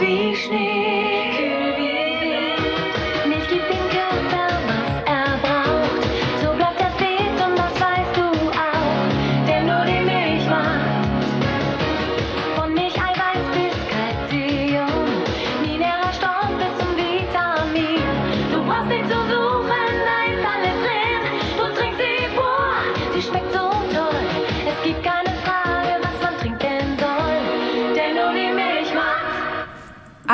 [0.00, 0.83] ist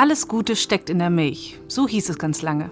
[0.01, 1.59] Alles Gute steckt in der Milch.
[1.67, 2.71] So hieß es ganz lange.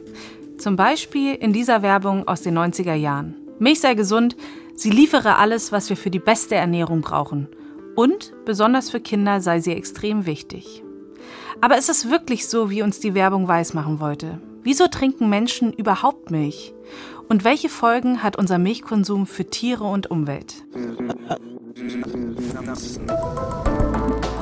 [0.58, 3.36] Zum Beispiel in dieser Werbung aus den 90er Jahren.
[3.60, 4.36] Milch sei gesund,
[4.74, 7.48] sie liefere alles, was wir für die beste Ernährung brauchen.
[7.96, 10.82] Und besonders für Kinder sei sie extrem wichtig.
[11.62, 14.42] Aber ist es wirklich so, wie uns die Werbung weismachen wollte?
[14.64, 16.74] Wieso trinken Menschen überhaupt Milch?
[17.28, 20.64] Und welche Folgen hat unser Milchkonsum für Tiere und Umwelt?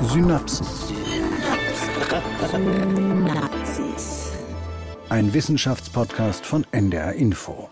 [0.04, 0.66] Synapsen.
[5.10, 7.70] Ein Wissenschaftspodcast von NDR Info.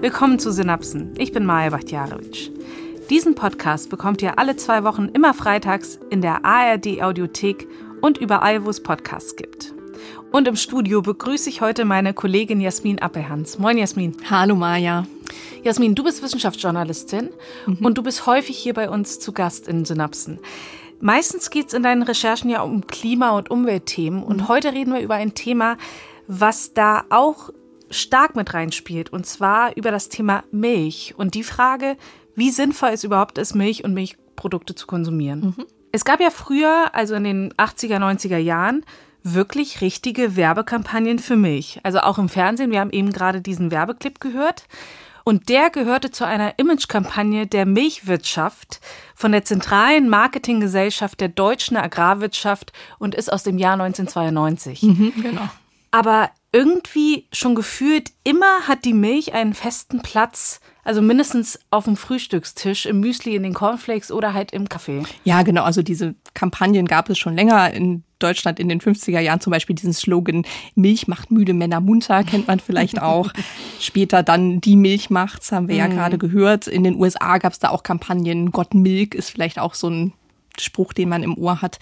[0.00, 1.14] Willkommen zu Synapsen.
[1.18, 2.50] Ich bin Maja Bachtjarewitsch.
[3.10, 7.66] Diesen Podcast bekommt ihr alle zwei Wochen immer freitags in der ARD Audiothek
[8.00, 9.74] und überall, wo es Podcasts gibt.
[10.30, 13.58] Und im Studio begrüße ich heute meine Kollegin Jasmin Appelhans.
[13.58, 14.16] Moin Jasmin.
[14.30, 15.06] Hallo Maja.
[15.64, 17.30] Jasmin, du bist Wissenschaftsjournalistin
[17.80, 20.38] und du bist häufig hier bei uns zu Gast in Synapsen.
[21.04, 25.02] Meistens geht es in deinen Recherchen ja um Klima- und Umweltthemen und heute reden wir
[25.02, 25.76] über ein Thema,
[26.28, 27.50] was da auch
[27.90, 31.98] stark mit reinspielt und zwar über das Thema Milch und die Frage,
[32.34, 35.54] wie sinnvoll es überhaupt ist, Milch und Milchprodukte zu konsumieren.
[35.92, 38.82] Es gab ja früher, also in den 80er, 90er Jahren,
[39.22, 41.80] wirklich richtige Werbekampagnen für Milch.
[41.82, 42.70] Also auch im Fernsehen.
[42.70, 44.64] Wir haben eben gerade diesen Werbeclip gehört.
[45.24, 48.80] Und der gehörte zu einer Imagekampagne der Milchwirtschaft
[49.14, 54.80] von der Zentralen Marketinggesellschaft der deutschen Agrarwirtschaft und ist aus dem Jahr 1992.
[54.80, 55.48] Genau.
[55.90, 61.96] Aber irgendwie schon gefühlt immer hat die Milch einen festen Platz, also mindestens auf dem
[61.96, 65.04] Frühstückstisch, im Müsli, in den Cornflakes oder halt im Kaffee.
[65.24, 65.64] Ja, genau.
[65.64, 69.40] Also diese Kampagnen gab es schon länger in Deutschland in den 50er Jahren.
[69.40, 73.32] Zum Beispiel diesen Slogan Milch macht müde Männer munter, kennt man vielleicht auch.
[73.80, 76.66] Später dann die Milch macht's, haben wir ja gerade gehört.
[76.66, 78.50] In den USA gab es da auch Kampagnen.
[78.50, 80.12] Gott Milk ist vielleicht auch so ein
[80.60, 81.78] Spruch, den man im Ohr hat.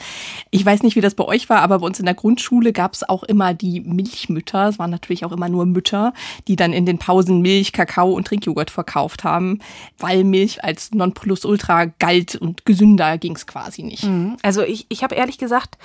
[0.50, 2.94] Ich weiß nicht, wie das bei euch war, aber bei uns in der Grundschule gab
[2.94, 4.68] es auch immer die Milchmütter.
[4.68, 6.12] Es waren natürlich auch immer nur Mütter,
[6.48, 9.60] die dann in den Pausen Milch, Kakao und Trinkjoghurt verkauft haben,
[9.98, 14.04] weil Milch als Nonplusultra galt und gesünder ging es quasi nicht.
[14.42, 15.76] Also ich, ich habe ehrlich gesagt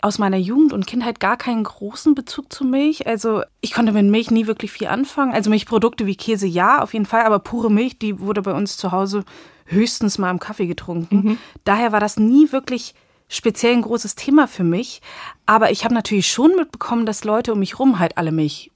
[0.00, 3.06] aus meiner Jugend und Kindheit gar keinen großen Bezug zu Milch.
[3.06, 5.32] Also ich konnte mit Milch nie wirklich viel anfangen.
[5.32, 8.76] Also Milchprodukte wie Käse ja, auf jeden Fall, aber pure Milch, die wurde bei uns
[8.76, 9.24] zu Hause
[9.66, 11.38] höchstens mal im Kaffee getrunken.
[11.64, 12.94] Daher war das nie wirklich
[13.28, 15.02] speziell ein großes Thema für mich.
[15.46, 18.70] Aber ich habe natürlich schon mitbekommen, dass Leute um mich rum halt alle Milch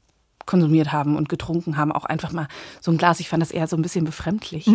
[0.45, 2.49] konsumiert haben und getrunken haben, auch einfach mal
[2.81, 3.21] so ein Glas.
[3.21, 4.69] Ich fand das eher so ein bisschen befremdlich.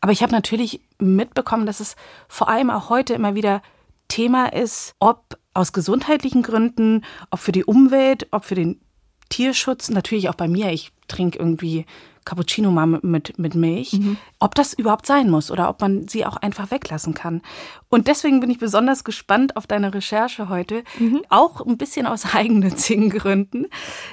[0.00, 1.96] Aber ich habe natürlich mitbekommen, dass es
[2.28, 3.62] vor allem auch heute immer wieder
[4.08, 8.80] Thema ist, ob aus gesundheitlichen Gründen, ob für die Umwelt, ob für den
[9.28, 11.86] Tierschutz, natürlich auch bei mir, ich trinke irgendwie
[12.24, 13.98] Cappuccino mal mit, mit, Milch,
[14.38, 17.42] ob das überhaupt sein muss oder ob man sie auch einfach weglassen kann.
[17.88, 20.84] Und deswegen bin ich besonders gespannt auf deine Recherche heute,
[21.30, 23.66] auch ein bisschen aus eigennützigen Gründen.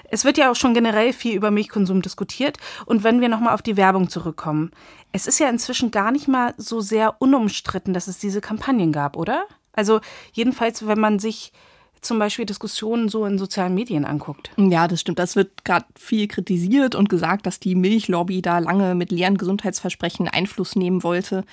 [0.09, 2.57] Es wird ja auch schon generell viel über Milchkonsum diskutiert.
[2.85, 4.71] Und wenn wir nochmal auf die Werbung zurückkommen,
[5.11, 9.17] es ist ja inzwischen gar nicht mal so sehr unumstritten, dass es diese Kampagnen gab,
[9.17, 9.45] oder?
[9.79, 10.01] Also
[10.33, 11.53] jedenfalls, wenn man sich
[12.01, 14.51] zum Beispiel Diskussionen so in sozialen Medien anguckt.
[14.57, 15.19] Ja, das stimmt.
[15.19, 20.27] Das wird gerade viel kritisiert und gesagt, dass die Milchlobby da lange mit leeren Gesundheitsversprechen
[20.27, 21.45] Einfluss nehmen wollte.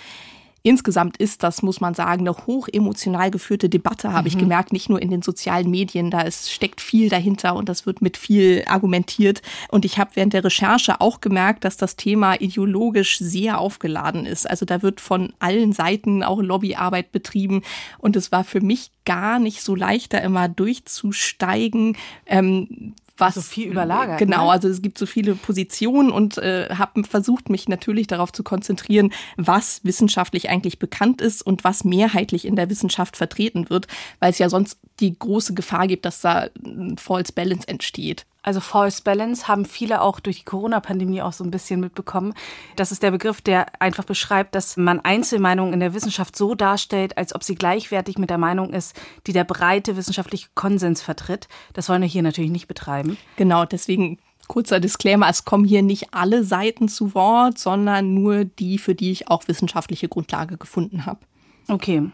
[0.66, 4.88] Insgesamt ist das, muss man sagen, eine hoch emotional geführte Debatte, habe ich gemerkt, nicht
[4.88, 6.10] nur in den sozialen Medien.
[6.10, 9.43] Da ist, steckt viel dahinter und das wird mit viel argumentiert.
[9.69, 14.50] Und ich habe während der Recherche auch gemerkt, dass das Thema ideologisch sehr aufgeladen ist.
[14.50, 17.62] Also da wird von allen Seiten auch Lobbyarbeit betrieben.
[17.99, 21.96] Und es war für mich gar nicht so leicht, da immer durchzusteigen.
[22.26, 24.53] Ähm, was So viel überlagert, Genau, ne?
[24.53, 29.13] also es gibt so viele Positionen und äh, habe versucht, mich natürlich darauf zu konzentrieren,
[29.37, 33.87] was wissenschaftlich eigentlich bekannt ist und was mehrheitlich in der Wissenschaft vertreten wird,
[34.21, 38.27] weil es ja sonst die große Gefahr gibt, dass da ein False Balance entsteht.
[38.46, 42.32] Also False Balance haben viele auch durch die Corona-Pandemie auch so ein bisschen mitbekommen.
[42.76, 47.19] Das ist der Begriff, der einfach beschreibt, dass man Einzelmeinungen in der Wissenschaft so darstellt,
[47.19, 48.94] als ob sie gleichwertig mit der Meinung ist,
[49.26, 51.48] die der breite wissenschaftliche Konsens vertritt.
[51.72, 53.19] Das wollen wir hier natürlich nicht betreiben.
[53.34, 58.78] Genau, deswegen kurzer Disclaimer, es kommen hier nicht alle Seiten zu Wort, sondern nur die,
[58.78, 61.19] für die ich auch wissenschaftliche Grundlage gefunden habe.
[61.66, 62.10] Okay.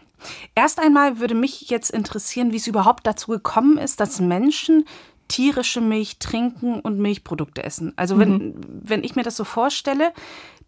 [0.55, 4.85] Erst einmal würde mich jetzt interessieren, wie es überhaupt dazu gekommen ist, dass Menschen
[5.33, 7.93] tierische Milch trinken und Milchprodukte essen.
[7.95, 8.53] Also wenn, mhm.
[8.83, 10.13] wenn ich mir das so vorstelle,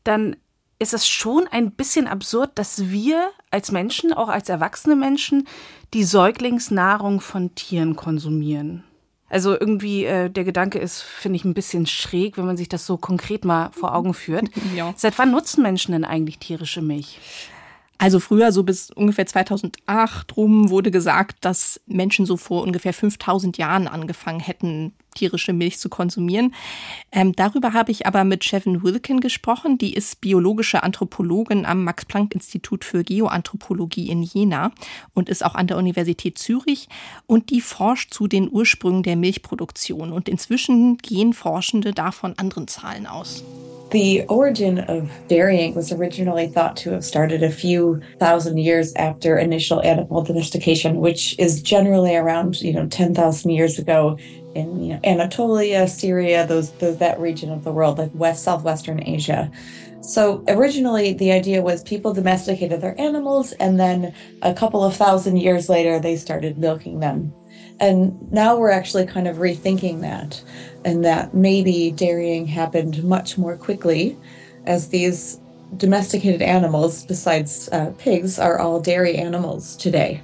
[0.03, 0.35] dann
[0.79, 5.47] ist es schon ein bisschen absurd, dass wir als Menschen, auch als erwachsene Menschen,
[5.93, 8.83] die Säuglingsnahrung von Tieren konsumieren.
[9.29, 12.87] Also irgendwie äh, der Gedanke ist, finde ich, ein bisschen schräg, wenn man sich das
[12.87, 14.49] so konkret mal vor Augen führt.
[14.75, 14.93] Ja.
[14.97, 17.19] Seit wann nutzen Menschen denn eigentlich tierische Milch?
[17.97, 23.57] Also früher, so bis ungefähr 2008 rum, wurde gesagt, dass Menschen so vor ungefähr 5000
[23.57, 26.53] Jahren angefangen hätten, tierische Milch zu konsumieren.
[27.11, 29.79] Ähm, darüber habe ich aber mit Chevin Wilkin gesprochen.
[29.79, 34.71] Die ist biologische Anthropologin am Max-Planck-Institut für Geoanthropologie in Jena
[35.15, 36.87] und ist auch an der Universität Zürich.
[37.25, 40.11] Und die forscht zu den Ursprüngen der Milchproduktion.
[40.11, 43.43] Und inzwischen gehen Forschende davon anderen Zahlen aus.
[43.91, 49.37] The origin of dairying was originally thought to have started a few thousand years after
[49.37, 54.17] initial animal domestication, which is generally around, you know, 10,000 years ago
[54.55, 59.03] in you know, Anatolia, Syria, those, those that region of the world, like West Southwestern
[59.05, 59.51] Asia.
[60.01, 65.37] So originally, the idea was people domesticated their animals, and then a couple of thousand
[65.37, 67.33] years later, they started milking them.
[67.79, 70.41] And now we're actually kind of rethinking that,
[70.85, 74.17] and that maybe dairying happened much more quickly,
[74.65, 75.39] as these
[75.77, 80.21] domesticated animals, besides uh, pigs, are all dairy animals today.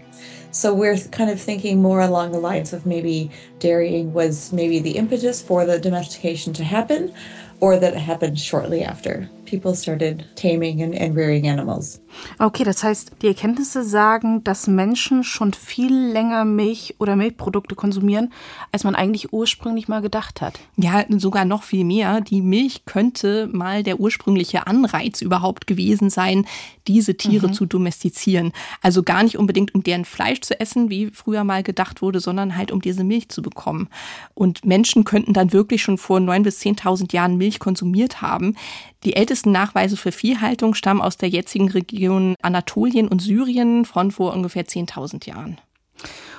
[0.51, 4.97] So we're kind of thinking more along the lines of maybe dairying was maybe the
[4.97, 7.13] impetus for the domestication to happen,
[7.61, 9.29] or that it happened shortly after.
[9.51, 12.01] People started taming and, and rearing animals.
[12.39, 18.31] Okay, das heißt, die Erkenntnisse sagen, dass Menschen schon viel länger Milch oder Milchprodukte konsumieren,
[18.71, 20.59] als man eigentlich ursprünglich mal gedacht hat.
[20.77, 22.21] Ja, sogar noch viel mehr.
[22.21, 26.45] Die Milch könnte mal der ursprüngliche Anreiz überhaupt gewesen sein,
[26.87, 27.53] diese Tiere mhm.
[27.53, 28.53] zu domestizieren.
[28.81, 32.57] Also gar nicht unbedingt, um deren Fleisch zu essen, wie früher mal gedacht wurde, sondern
[32.57, 33.89] halt, um diese Milch zu bekommen.
[34.33, 38.55] Und Menschen könnten dann wirklich schon vor neun bis zehntausend Jahren Milch konsumiert haben.
[39.03, 44.33] Die ältesten Nachweise für Viehhaltung stammen aus der jetzigen Region Anatolien und Syrien von vor
[44.33, 45.59] ungefähr 10.000 Jahren.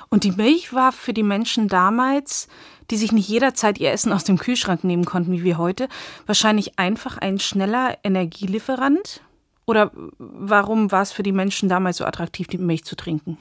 [0.09, 2.47] Und die Milch war für die Menschen damals,
[2.91, 5.89] die sich nicht jederzeit ihr Essen aus dem Kühlschrank nehmen konnten, wie wir heute,
[6.25, 9.21] wahrscheinlich einfach ein schneller Energielieferant?
[9.65, 13.37] Oder warum war es für die Menschen damals so attraktiv, die Milch zu trinken?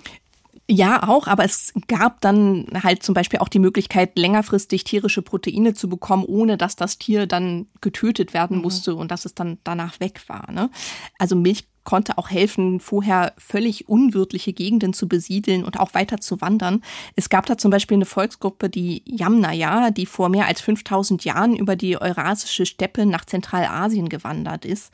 [0.70, 5.74] Ja, auch, aber es gab dann halt zum Beispiel auch die Möglichkeit, längerfristig tierische Proteine
[5.74, 8.62] zu bekommen, ohne dass das Tier dann getötet werden mhm.
[8.62, 10.50] musste und dass es dann danach weg war.
[10.52, 10.70] Ne?
[11.18, 16.40] Also Milch konnte auch helfen, vorher völlig unwirtliche Gegenden zu besiedeln und auch weiter zu
[16.40, 16.82] wandern.
[17.16, 21.56] Es gab da zum Beispiel eine Volksgruppe, die Yamnaya, die vor mehr als 5000 Jahren
[21.56, 24.92] über die Eurasische Steppe nach Zentralasien gewandert ist.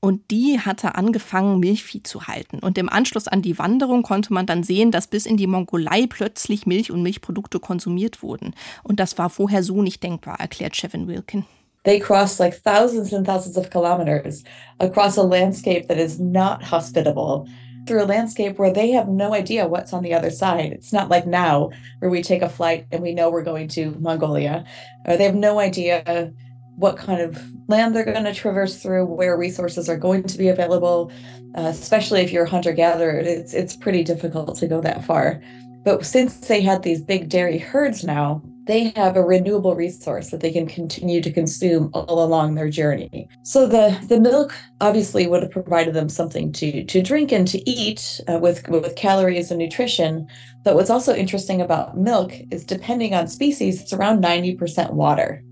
[0.00, 2.60] Und die hatte angefangen, Milchvieh zu halten.
[2.60, 6.06] Und im Anschluss an die Wanderung konnte man dann sehen, dass bis in die Mongolei
[6.08, 8.54] plötzlich Milch und Milchprodukte konsumiert wurden.
[8.84, 11.44] Und das war vorher so nicht denkbar, erklärt Chevin Wilkin.
[11.84, 14.44] They cross like thousands and thousands of kilometers
[14.78, 17.46] across a landscape that is not hospitable.
[17.86, 20.72] Through a landscape where they have no idea what's on the other side.
[20.72, 23.96] It's not like now where we take a flight and we know we're going to
[23.98, 24.64] Mongolia.
[25.06, 26.32] Or they have no idea
[26.78, 30.48] what kind of land they're going to traverse through, where resources are going to be
[30.48, 31.10] available.
[31.56, 35.42] Uh, especially if you're a hunter gatherer, it's it's pretty difficult to go that far.
[35.84, 40.40] But since they had these big dairy herds now, they have a renewable resource that
[40.40, 43.28] they can continue to consume all along their journey.
[43.42, 47.68] So the the milk obviously would have provided them something to to drink and to
[47.68, 50.28] eat uh, with with calories and nutrition.
[50.62, 55.42] But what's also interesting about milk is depending on species, it's around 90% water.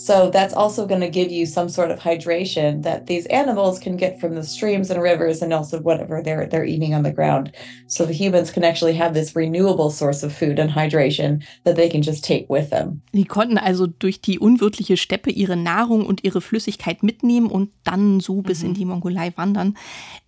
[0.00, 3.98] So that's also going to give you some sort of hydration that these animals can
[3.98, 7.52] get from the streams and rivers and also whatever they're they're eating on the ground.
[7.86, 11.90] So the humans can actually have this renewable source of food and hydration that they
[11.90, 13.02] can just take with them.
[13.12, 18.20] Die konnten also durch die unwirtliche Steppe ihre Nahrung und ihre Flüssigkeit mitnehmen und dann
[18.20, 18.68] so bis mhm.
[18.68, 19.76] in die Mongolei wandern.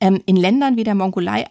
[0.03, 1.47] Ähm, in Ländern wie der Mongolei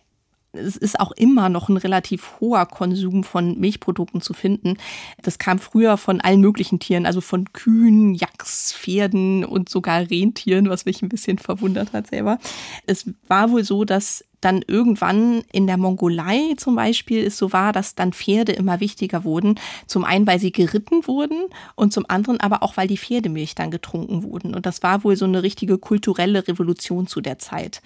[0.54, 4.78] es ist auch immer noch ein relativ hoher Konsum von Milchprodukten zu finden.
[5.22, 10.70] Das kam früher von allen möglichen Tieren, also von Kühen, Yaks, Pferden und sogar Rentieren,
[10.70, 12.38] was mich ein bisschen verwundert hat selber.
[12.86, 17.72] Es war wohl so, dass dann irgendwann in der Mongolei zum Beispiel es so war,
[17.72, 19.60] dass dann Pferde immer wichtiger wurden.
[19.86, 23.72] Zum einen, weil sie geritten wurden und zum anderen aber auch, weil die Pferdemilch dann
[23.72, 24.56] getrunken wurden.
[24.56, 27.82] Und das war wohl so eine richtige kulturelle Revolution zu der Zeit.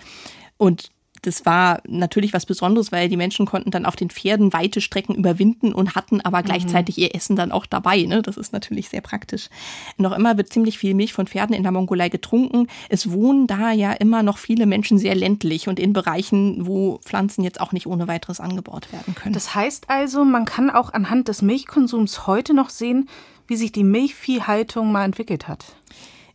[0.58, 0.92] Und
[1.26, 5.16] das war natürlich was Besonderes, weil die Menschen konnten dann auf den Pferden weite Strecken
[5.16, 6.46] überwinden und hatten aber Mhm.
[6.46, 8.04] gleichzeitig ihr Essen dann auch dabei.
[8.04, 8.22] Ne?
[8.22, 9.50] Das ist natürlich sehr praktisch.
[9.98, 12.68] Noch immer wird ziemlich viel Milch von Pferden in der Mongolei getrunken.
[12.90, 17.44] Es wohnen da ja immer noch viele Menschen sehr ländlich und in Bereichen, wo Pflanzen
[17.44, 19.34] jetzt auch nicht ohne weiteres angebaut werden können.
[19.34, 23.10] Das heißt also, man kann auch anhand des Milchkonsums heute noch sehen,
[23.48, 25.66] wie sich die Milchviehhaltung mal entwickelt hat.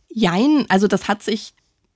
[0.09, 1.53] Jein, also das hat sich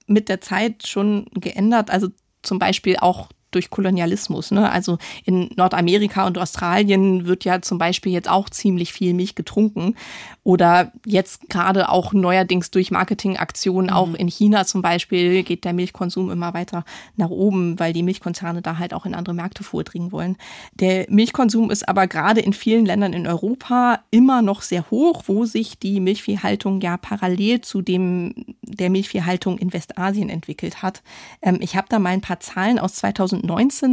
[0.07, 1.89] mit der Zeit schon geändert.
[1.89, 2.09] Also
[2.45, 4.51] zum Beispiel auch durch Kolonialismus.
[4.51, 4.69] Ne?
[4.69, 9.95] Also in Nordamerika und Australien wird ja zum Beispiel jetzt auch ziemlich viel Milch getrunken.
[10.43, 16.29] Oder jetzt gerade auch neuerdings durch Marketingaktionen, auch in China zum Beispiel, geht der Milchkonsum
[16.29, 16.85] immer weiter
[17.15, 20.37] nach oben, weil die Milchkonzerne da halt auch in andere Märkte vordringen wollen.
[20.75, 25.45] Der Milchkonsum ist aber gerade in vielen Ländern in Europa immer noch sehr hoch, wo
[25.45, 31.01] sich die Milchviehhaltung ja parallel zu dem der Milchviehhaltung in Westasien entwickelt hat.
[31.41, 33.44] Ähm, ich habe da mal ein paar Zahlen aus 2019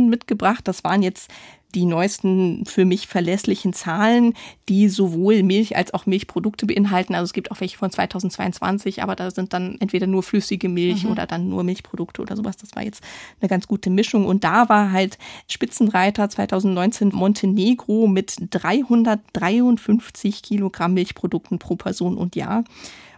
[0.09, 0.67] mitgebracht.
[0.67, 1.31] Das waren jetzt
[1.75, 4.35] die neuesten für mich verlässlichen Zahlen,
[4.69, 7.15] die sowohl Milch als auch Milchprodukte beinhalten.
[7.15, 11.07] Also es gibt auch welche von 2022, aber da sind dann entweder nur flüssige Milch
[11.07, 12.57] oder dann nur Milchprodukte oder sowas.
[12.57, 13.03] Das war jetzt
[13.41, 14.27] eine ganz gute Mischung.
[14.27, 15.19] Und da war halt
[15.49, 22.65] Spitzenreiter 2019 Montenegro mit 353 Kilogramm Milchprodukten pro Person und Jahr.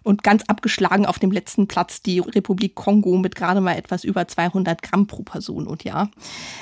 [0.05, 4.29] Und ganz abgeschlagen auf dem letzten Platz die Republik Kongo mit gerade mal etwas über
[4.29, 6.11] 200 Gramm pro Person und Jahr.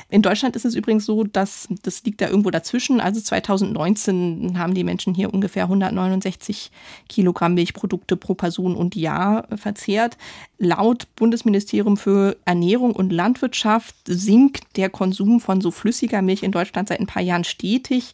[0.08, 3.00] In Deutschland ist es übrigens so, dass das liegt da irgendwo dazwischen.
[3.00, 6.70] Also 2019 haben die Menschen hier ungefähr 169
[7.08, 10.16] Kilogramm Milchprodukte pro Person und Jahr verzehrt.
[10.62, 16.88] Laut Bundesministerium für Ernährung und Landwirtschaft sinkt der Konsum von so flüssiger Milch in Deutschland
[16.88, 18.12] seit ein paar Jahren stetig.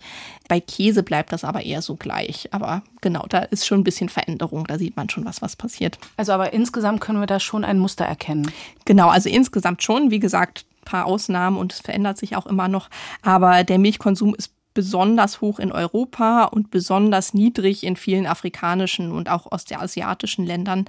[0.48, 2.48] Bei Käse bleibt das aber eher so gleich.
[2.52, 4.66] Aber genau, da ist schon ein bisschen Veränderung.
[4.66, 5.98] Da sieht man schon was, was passiert.
[6.16, 8.50] Also aber insgesamt können wir da schon ein Muster erkennen.
[8.86, 10.10] Genau, also insgesamt schon.
[10.10, 12.88] Wie gesagt, paar Ausnahmen und es verändert sich auch immer noch.
[13.20, 19.28] Aber der Milchkonsum ist besonders hoch in Europa und besonders niedrig in vielen afrikanischen und
[19.28, 20.84] auch ostasiatischen Ländern.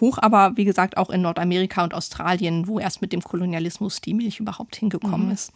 [0.00, 4.14] Hoch aber, wie gesagt, auch in Nordamerika und Australien, wo erst mit dem Kolonialismus die
[4.14, 5.50] Milch überhaupt hingekommen ist.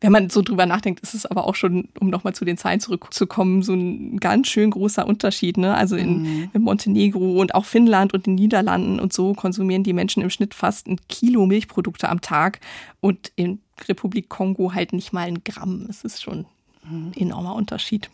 [0.00, 2.80] Wenn man so drüber nachdenkt, ist es aber auch schon, um nochmal zu den Zahlen
[2.80, 5.58] zurückzukommen, so ein ganz schön großer Unterschied.
[5.58, 5.74] Ne?
[5.74, 10.22] Also in, in Montenegro und auch Finnland und den Niederlanden und so konsumieren die Menschen
[10.22, 12.60] im Schnitt fast ein Kilo Milchprodukte am Tag
[13.00, 15.86] und in Republik Kongo halt nicht mal ein Gramm.
[15.90, 16.46] Es ist schon
[16.90, 18.10] ein enormer Unterschied.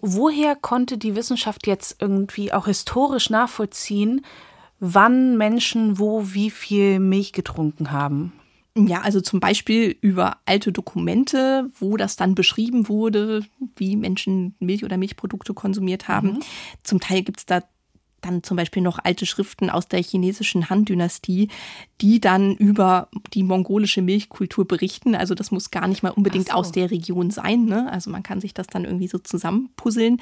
[0.00, 4.24] Woher konnte die Wissenschaft jetzt irgendwie auch historisch nachvollziehen,
[4.80, 8.32] wann Menschen wo wie viel Milch getrunken haben?
[8.76, 13.44] Ja, also zum Beispiel über alte Dokumente, wo das dann beschrieben wurde,
[13.76, 16.40] wie Menschen Milch oder Milchprodukte konsumiert haben.
[16.82, 17.62] Zum Teil gibt's da
[18.24, 21.48] dann zum Beispiel noch alte Schriften aus der chinesischen Han-Dynastie,
[22.00, 25.14] die dann über die mongolische Milchkultur berichten.
[25.14, 26.54] Also das muss gar nicht mal unbedingt so.
[26.54, 27.64] aus der Region sein.
[27.64, 27.90] Ne?
[27.92, 30.20] Also man kann sich das dann irgendwie so zusammenpuzzeln.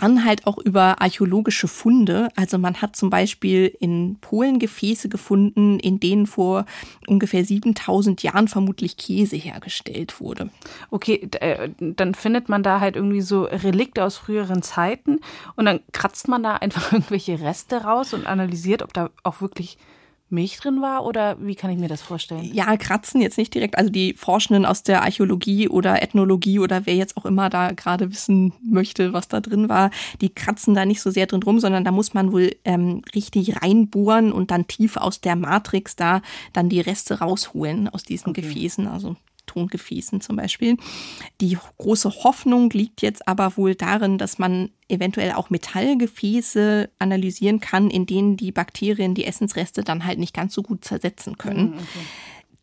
[0.00, 2.28] Dann halt auch über archäologische Funde.
[2.36, 6.66] Also man hat zum Beispiel in Polen Gefäße gefunden, in denen vor
[7.06, 10.50] ungefähr 7000 Jahren vermutlich Käse hergestellt wurde.
[10.90, 15.20] Okay, äh, dann findet man da halt irgendwie so Relikte aus früheren Zeiten
[15.56, 19.78] und dann kratzt man da einfach irgendwelche Reste raus und analysiert, ob da auch wirklich
[20.30, 22.50] Milch drin war oder wie kann ich mir das vorstellen?
[22.52, 23.78] Ja, kratzen jetzt nicht direkt.
[23.78, 28.10] Also die Forschenden aus der Archäologie oder Ethnologie oder wer jetzt auch immer da gerade
[28.10, 31.84] wissen möchte, was da drin war, die kratzen da nicht so sehr drin rum, sondern
[31.84, 36.68] da muss man wohl ähm, richtig reinbohren und dann tief aus der Matrix da dann
[36.68, 38.86] die Reste rausholen aus diesen Gefäßen.
[38.86, 39.16] Also
[39.48, 40.76] Tongefäßen zum Beispiel.
[41.40, 47.90] Die große Hoffnung liegt jetzt aber wohl darin, dass man eventuell auch Metallgefäße analysieren kann,
[47.90, 51.74] in denen die Bakterien die Essensreste dann halt nicht ganz so gut zersetzen können.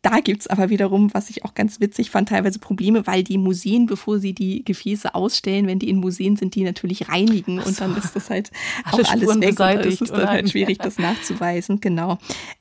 [0.02, 3.86] Da gibt's aber wiederum, was ich auch ganz witzig fand, teilweise Probleme, weil die Museen,
[3.86, 7.96] bevor sie die Gefäße ausstellen, wenn die in Museen sind, die natürlich reinigen und dann
[7.96, 8.52] ist das halt
[8.84, 9.50] auch alles Spuren weg.
[9.50, 11.80] Und da ist es dann halt schwierig, das nachzuweisen.
[11.80, 12.18] Genau.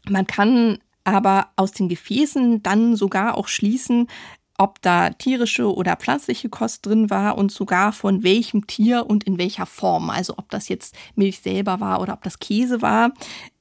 [0.10, 4.08] Man kann aber aus den Gefäßen dann sogar auch schließen,
[4.58, 9.38] ob da tierische oder pflanzliche Kost drin war und sogar von welchem Tier und in
[9.38, 10.10] welcher Form.
[10.10, 13.12] Also ob das jetzt Milch selber war oder ob das Käse war.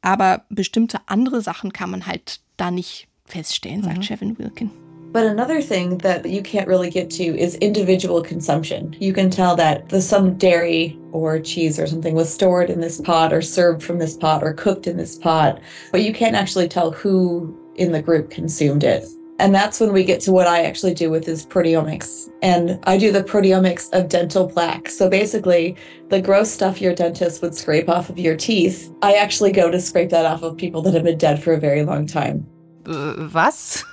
[0.02, 4.70] Aber bestimmte andere Sachen kann man halt da nicht feststellen, sagt Chevin Wilkin.
[5.14, 8.96] But another thing that you can't really get to is individual consumption.
[8.98, 13.00] You can tell that the, some dairy or cheese or something was stored in this
[13.00, 15.60] pot or served from this pot or cooked in this pot,
[15.92, 19.06] but you can't actually tell who in the group consumed it.
[19.38, 22.28] And that's when we get to what I actually do with is proteomics.
[22.42, 24.88] And I do the proteomics of dental plaque.
[24.88, 25.76] So basically,
[26.08, 29.80] the gross stuff your dentist would scrape off of your teeth, I actually go to
[29.80, 32.48] scrape that off of people that have been dead for a very long time.
[32.82, 33.84] Äh, was?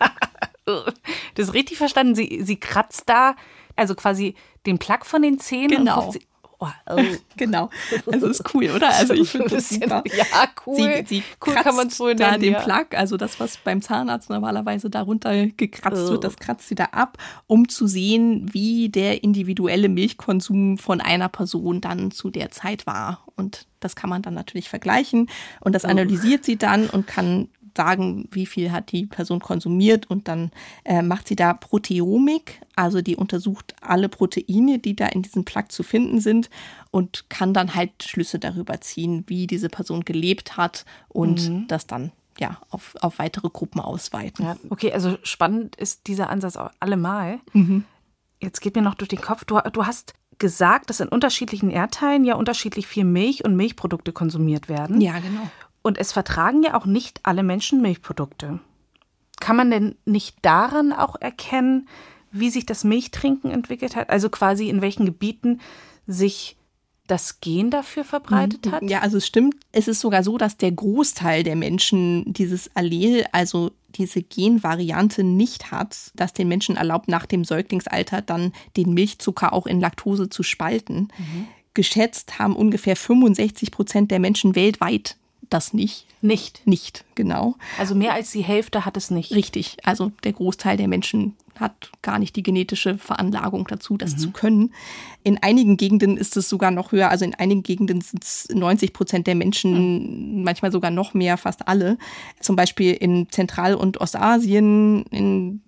[1.34, 2.14] Das ist richtig verstanden.
[2.14, 3.36] Sie, sie kratzt da,
[3.76, 4.34] also quasi
[4.66, 5.68] den Plug von den Zähnen.
[5.68, 6.12] Genau.
[6.58, 7.00] Oh, oh.
[7.36, 7.70] Genau.
[8.10, 8.88] Also ist cool, oder?
[8.88, 10.02] Also ich finde das super.
[10.16, 11.04] Ja, cool.
[11.06, 12.60] Sie, sie cool kann man wohl da den ja.
[12.60, 16.10] Plug, also das, was beim Zahnarzt normalerweise darunter gekratzt Oh.
[16.10, 21.28] wird, das kratzt sie da ab, um zu sehen, wie der individuelle Milchkonsum von einer
[21.28, 23.22] Person dann zu der Zeit war.
[23.36, 28.28] Und das kann man dann natürlich vergleichen und das analysiert sie dann und kann sagen,
[28.30, 30.50] wie viel hat die Person konsumiert und dann
[30.84, 35.64] äh, macht sie da Proteomik, also die untersucht alle Proteine, die da in diesem Plug
[35.68, 36.50] zu finden sind
[36.90, 42.12] und kann dann halt Schlüsse darüber ziehen, wie diese Person gelebt hat und das dann
[42.38, 44.44] ja auf, auf weitere Gruppen ausweiten.
[44.44, 47.40] Ja, okay, also spannend ist dieser Ansatz auch allemal.
[47.52, 47.84] Mhm.
[48.40, 52.24] Jetzt geht mir noch durch den Kopf, du, du hast gesagt, dass in unterschiedlichen Erdteilen
[52.24, 55.00] ja unterschiedlich viel Milch und Milchprodukte konsumiert werden.
[55.00, 55.50] Ja, genau.
[55.82, 58.60] Und es vertragen ja auch nicht alle Menschen Milchprodukte.
[59.40, 61.88] Kann man denn nicht daran auch erkennen,
[62.30, 64.10] wie sich das Milchtrinken entwickelt hat?
[64.10, 65.60] Also quasi in welchen Gebieten
[66.06, 66.56] sich
[67.06, 68.82] das Gen dafür verbreitet hat?
[68.82, 69.56] Ja, also es stimmt.
[69.72, 75.70] Es ist sogar so, dass der Großteil der Menschen dieses Allel, also diese Genvariante nicht
[75.70, 80.42] hat, das den Menschen erlaubt, nach dem Säuglingsalter dann den Milchzucker auch in Laktose zu
[80.42, 81.08] spalten.
[81.72, 85.16] Geschätzt haben ungefähr 65 Prozent der Menschen weltweit
[85.50, 86.06] das nicht.
[86.20, 86.66] Nicht.
[86.66, 87.56] Nicht, genau.
[87.78, 89.32] Also mehr als die Hälfte hat es nicht.
[89.32, 89.76] Richtig.
[89.84, 94.72] Also der Großteil der Menschen hat gar nicht die genetische Veranlagung dazu, das zu können.
[95.24, 97.10] In einigen Gegenden ist es sogar noch höher.
[97.10, 101.66] Also in einigen Gegenden sind es 90 Prozent der Menschen, manchmal sogar noch mehr, fast
[101.66, 101.98] alle.
[102.40, 105.62] Zum Beispiel in Zentral- und Ostasien, in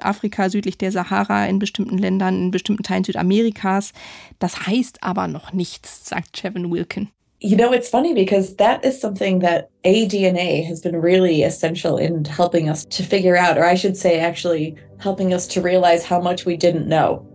[0.00, 3.92] Afrika südlich der Sahara, in bestimmten Ländern, in bestimmten Teilen Südamerikas.
[4.38, 7.08] Das heißt aber noch nichts, sagt Chevin Wilkin.
[7.44, 12.24] You know, it's funny because that is something that ADNA has been really essential in
[12.24, 16.22] helping us to figure out, or I should say, actually helping us to realize how
[16.22, 17.28] much we didn't know.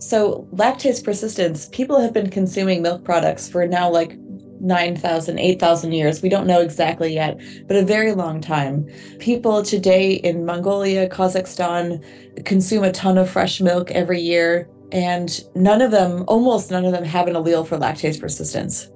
[0.00, 4.18] So, lactase persistence, people have been consuming milk products for now like
[4.58, 6.22] 9,000, 8,000 years.
[6.22, 8.88] We don't know exactly yet, but a very long time.
[9.20, 12.02] People today in Mongolia, Kazakhstan
[12.44, 16.92] consume a ton of fresh milk every year, and none of them, almost none of
[16.92, 18.88] them, have an allele for lactase persistence.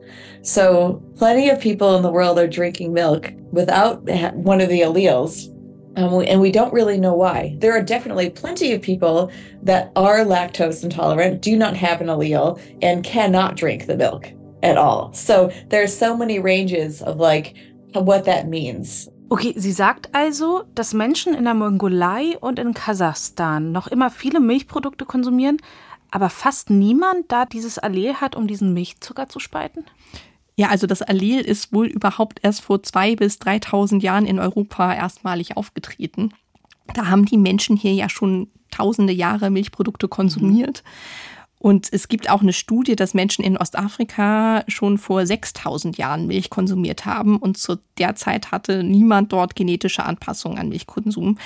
[0.43, 4.03] So, plenty of people in the world are drinking milk without
[4.35, 5.53] one of the alleles.
[5.97, 7.57] Um, and we don't really know why.
[7.59, 9.33] There are definitely plenty of people
[9.63, 14.31] that are lactose intolerant, do not have an allele, and cannot drink the milk
[14.63, 15.13] at all.
[15.15, 17.57] So, there's so many ranges of like
[17.95, 19.09] what that means.
[19.29, 24.39] Okay, sie sagt also, dass Menschen in der Mongolei und in Kasachstan noch immer viele
[24.39, 25.57] Milchprodukte konsumieren,
[26.17, 29.85] aber fast niemand da dieses Allel hat, um diesen Milchzucker zu spalten?
[30.57, 34.95] Ja, also das Allel ist wohl überhaupt erst vor zwei bis 3000 Jahren in Europa
[34.95, 36.33] erstmalig aufgetreten.
[36.95, 40.83] Da haben die Menschen hier ja schon tausende Jahre Milchprodukte konsumiert.
[41.59, 46.49] Und es gibt auch eine Studie, dass Menschen in Ostafrika schon vor 6000 Jahren Milch
[46.49, 47.37] konsumiert haben.
[47.37, 51.37] Und zu der Zeit hatte niemand dort genetische Anpassungen an Milchkonsum.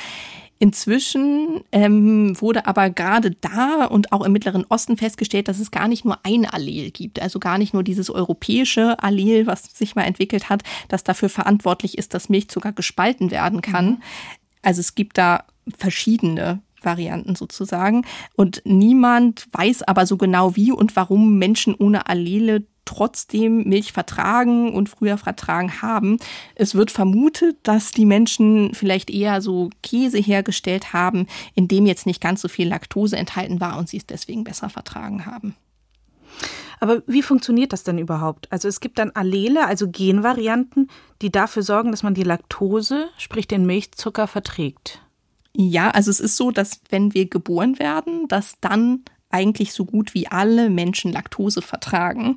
[0.62, 5.88] Inzwischen ähm, wurde aber gerade da und auch im Mittleren Osten festgestellt, dass es gar
[5.88, 10.02] nicht nur ein Allel gibt, also gar nicht nur dieses europäische Allel, was sich mal
[10.02, 14.02] entwickelt hat, das dafür verantwortlich ist, dass Milchzucker gespalten werden kann.
[14.60, 15.44] Also es gibt da
[15.78, 18.04] verschiedene Varianten sozusagen.
[18.36, 24.72] Und niemand weiß aber so genau, wie und warum Menschen ohne Allele trotzdem Milch vertragen
[24.72, 26.18] und früher vertragen haben.
[26.54, 32.06] Es wird vermutet, dass die Menschen vielleicht eher so Käse hergestellt haben, in dem jetzt
[32.06, 35.54] nicht ganz so viel Laktose enthalten war und sie es deswegen besser vertragen haben.
[36.80, 38.50] Aber wie funktioniert das denn überhaupt?
[38.50, 40.88] Also es gibt dann Allele, also Genvarianten,
[41.20, 45.02] die dafür sorgen, dass man die Laktose, sprich den Milchzucker, verträgt.
[45.54, 50.14] Ja, also es ist so, dass wenn wir geboren werden, dass dann eigentlich so gut
[50.14, 52.36] wie alle Menschen Laktose vertragen,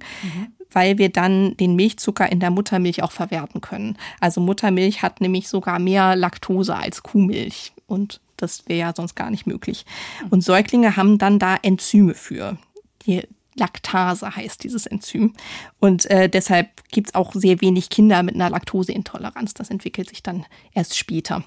[0.72, 3.98] weil wir dann den Milchzucker in der Muttermilch auch verwerten können.
[4.20, 9.30] Also Muttermilch hat nämlich sogar mehr Laktose als Kuhmilch und das wäre ja sonst gar
[9.30, 9.86] nicht möglich.
[10.30, 12.58] Und Säuglinge haben dann da Enzyme für.
[13.06, 13.22] Die
[13.56, 15.34] Laktase heißt dieses Enzym.
[15.80, 19.54] Und äh, deshalb gibt's auch sehr wenig Kinder mit einer Laktoseintoleranz.
[19.54, 21.44] Das entwickelt sich dann erst später.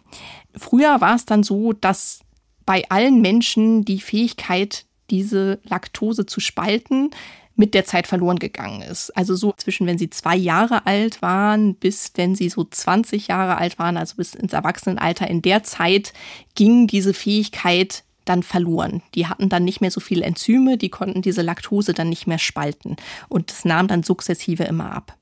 [0.56, 2.20] Früher war es dann so, dass
[2.64, 7.10] bei allen Menschen die Fähigkeit, diese Laktose zu spalten,
[7.56, 9.16] mit der Zeit verloren gegangen ist.
[9.16, 13.56] Also so zwischen, wenn sie zwei Jahre alt waren, bis wenn sie so 20 Jahre
[13.56, 15.26] alt waren, also bis ins Erwachsenenalter.
[15.28, 16.12] In der Zeit
[16.54, 19.02] ging diese Fähigkeit dann verloren.
[19.14, 22.38] Die hatten dann nicht mehr so viele Enzyme, die konnten diese Laktose dann nicht mehr
[22.38, 22.96] spalten.
[23.28, 25.16] Und das nahm dann sukzessive immer ab.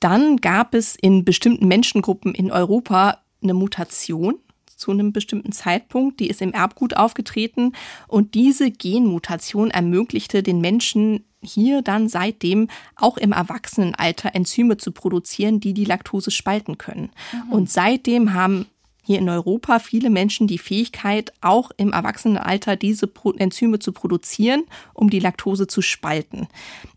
[0.00, 4.38] Dann gab es in bestimmten Menschengruppen in Europa eine Mutation,
[4.76, 6.20] zu einem bestimmten Zeitpunkt.
[6.20, 7.72] Die ist im Erbgut aufgetreten
[8.08, 15.60] und diese Genmutation ermöglichte den Menschen hier dann seitdem auch im Erwachsenenalter Enzyme zu produzieren,
[15.60, 17.10] die die Laktose spalten können.
[17.32, 17.52] Mhm.
[17.52, 18.66] Und seitdem haben
[19.04, 24.64] hier in Europa viele Menschen die Fähigkeit, auch im Erwachsenenalter diese Enzyme zu produzieren,
[24.94, 26.48] um die Laktose zu spalten.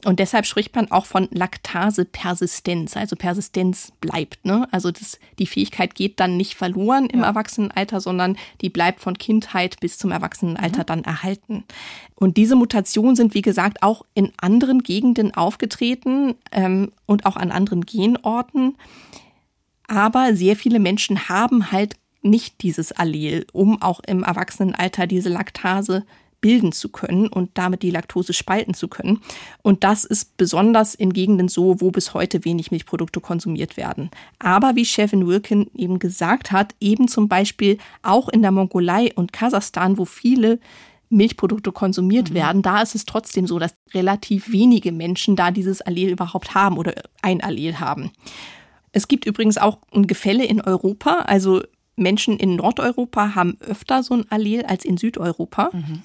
[0.05, 4.45] Und deshalb spricht man auch von Laktasepersistenz, also Persistenz bleibt.
[4.45, 4.67] Ne?
[4.71, 7.25] Also das, die Fähigkeit geht dann nicht verloren im ja.
[7.25, 10.85] Erwachsenenalter, sondern die bleibt von Kindheit bis zum Erwachsenenalter mhm.
[10.85, 11.63] dann erhalten.
[12.15, 17.51] Und diese Mutationen sind, wie gesagt, auch in anderen Gegenden aufgetreten ähm, und auch an
[17.51, 18.75] anderen Genorten.
[19.87, 26.05] Aber sehr viele Menschen haben halt nicht dieses Allel, um auch im Erwachsenenalter diese Laktase
[26.41, 29.21] bilden zu können und damit die Laktose spalten zu können.
[29.63, 34.11] Und das ist besonders in Gegenden so, wo bis heute wenig Milchprodukte konsumiert werden.
[34.37, 39.33] Aber wie Chefin Wilkin eben gesagt hat, eben zum Beispiel auch in der Mongolei und
[39.33, 40.59] Kasachstan, wo viele
[41.09, 42.35] Milchprodukte konsumiert mhm.
[42.35, 46.77] werden, da ist es trotzdem so, dass relativ wenige Menschen da dieses Allel überhaupt haben
[46.77, 48.11] oder ein Allel haben.
[48.91, 51.25] Es gibt übrigens auch ein Gefälle in Europa.
[51.27, 51.63] Also
[51.95, 55.71] Menschen in Nordeuropa haben öfter so ein Allel als in Südeuropa.
[55.73, 56.01] Mhm.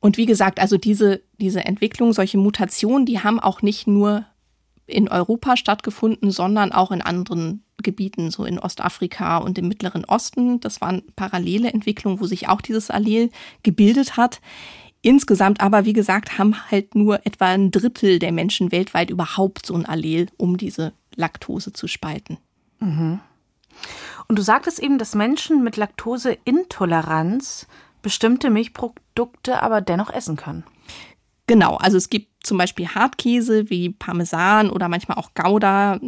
[0.00, 4.26] Und wie gesagt, also diese, diese Entwicklung, solche Mutationen, die haben auch nicht nur
[4.86, 10.60] in Europa stattgefunden, sondern auch in anderen Gebieten, so in Ostafrika und im Mittleren Osten.
[10.60, 13.30] Das waren parallele Entwicklungen, wo sich auch dieses Allel
[13.62, 14.40] gebildet hat.
[15.00, 19.74] Insgesamt aber, wie gesagt, haben halt nur etwa ein Drittel der Menschen weltweit überhaupt so
[19.74, 22.38] ein Allel, um diese Laktose zu spalten.
[22.80, 23.20] Mhm.
[24.28, 27.66] Und du sagtest eben, dass Menschen mit Laktoseintoleranz
[28.02, 30.64] bestimmte Milchprodukte aber dennoch essen können.
[31.46, 35.98] Genau, also es gibt zum Beispiel Hartkäse wie Parmesan oder manchmal auch Gouda,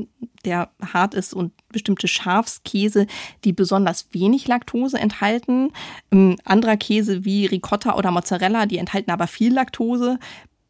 [0.44, 3.06] der hart ist und bestimmte Schafskäse,
[3.44, 5.72] die besonders wenig Laktose enthalten.
[6.10, 10.18] Ähm, anderer Käse wie Ricotta oder Mozzarella, die enthalten aber viel Laktose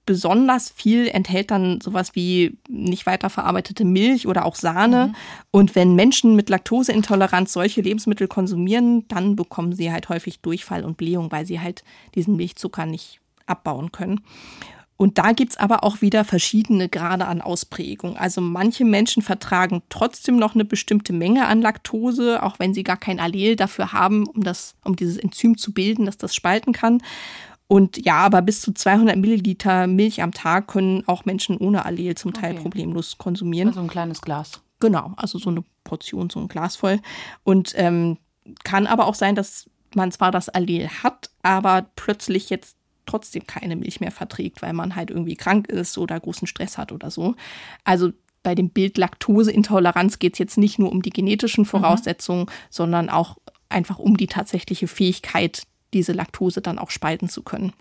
[0.07, 5.09] besonders viel enthält dann sowas wie nicht weiterverarbeitete Milch oder auch Sahne.
[5.09, 5.15] Mhm.
[5.51, 10.97] Und wenn Menschen mit Laktoseintoleranz solche Lebensmittel konsumieren, dann bekommen sie halt häufig Durchfall und
[10.97, 14.21] Blähung, weil sie halt diesen Milchzucker nicht abbauen können.
[14.99, 18.17] Und da gibt's aber auch wieder verschiedene Grade an Ausprägung.
[18.17, 22.97] Also manche Menschen vertragen trotzdem noch eine bestimmte Menge an Laktose, auch wenn sie gar
[22.97, 27.03] kein Allel dafür haben, um, das, um dieses Enzym zu bilden, das das spalten kann.
[27.69, 32.15] Und ja, aber bis zu 200 Milliliter Milch am Tag können auch Menschen ohne Allel
[32.15, 32.63] zum Teil okay.
[32.63, 33.69] problemlos konsumieren.
[33.69, 34.61] Also ein kleines Glas.
[34.79, 37.01] Genau, also so eine Portion, so ein Glas voll.
[37.43, 38.19] Und ähm,
[38.63, 42.77] kann aber auch sein, dass man zwar das Allel hat, aber plötzlich jetzt
[43.07, 46.93] trotzdem keine Milch mehr verträgt, weil man halt irgendwie krank ist oder großen Stress hat
[46.93, 47.35] oder so.
[47.85, 48.11] Also
[48.43, 51.69] bei dem Bild Laktoseintoleranz geht es jetzt nicht nur um die genetischen mhm.
[51.69, 52.51] Voraussetzungen, mhm.
[52.71, 55.63] sondern auch einfach um die tatsächliche Fähigkeit
[55.95, 57.73] diese Laktose dann auch spalten zu können.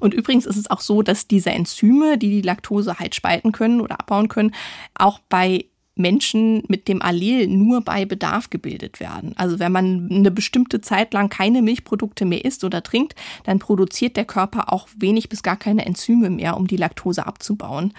[0.00, 3.80] Und übrigens ist es auch so, dass diese Enzyme, die die Laktose halt spalten können
[3.80, 4.54] oder abbauen können,
[4.94, 9.32] auch bei Menschen mit dem Allel nur bei Bedarf gebildet werden.
[9.36, 14.16] Also wenn man eine bestimmte Zeit lang keine Milchprodukte mehr isst oder trinkt, dann produziert
[14.16, 17.92] der Körper auch wenig bis gar keine Enzyme mehr, um die Laktose abzubauen.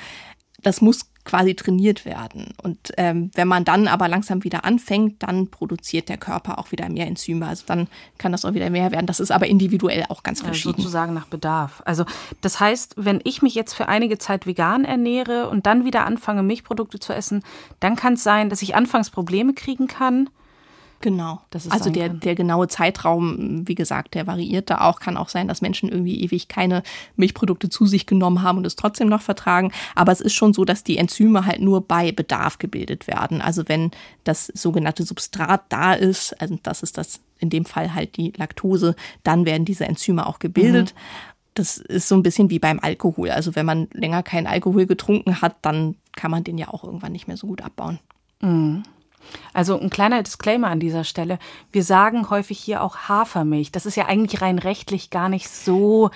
[0.61, 2.53] Das muss quasi trainiert werden.
[2.61, 6.87] Und ähm, wenn man dann aber langsam wieder anfängt, dann produziert der Körper auch wieder
[6.87, 7.47] mehr Enzyme.
[7.47, 9.07] Also dann kann das auch wieder mehr werden.
[9.07, 10.75] Das ist aber individuell auch ganz verschieden.
[10.77, 11.81] Ja, sozusagen nach Bedarf.
[11.85, 12.05] Also
[12.41, 16.43] das heißt, wenn ich mich jetzt für einige Zeit vegan ernähre und dann wieder anfange,
[16.43, 17.43] Milchprodukte zu essen,
[17.79, 20.29] dann kann es sein, dass ich anfangs Probleme kriegen kann
[21.05, 21.39] Genau.
[21.69, 24.99] also der, der genaue Zeitraum, wie gesagt, der variiert da auch.
[24.99, 26.81] Kann auch sein, dass Menschen irgendwie ewig keine
[27.15, 29.71] Milchprodukte zu sich genommen haben und es trotzdem noch vertragen.
[29.93, 33.39] Aber es ist schon so, dass die Enzyme halt nur bei Bedarf gebildet werden.
[33.39, 33.91] Also wenn
[34.23, 38.95] das sogenannte Substrat da ist, also das ist das in dem Fall halt die Laktose,
[39.21, 40.95] dann werden diese Enzyme auch gebildet.
[40.95, 40.99] Mhm.
[41.53, 43.29] Das ist so ein bisschen wie beim Alkohol.
[43.29, 47.11] Also wenn man länger keinen Alkohol getrunken hat, dann kann man den ja auch irgendwann
[47.11, 47.99] nicht mehr so gut abbauen.
[48.41, 48.81] Mhm.
[49.53, 51.39] Also ein kleiner Disclaimer an dieser Stelle.
[51.71, 53.71] Wir sagen häufig hier auch Hafermilch.
[53.71, 56.11] Das ist ja eigentlich rein rechtlich gar nicht so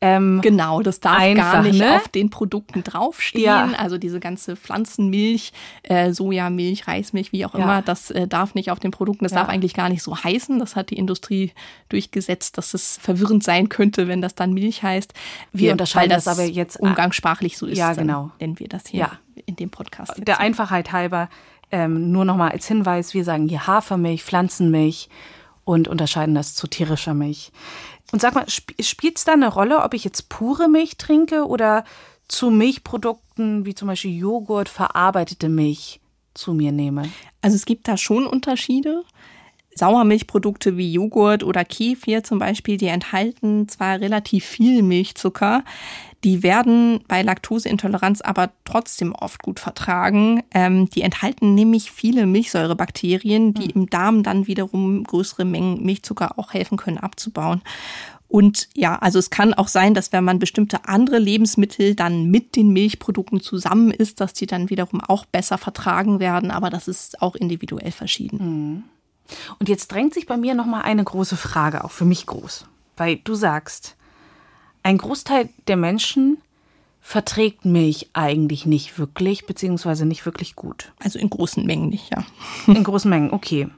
[0.00, 1.96] ähm, genau, das darf einfach, gar nicht ne?
[1.96, 3.44] auf den Produkten draufstehen.
[3.44, 3.72] Ja.
[3.78, 7.64] Also diese ganze Pflanzenmilch, äh, Sojamilch, Reismilch, wie auch ja.
[7.64, 9.24] immer, das äh, darf nicht auf den Produkten.
[9.24, 9.40] Das ja.
[9.40, 10.60] darf eigentlich gar nicht so heißen.
[10.60, 11.52] Das hat die Industrie
[11.88, 15.14] durchgesetzt, dass es verwirrend sein könnte, wenn das dann Milch heißt.
[15.52, 17.78] Wir, wir unterscheiden das, das, aber jetzt umgangssprachlich so ist.
[17.78, 18.30] Ja, genau.
[18.38, 19.10] Nennen wir das hier
[19.46, 20.14] in dem Podcast.
[20.18, 21.28] Der Einfachheit halber
[21.70, 25.08] ähm, nur nochmal als Hinweis, wir sagen hier Hafermilch, Pflanzenmilch
[25.64, 27.52] und unterscheiden das zu tierischer Milch.
[28.12, 31.46] Und sag mal, sp spielt es da eine Rolle, ob ich jetzt pure Milch trinke
[31.46, 31.84] oder
[32.26, 36.00] zu Milchprodukten wie zum Beispiel Joghurt verarbeitete Milch
[36.34, 37.10] zu mir nehme?
[37.42, 39.02] Also es gibt da schon Unterschiede.
[39.78, 45.64] Sauermilchprodukte wie Joghurt oder Kefir zum Beispiel, die enthalten zwar relativ viel Milchzucker,
[46.24, 50.42] die werden bei Laktoseintoleranz aber trotzdem oft gut vertragen.
[50.52, 56.52] Ähm, die enthalten nämlich viele Milchsäurebakterien, die im Darm dann wiederum größere Mengen Milchzucker auch
[56.54, 57.62] helfen können abzubauen.
[58.26, 62.56] Und ja, also es kann auch sein, dass wenn man bestimmte andere Lebensmittel dann mit
[62.56, 66.50] den Milchprodukten zusammen isst, dass die dann wiederum auch besser vertragen werden.
[66.50, 68.84] Aber das ist auch individuell verschieden.
[69.58, 72.66] Und jetzt drängt sich bei mir noch mal eine große Frage, auch für mich groß,
[72.96, 73.96] weil du sagst,
[74.82, 76.38] ein Großteil der Menschen
[77.00, 80.92] verträgt Milch eigentlich nicht wirklich, beziehungsweise nicht wirklich gut.
[81.02, 82.24] Also in großen Mengen nicht, ja.
[82.66, 83.68] In großen Mengen, okay.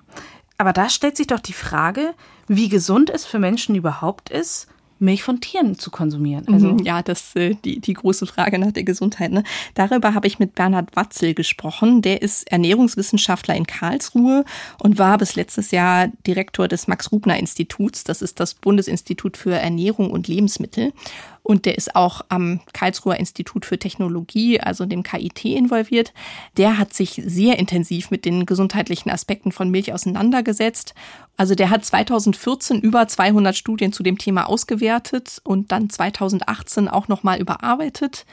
[0.58, 2.14] Aber da stellt sich doch die Frage,
[2.48, 4.66] wie gesund es für Menschen überhaupt ist,
[5.00, 6.46] Milch von Tieren zu konsumieren.
[6.52, 9.32] Also, Mhm, ja, das äh, die, die große Frage nach der Gesundheit.
[9.32, 9.42] Ne?
[9.74, 12.02] Darüber habe ich mit Bernhard Watzel gesprochen.
[12.02, 14.44] Der ist Ernährungswissenschaftler in Karlsruhe
[14.78, 18.04] und war bis letztes Jahr Direktor des Max-Rubner-Instituts.
[18.04, 20.92] Das ist das Bundesinstitut für Ernährung und Lebensmittel.
[21.50, 26.12] Und der ist auch am Karlsruher Institut für Technologie, also dem KIT, involviert.
[26.56, 30.94] Der hat sich sehr intensiv mit den gesundheitlichen Aspekten von Milch auseinandergesetzt.
[31.36, 37.08] Also der hat 2014 über 200 Studien zu dem Thema ausgewertet und dann 2018 auch
[37.08, 38.26] nochmal überarbeitet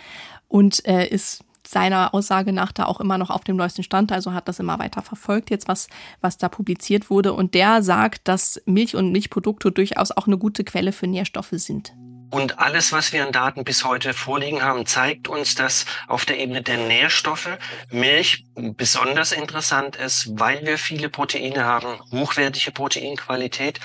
[0.48, 4.34] und äh, ist seiner Aussage nach da auch immer noch auf dem neuesten Stand, also
[4.34, 5.88] hat das immer weiter verfolgt, jetzt was,
[6.22, 7.34] was da publiziert wurde.
[7.34, 11.94] Und der sagt, dass Milch und Milchprodukte durchaus auch eine gute Quelle für Nährstoffe sind.
[12.30, 16.40] Und alles, was wir an Daten bis heute vorliegen haben, zeigt uns, dass auf der
[16.40, 17.58] Ebene der Nährstoffe
[17.90, 23.80] Milch besonders interessant ist, weil wir viele Proteine haben, hochwertige Proteinqualität.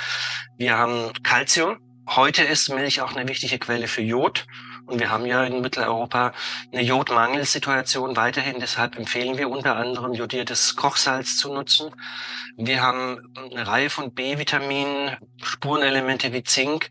[0.57, 1.79] Wir haben Calcium.
[2.09, 4.47] Heute ist Milch auch eine wichtige Quelle für Jod.
[4.93, 6.35] Und wir haben ja in Mitteleuropa
[6.71, 8.61] eine Jodmangelsituation weiterhin.
[8.61, 11.91] Deshalb empfehlen wir unter anderem jodiertes Kochsalz zu nutzen.
[12.59, 16.91] Wir haben eine Reihe von B-Vitaminen, Spurenelemente wie Zink.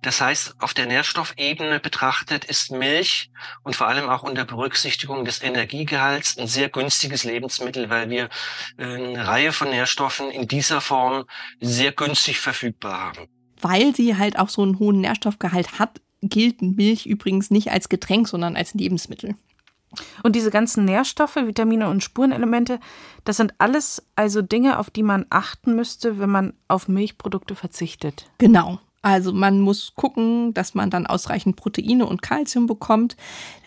[0.00, 3.30] Das heißt, auf der Nährstoffebene betrachtet ist Milch
[3.64, 8.30] und vor allem auch unter Berücksichtigung des Energiegehalts ein sehr günstiges Lebensmittel, weil wir
[8.78, 11.26] äh, eine Reihe von Nährstoffen in dieser Form
[11.60, 13.28] sehr günstig verfügbar haben.
[13.60, 18.28] Weil sie halt auch so einen hohen Nährstoffgehalt hat, gilt Milch übrigens nicht als Getränk,
[18.28, 19.34] sondern als Lebensmittel.
[20.22, 22.80] Und diese ganzen Nährstoffe, Vitamine und Spurenelemente,
[23.24, 28.30] das sind alles also Dinge, auf die man achten müsste, wenn man auf Milchprodukte verzichtet.
[28.38, 28.78] Genau.
[29.02, 33.16] Also man muss gucken, dass man dann ausreichend Proteine und Kalzium bekommt.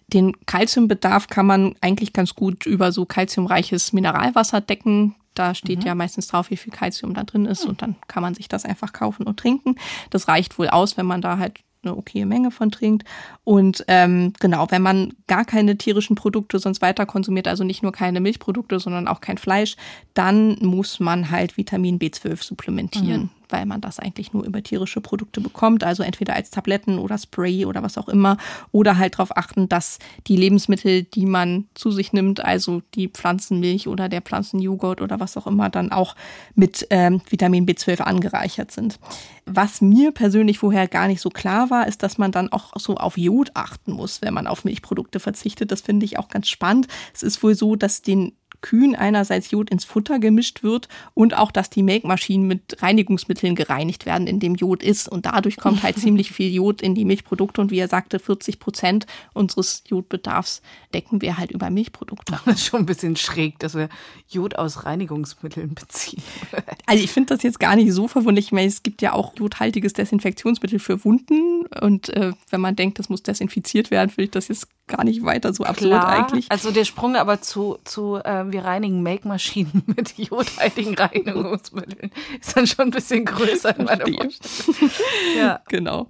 [0.07, 5.15] Den Kalziumbedarf kann man eigentlich ganz gut über so kalziumreiches Mineralwasser decken.
[5.33, 8.33] Da steht ja meistens drauf, wie viel Kalzium da drin ist und dann kann man
[8.33, 9.75] sich das einfach kaufen und trinken.
[10.09, 13.03] Das reicht wohl aus, wenn man da halt eine okaye Menge von trinkt.
[13.43, 17.91] Und ähm, genau, wenn man gar keine tierischen Produkte sonst weiter konsumiert, also nicht nur
[17.91, 19.75] keine Milchprodukte, sondern auch kein Fleisch,
[20.13, 25.39] dann muss man halt Vitamin B12 supplementieren, weil man das eigentlich nur über tierische Produkte
[25.39, 28.35] bekommt, also entweder als Tabletten oder Spray oder was auch immer,
[28.73, 33.87] oder halt darauf achten, dass die Lebensmittel, die man zu sich nimmt, also die Pflanzenmilch
[33.87, 36.17] oder der Pflanzenjoghurt oder was auch immer, dann auch
[36.53, 38.99] mit ähm, Vitamin B12 angereichert sind.
[39.45, 42.95] Was mir persönlich vorher gar nicht so klar war, ist, dass man dann auch so
[42.95, 45.71] auf Jod achten muss, wenn man auf Milchprodukte verzichtet.
[45.71, 46.87] Das finde ich auch ganz spannend.
[47.13, 51.51] Es ist wohl so, dass den Kühen einerseits Jod ins Futter gemischt wird und auch,
[51.51, 55.07] dass die Melkmaschinen mit Reinigungsmitteln gereinigt werden, in dem Jod ist.
[55.07, 57.61] Und dadurch kommt halt ziemlich viel Jod in die Milchprodukte.
[57.61, 60.61] Und wie er sagte, 40 Prozent unseres Jodbedarfs
[60.93, 62.39] decken wir halt über Milchprodukte.
[62.45, 63.89] Das ist schon ein bisschen schräg, dass wir
[64.27, 66.23] Jod aus Reinigungsmitteln beziehen.
[66.87, 68.45] Also ich finde das jetzt gar nicht so verwunderlich.
[68.45, 71.65] Ich meine, es gibt ja auch jodhaltiges Desinfektionsmittel für Wunden.
[71.81, 75.23] Und äh, wenn man denkt, das muss desinfiziert werden, finde ich das jetzt gar nicht
[75.25, 76.51] weiter so absurd eigentlich.
[76.51, 82.67] Also der Sprung aber zu, zu äh, wir reinigen Make-Maschinen mit jodhaltigen Reinigungsmitteln ist dann
[82.67, 84.05] schon ein bisschen größer in meiner.
[84.05, 84.91] Vorstellung.
[85.37, 85.61] Ja.
[85.67, 86.09] Genau.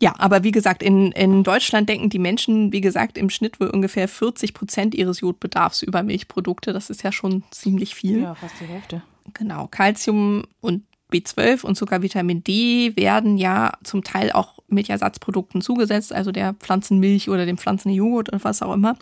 [0.00, 3.68] Ja, aber wie gesagt, in, in Deutschland denken die Menschen, wie gesagt, im Schnitt wohl
[3.68, 6.72] ungefähr 40 Prozent ihres Jodbedarfs über Milchprodukte.
[6.72, 8.22] Das ist ja schon ziemlich viel.
[8.22, 9.02] ja, fast die Hälfte.
[9.32, 9.68] Genau.
[9.68, 16.32] Calcium und B12 und sogar Vitamin D werden ja zum Teil auch Milchersatzprodukten zugesetzt, also
[16.32, 18.96] der Pflanzenmilch oder dem Pflanzenjoghurt oder was auch immer.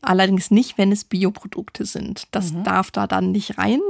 [0.00, 2.24] Allerdings nicht, wenn es Bioprodukte sind.
[2.30, 3.80] Das darf da dann nicht rein.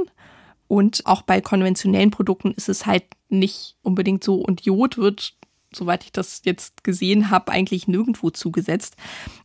[0.67, 4.35] Und auch bei konventionellen Produkten ist es halt nicht unbedingt so.
[4.35, 5.33] Und Jod wird,
[5.73, 8.95] soweit ich das jetzt gesehen habe, eigentlich nirgendwo zugesetzt.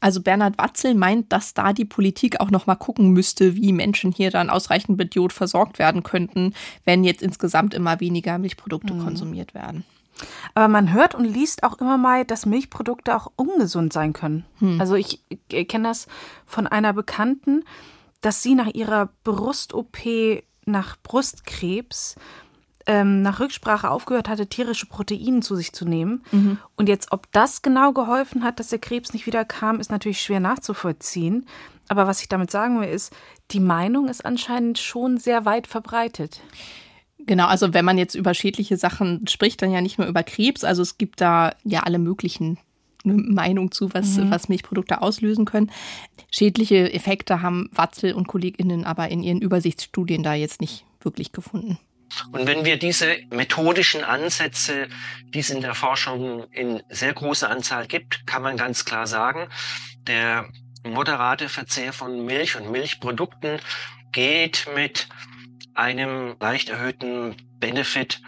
[0.01, 4.13] Also Bernhard Watzel meint, dass da die Politik auch noch mal gucken müsste, wie Menschen
[4.13, 9.55] hier dann ausreichend mit Jod versorgt werden könnten, wenn jetzt insgesamt immer weniger Milchprodukte konsumiert
[9.55, 9.85] werden.
[10.55, 14.45] Aber man hört und liest auch immer mal, dass Milchprodukte auch ungesund sein können.
[14.81, 16.07] Also ich, ich kenne das
[16.47, 17.65] von einer Bekannten,
[18.23, 19.99] dass sie nach ihrer Brust-OP
[20.65, 22.17] nach Brustkrebs
[22.87, 26.23] ähm, nach Rücksprache aufgehört hatte, tierische Proteine zu sich zu nehmen.
[26.77, 30.23] Und jetzt, ob das genau geholfen hat, dass der Krebs nicht wieder kam, ist natürlich
[30.23, 31.47] schwer nachzuvollziehen.
[31.89, 33.15] Aber was ich damit sagen will, ist,
[33.51, 36.41] die Meinung ist anscheinend schon sehr weit verbreitet.
[37.19, 40.65] Genau, also wenn man jetzt über schädliche Sachen spricht, dann ja nicht nur über Krebs.
[40.65, 42.59] Also es gibt da ja alle möglichen
[43.05, 45.71] Meinungen zu, was, was Milchprodukte auslösen können.
[46.31, 51.79] Schädliche Effekte haben Watzel und KollegInnen aber in ihren Übersichtsstudien da jetzt nicht wirklich gefunden.
[52.33, 54.89] Und wenn wir diese methodischen Ansätze,
[55.35, 59.49] die es in der Forschung in sehr großer Anzahl gibt, kann man ganz klar sagen,
[60.07, 60.49] der
[60.85, 63.61] moderate Verzehr von Milch und Milchprodukten
[64.13, 65.09] geht mit
[65.75, 68.21] einem leicht erhöhten Benefit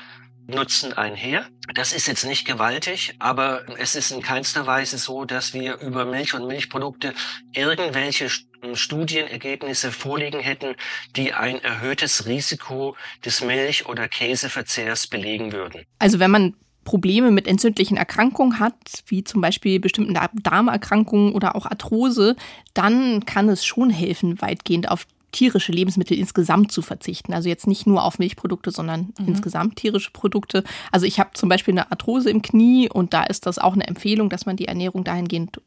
[0.48, 1.46] Nutzen einher.
[1.74, 6.06] Das ist jetzt nicht gewaltig, aber es ist in keinster Weise so, dass wir über
[6.06, 7.12] Milch und Milchprodukte
[7.52, 8.30] irgendwelche
[8.74, 10.74] Studienergebnisse vorliegen hätten,
[11.16, 15.84] die ein erhöhtes Risiko des Milch- oder Käseverzehrs belegen würden.
[15.98, 18.74] Also wenn man Probleme mit entzündlichen Erkrankungen hat,
[19.06, 22.34] wie zum Beispiel bestimmten Dar- Darmerkrankungen oder auch Arthrose,
[22.72, 27.34] dann kann es schon helfen, weitgehend auf tierische Lebensmittel insgesamt zu verzichten.
[27.34, 30.64] Also jetzt nicht nur auf Milchprodukte, sondern insgesamt tierische Produkte.
[30.90, 33.86] Also ich habe zum Beispiel eine Arthrose im Knie und da ist das auch eine
[33.86, 35.60] Empfehlung, dass man die Ernährung dahingehend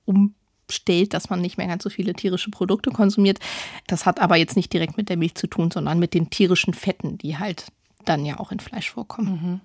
[0.72, 3.40] umstellt, dass man nicht mehr ganz so viele tierische Produkte konsumiert.
[3.88, 6.74] Das hat aber jetzt nicht direkt mit der Milch zu tun, sondern mit den tierischen
[6.74, 7.66] Fetten, die halt
[8.06, 9.60] dann ja auch in Fleisch vorkommen.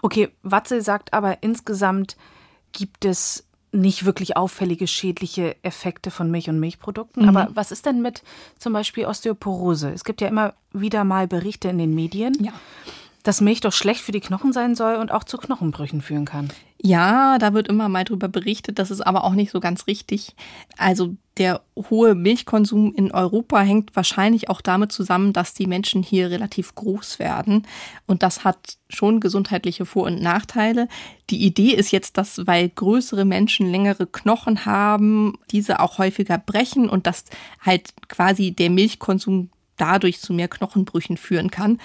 [0.00, 2.16] Okay, Watzel sagt aber insgesamt
[2.70, 7.26] gibt es nicht wirklich auffällige schädliche Effekte von Milch und Milchprodukten.
[7.28, 8.22] Aber was ist denn mit
[8.58, 9.90] zum Beispiel Osteoporose?
[9.90, 12.52] Es gibt ja immer wieder mal Berichte in den Medien, Ja.
[13.22, 16.50] Dass Milch doch schlecht für die Knochen sein soll und auch zu Knochenbrüchen führen kann.
[16.84, 20.34] Ja, da wird immer mal drüber berichtet, das ist aber auch nicht so ganz richtig.
[20.76, 26.30] Also der hohe Milchkonsum in Europa hängt wahrscheinlich auch damit zusammen, dass die Menschen hier
[26.30, 27.66] relativ groß werden.
[28.06, 30.88] Und das hat schon gesundheitliche Vor- und Nachteile.
[31.30, 36.88] Die Idee ist jetzt, dass weil größere Menschen längere Knochen haben, diese auch häufiger brechen
[36.88, 37.24] und dass
[37.60, 41.80] halt quasi der Milchkonsum dadurch zu mehr Knochenbrüchen führen kann.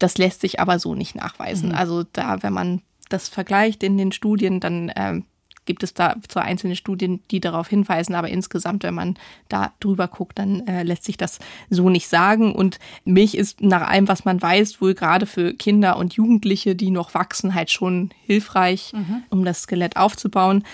[0.00, 1.72] Das lässt sich aber so nicht nachweisen.
[1.72, 5.24] Also da, wenn man das vergleicht in den Studien, dann ähm,
[5.66, 9.16] gibt es da zwar einzelne Studien, die darauf hinweisen, aber insgesamt, wenn man
[9.48, 12.54] da drüber guckt, dann äh, lässt sich das so nicht sagen.
[12.54, 16.90] Und Milch ist nach allem, was man weiß, wohl gerade für Kinder und Jugendliche, die
[16.90, 18.92] noch wachsen, halt schon hilfreich,
[19.28, 20.64] um das Skelett aufzubauen.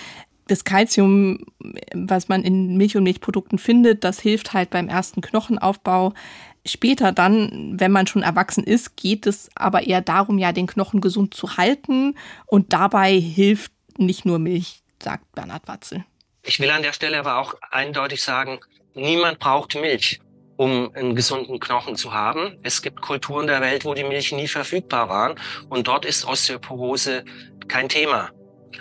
[0.48, 1.40] Das Kalzium,
[1.92, 6.14] was man in Milch und Milchprodukten findet, das hilft halt beim ersten Knochenaufbau.
[6.66, 11.00] Später dann, wenn man schon erwachsen ist, geht es aber eher darum, ja, den Knochen
[11.00, 12.16] gesund zu halten.
[12.46, 16.04] Und dabei hilft nicht nur Milch, sagt Bernhard Watzel.
[16.42, 18.60] Ich will an der Stelle aber auch eindeutig sagen,
[18.94, 20.20] niemand braucht Milch,
[20.56, 22.58] um einen gesunden Knochen zu haben.
[22.62, 25.34] Es gibt Kulturen der Welt, wo die Milch nie verfügbar waren
[25.68, 27.24] und dort ist Osteoporose
[27.68, 28.30] kein Thema.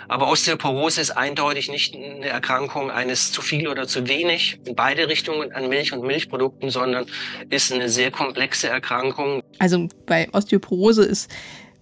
[0.08, 5.08] Aber Osteoporose ist eindeutig nicht eine Erkrankung eines zu viel oder zu wenig in beide
[5.08, 7.06] Richtungen an Milch und Milchprodukten, sondern
[7.50, 9.42] ist eine sehr komplexe Erkrankung.
[9.58, 11.30] Also bei Osteoporose ist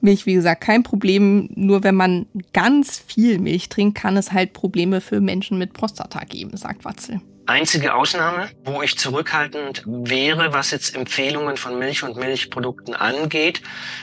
[0.00, 1.48] Milch, wie gesagt, kein Problem.
[1.54, 6.20] Nur wenn man ganz viel Milch trinkt, kann es halt Probleme für Menschen mit Prostata
[6.24, 7.20] geben, sagt Watzel.
[7.46, 13.60] Einzige Ausnahme, wo ich zurückhaltend wäre, was jetzt Empfehlungen von Milch und Milchprodukten angeht,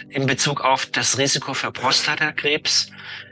[0.10, 2.91] in Bezug auf das Risiko für Prostatakrebs,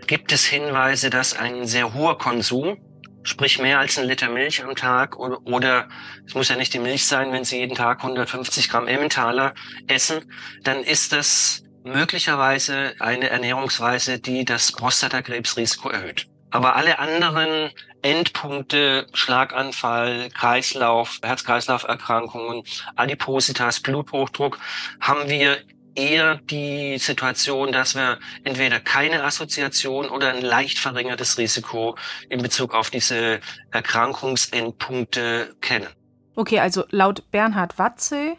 [0.10, 2.80] gibt es Hinweise, dass ein sehr hoher Konsum,
[3.22, 5.88] sprich mehr als ein Liter Milch am Tag oder, oder
[6.26, 9.54] es muss ja nicht die Milch sein, wenn Sie jeden Tag 150 Gramm Emmentaler
[9.86, 10.26] essen,
[10.64, 16.26] dann ist das möglicherweise eine Ernährungsweise, die das Prostatakrebsrisiko erhöht.
[16.50, 17.70] Aber alle anderen
[18.02, 22.64] Endpunkte, Schlaganfall, Kreislauf, Herz-Kreislauf-Erkrankungen,
[22.96, 24.58] Adipositas, Bluthochdruck,
[25.00, 25.60] haben wir
[26.00, 31.96] eher die Situation, dass wir entweder keine Assoziation oder ein leicht verringertes Risiko
[32.30, 33.40] in Bezug auf diese
[33.72, 35.88] Erkrankungsendpunkte kennen.
[36.36, 38.38] Okay, also laut Bernhard Watzel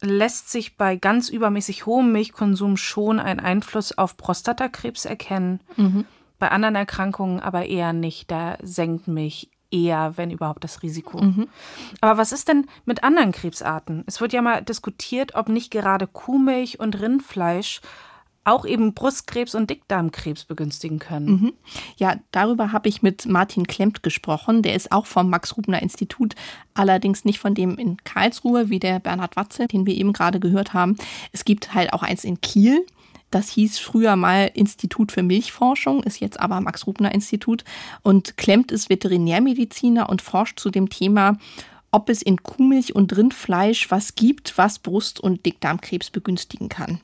[0.00, 5.60] lässt sich bei ganz übermäßig hohem Milchkonsum schon ein Einfluss auf Prostatakrebs erkennen.
[6.38, 8.30] Bei anderen Erkrankungen aber eher nicht.
[8.30, 11.18] Da senkt Milch eher, wenn überhaupt, das Risiko.
[12.00, 14.04] Aber was ist denn mit anderen Krebsarten?
[14.06, 17.80] Es wird ja mal diskutiert, ob nicht gerade Kuhmilch und Rindfleisch
[18.44, 21.54] auch eben Brustkrebs und Dickdarmkrebs begünstigen können.
[21.96, 24.62] Ja, darüber habe ich mit Martin Klemmt gesprochen.
[24.62, 26.34] Der ist auch vom Max-Rubner-Institut,
[26.74, 30.74] allerdings nicht von dem in Karlsruhe, wie der Bernhard Watzel, den wir eben gerade gehört
[30.74, 30.96] haben.
[31.32, 32.84] Es gibt halt auch eins in Kiel.
[33.34, 37.64] Das hieß früher mal Institut für Milchforschung, ist jetzt aber Max-Rubner-Institut.
[38.02, 41.36] Und Klemmt ist Veterinärmediziner und forscht zu dem Thema,
[41.90, 47.00] ob es in Kuhmilch und Rindfleisch was gibt, was Brust- und Dickdarmkrebs begünstigen kann.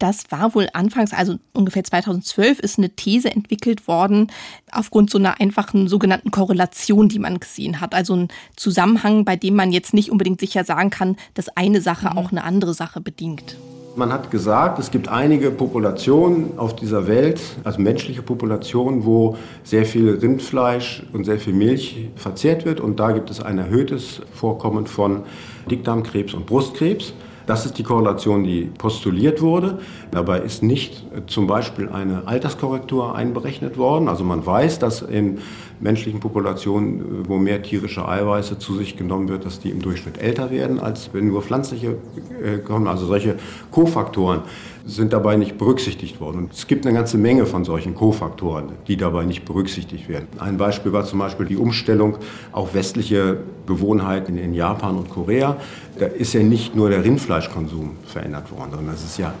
[0.00, 4.32] Das war wohl anfangs, also ungefähr 2012, ist eine These entwickelt worden
[4.72, 7.94] aufgrund so einer einfachen sogenannten Korrelation, die man gesehen hat.
[7.94, 12.10] Also ein Zusammenhang, bei dem man jetzt nicht unbedingt sicher sagen kann, dass eine Sache
[12.10, 12.18] mhm.
[12.18, 13.56] auch eine andere Sache bedingt.
[13.96, 19.84] Man hat gesagt, es gibt einige Populationen auf dieser Welt, also menschliche Populationen, wo sehr
[19.84, 22.80] viel Rindfleisch und sehr viel Milch verzehrt wird.
[22.80, 25.24] Und da gibt es ein erhöhtes Vorkommen von
[25.68, 27.14] Dickdarmkrebs und Brustkrebs.
[27.46, 29.80] Das ist die Korrelation, die postuliert wurde.
[30.12, 34.08] Dabei ist nicht zum Beispiel eine Alterskorrektur einberechnet worden.
[34.08, 35.38] Also man weiß, dass in
[35.80, 40.50] menschlichen Populationen, wo mehr tierische Eiweiße zu sich genommen wird, dass die im Durchschnitt älter
[40.50, 41.96] werden, als wenn nur pflanzliche
[42.42, 42.86] äh, kommen.
[42.86, 43.36] Also solche
[43.70, 44.42] Kofaktoren
[44.84, 46.38] sind dabei nicht berücksichtigt worden.
[46.38, 50.26] Und es gibt eine ganze Menge von solchen Kofaktoren, die dabei nicht berücksichtigt werden.
[50.38, 52.16] Ein Beispiel war zum Beispiel die Umstellung
[52.52, 55.56] auf westliche Gewohnheiten in Japan und Korea.
[55.98, 59.32] Da ist ja nicht nur der Rindfleischkonsum verändert worden, sondern es ist ja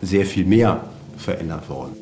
[0.00, 0.84] sehr viel mehr
[1.16, 2.01] verändert worden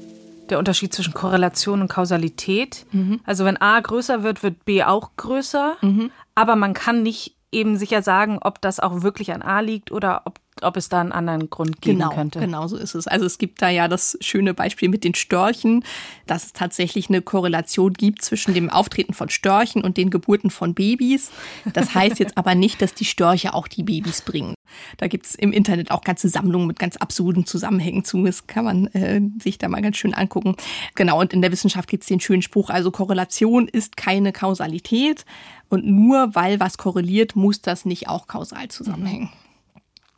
[0.50, 2.86] der Unterschied zwischen Korrelation und Kausalität.
[2.92, 3.20] Mhm.
[3.24, 5.76] Also wenn A größer wird, wird B auch größer.
[5.80, 6.10] Mhm.
[6.34, 10.22] Aber man kann nicht eben sicher sagen, ob das auch wirklich an A liegt oder
[10.24, 12.38] ob ob es da einen anderen Grund geben genau, könnte.
[12.38, 13.06] Genau, so ist es.
[13.06, 15.84] Also es gibt da ja das schöne Beispiel mit den Störchen,
[16.26, 20.74] dass es tatsächlich eine Korrelation gibt zwischen dem Auftreten von Störchen und den Geburten von
[20.74, 21.30] Babys.
[21.72, 24.54] Das heißt jetzt aber nicht, dass die Störche auch die Babys bringen.
[24.96, 28.24] Da gibt es im Internet auch ganze Sammlungen mit ganz absurden Zusammenhängen zu.
[28.24, 30.56] Das kann man äh, sich da mal ganz schön angucken.
[30.94, 35.24] Genau, und in der Wissenschaft gibt es den schönen Spruch, also Korrelation ist keine Kausalität.
[35.68, 39.30] Und nur weil was korreliert, muss das nicht auch kausal zusammenhängen.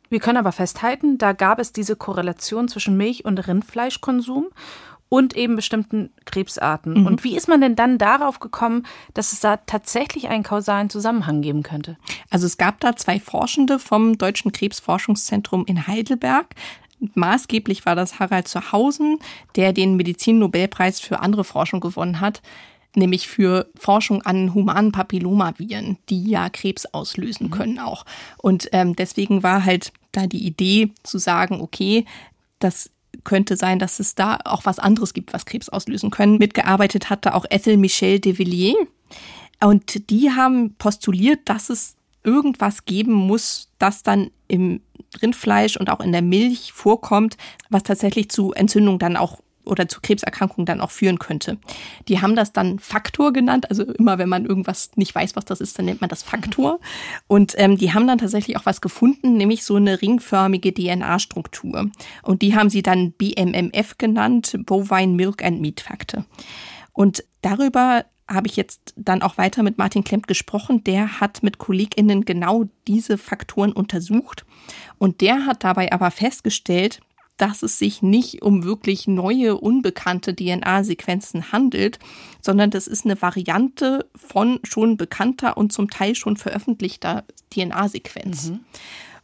[0.09, 4.49] Wir können aber festhalten, da gab es diese Korrelation zwischen Milch- und Rindfleischkonsum
[5.13, 7.01] und eben bestimmten Krebsarten.
[7.01, 7.05] Mhm.
[7.05, 11.43] Und wie ist man denn dann darauf gekommen, dass es da tatsächlich einen kausalen Zusammenhang
[11.43, 11.97] geben könnte?
[12.31, 16.55] Also es gab da zwei Forschende vom Deutschen Krebsforschungszentrum in Heidelberg.
[17.13, 19.19] Maßgeblich war das Harald Zuhausen,
[19.55, 22.41] der den Medizinnobelpreis für andere Forschung gewonnen hat
[22.95, 27.51] nämlich für Forschung an humanen Papillomaviren, die ja Krebs auslösen mhm.
[27.51, 28.05] können auch.
[28.37, 32.05] Und ähm, deswegen war halt da die Idee zu sagen, okay,
[32.59, 32.91] das
[33.23, 36.37] könnte sein, dass es da auch was anderes gibt, was Krebs auslösen können.
[36.37, 38.75] Mitgearbeitet hatte auch Ethel Michel de Villiers.
[39.61, 44.81] Und die haben postuliert, dass es irgendwas geben muss, das dann im
[45.21, 47.37] Rindfleisch und auch in der Milch vorkommt,
[47.69, 51.57] was tatsächlich zu Entzündung dann auch oder zu Krebserkrankungen dann auch führen könnte.
[52.07, 53.69] Die haben das dann Faktor genannt.
[53.69, 56.79] Also immer, wenn man irgendwas nicht weiß, was das ist, dann nennt man das Faktor.
[57.27, 61.89] Und ähm, die haben dann tatsächlich auch was gefunden, nämlich so eine ringförmige DNA-Struktur.
[62.21, 66.25] Und die haben sie dann BMMF genannt, Bovine Milk and Meat Factor.
[66.91, 70.83] Und darüber habe ich jetzt dann auch weiter mit Martin Klemmt gesprochen.
[70.83, 74.45] Der hat mit KollegInnen genau diese Faktoren untersucht.
[74.97, 77.01] Und der hat dabei aber festgestellt,
[77.37, 81.99] dass es sich nicht um wirklich neue, unbekannte DNA-Sequenzen handelt,
[82.41, 88.49] sondern das ist eine Variante von schon bekannter und zum Teil schon veröffentlichter DNA-Sequenz.
[88.49, 88.59] Mhm.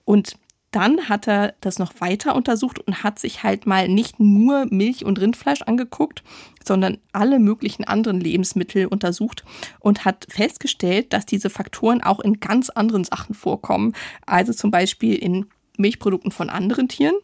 [0.05, 0.38] Und
[0.72, 5.03] dann hat er das noch weiter untersucht und hat sich halt mal nicht nur Milch
[5.03, 6.24] und Rindfleisch angeguckt,
[6.64, 9.43] sondern alle möglichen anderen Lebensmittel untersucht
[9.80, 13.93] und hat festgestellt, dass diese Faktoren auch in ganz anderen Sachen vorkommen.
[14.26, 15.47] Also zum Beispiel in
[15.80, 17.15] Milchprodukten von anderen Tieren,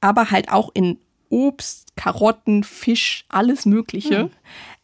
[0.00, 0.98] aber halt auch in
[1.28, 4.24] Obst, Karotten, Fisch, alles Mögliche.
[4.24, 4.30] Hm.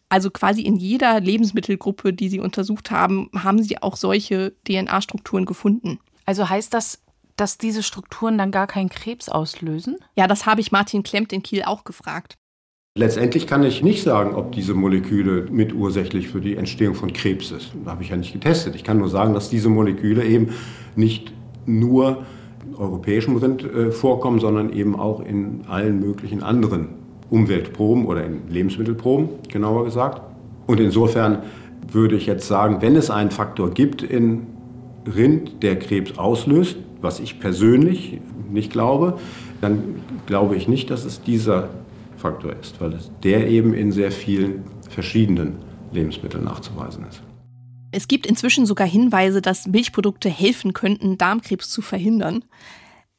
[0.09, 5.99] Also quasi in jeder Lebensmittelgruppe, die sie untersucht haben, haben sie auch solche DNA-Strukturen gefunden.
[6.25, 7.03] Also heißt das,
[7.37, 9.97] dass diese Strukturen dann gar keinen Krebs auslösen?
[10.17, 12.37] Ja, das habe ich Martin Klemmt in Kiel auch gefragt.
[12.97, 17.71] Letztendlich kann ich nicht sagen, ob diese Moleküle mitursächlich für die Entstehung von Krebs ist.
[17.85, 18.75] Da habe ich ja nicht getestet.
[18.75, 20.53] Ich kann nur sagen, dass diese Moleküle eben
[20.97, 21.33] nicht
[21.65, 22.27] nur
[22.79, 26.89] europäischem Rind äh, vorkommen, sondern eben auch in allen möglichen anderen
[27.31, 30.23] Umweltproben oder in Lebensmittelproben, genauer gesagt.
[30.67, 31.43] Und insofern
[31.91, 34.47] würde ich jetzt sagen, wenn es einen Faktor gibt in
[35.07, 38.21] Rind, der Krebs auslöst, was ich persönlich
[38.51, 39.19] nicht glaube,
[39.61, 41.69] dann glaube ich nicht, dass es dieser
[42.17, 45.57] Faktor ist, weil der eben in sehr vielen verschiedenen
[45.93, 47.23] Lebensmitteln nachzuweisen ist.
[47.91, 52.45] Es gibt inzwischen sogar Hinweise, dass Milchprodukte helfen könnten, Darmkrebs zu verhindern.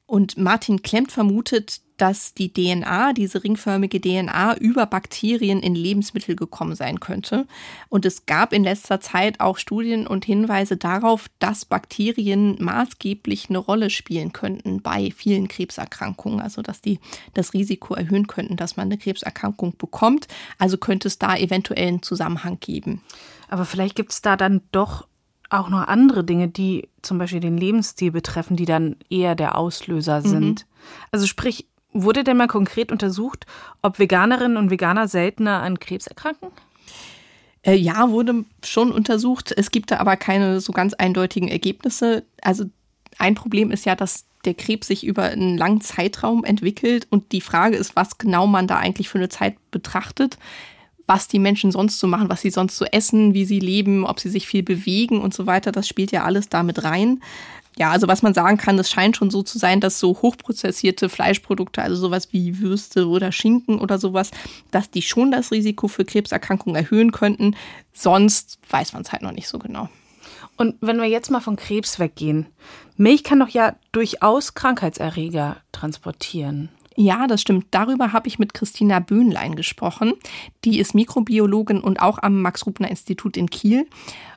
[0.06, 6.76] Und Martin Klemmt vermutet, dass die DNA, diese ringförmige DNA, über Bakterien in Lebensmittel gekommen
[6.76, 7.46] sein könnte.
[7.90, 13.60] Und es gab in letzter Zeit auch Studien und Hinweise darauf, dass Bakterien maßgeblich eine
[13.60, 16.40] Rolle spielen könnten bei vielen Krebserkrankungen.
[16.40, 17.00] Also dass die
[17.34, 20.28] das Risiko erhöhen könnten, dass man eine Krebserkrankung bekommt.
[20.58, 23.02] Also könnte es da eventuell einen Zusammenhang geben.
[23.50, 25.08] Aber vielleicht gibt es da dann doch
[25.50, 30.20] auch noch andere Dinge, die zum Beispiel den Lebensstil betreffen, die dann eher der Auslöser
[30.20, 30.28] mhm.
[30.28, 30.66] sind.
[30.66, 30.70] Mhm.
[31.12, 33.48] Also sprich, Wurde denn mal konkret untersucht,
[33.82, 36.50] ob Veganerinnen und Veganer seltener an Krebs erkranken?
[37.64, 39.52] Äh, ja, wurde schon untersucht.
[39.56, 42.26] Es gibt da aber keine so ganz eindeutigen Ergebnisse.
[42.42, 42.66] Also
[43.18, 47.42] ein Problem ist ja, dass der Krebs sich über einen langen Zeitraum entwickelt und die
[47.42, 50.38] Frage ist, was genau man da eigentlich für eine Zeit betrachtet,
[51.10, 54.20] was die Menschen sonst so machen, was sie sonst so essen, wie sie leben, ob
[54.20, 55.72] sie sich viel bewegen und so weiter.
[55.72, 57.22] Das spielt ja alles damit rein.
[57.80, 61.10] Ja, also was man sagen kann, es scheint schon so zu sein, dass so hochprozessierte
[61.10, 64.30] Fleischprodukte, also sowas wie Würste oder Schinken oder sowas,
[64.70, 67.56] dass die schon das Risiko für Krebserkrankungen erhöhen könnten.
[67.92, 69.90] Sonst weiß man es halt noch nicht so genau.
[70.58, 72.46] Und wenn wir jetzt mal von Krebs weggehen,
[72.98, 76.70] Milch kann doch ja durchaus Krankheitserreger transportieren.
[77.02, 77.68] Ja, das stimmt.
[77.72, 80.16] Darüber habe ich mit Christina Böhnlein gesprochen.
[80.66, 83.88] Die ist Mikrobiologin und auch am Max-Rubner-Institut in Kiel.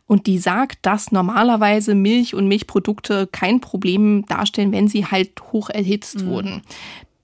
[0.07, 5.71] Und die sagt, dass normalerweise Milch und Milchprodukte kein Problem darstellen, wenn sie halt hoch
[5.71, 6.27] erhitzt mhm.
[6.29, 6.63] wurden.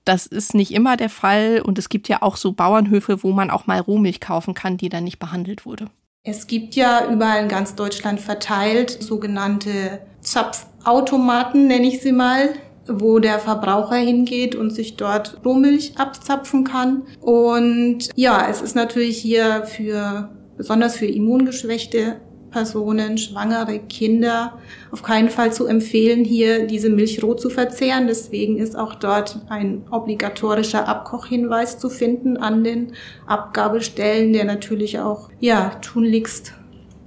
[0.03, 3.49] Das ist nicht immer der Fall und es gibt ja auch so Bauernhöfe, wo man
[3.49, 5.87] auch mal Rohmilch kaufen kann, die dann nicht behandelt wurde.
[6.23, 12.55] Es gibt ja überall in ganz Deutschland verteilt sogenannte Zapfautomaten, nenne ich sie mal,
[12.93, 17.03] wo der Verbraucher hingeht und sich dort Rohmilch abzapfen kann.
[17.21, 24.57] Und ja, es ist natürlich hier für, besonders für immungeschwächte Personen, schwangere Kinder
[24.91, 28.07] auf keinen Fall zu empfehlen, hier diese Milch roh zu verzehren.
[28.07, 32.93] Deswegen ist auch dort ein obligatorischer Abkochhinweis zu finden an den
[33.27, 36.53] Abgabestellen, der natürlich auch, ja, tunlichst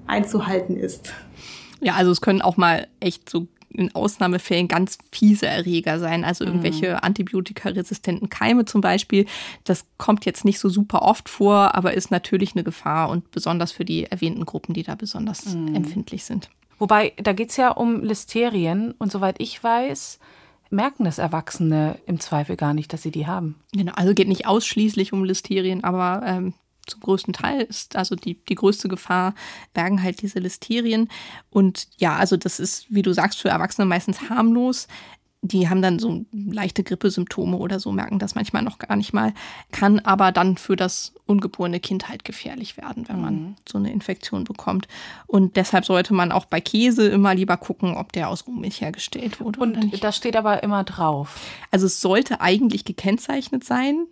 [0.07, 1.13] einzuhalten ist.
[1.81, 6.45] Ja, also es können auch mal echt so in Ausnahmefällen ganz fiese Erreger sein, also
[6.45, 6.99] irgendwelche mhm.
[7.03, 9.27] antibiotikaresistenten Keime zum Beispiel.
[9.65, 13.73] Das kommt jetzt nicht so super oft vor, aber ist natürlich eine Gefahr und besonders
[13.73, 15.75] für die erwähnten Gruppen, die da besonders mhm.
[15.75, 16.51] empfindlich sind.
[16.79, 20.19] Wobei, da geht es ja um Listerien und soweit ich weiß,
[20.71, 23.57] merken das Erwachsene im Zweifel gar nicht, dass sie die haben.
[23.73, 26.55] Genau, also geht nicht ausschließlich um Listerien, aber ähm,
[26.87, 29.35] zum größten Teil ist also die, die größte Gefahr,
[29.75, 31.09] bergen halt diese Listerien.
[31.51, 34.89] Und ja, also das ist, wie du sagst, für Erwachsene meistens harmlos.
[35.45, 39.35] Die haben dann so leichte Grippesymptome oder so, merken das manchmal noch gar nicht mal,
[39.73, 43.55] kann aber dann für das ungeborene Kind halt gefährlich werden, wenn man mhm.
[43.69, 44.87] so eine Infektion bekommt.
[45.27, 49.41] Und deshalb sollte man auch bei Käse immer lieber gucken, ob der aus Rohmilch hergestellt
[49.41, 49.59] wurde.
[49.59, 51.41] Und das steht aber immer drauf.
[51.73, 54.07] Also es sollte eigentlich gekennzeichnet sein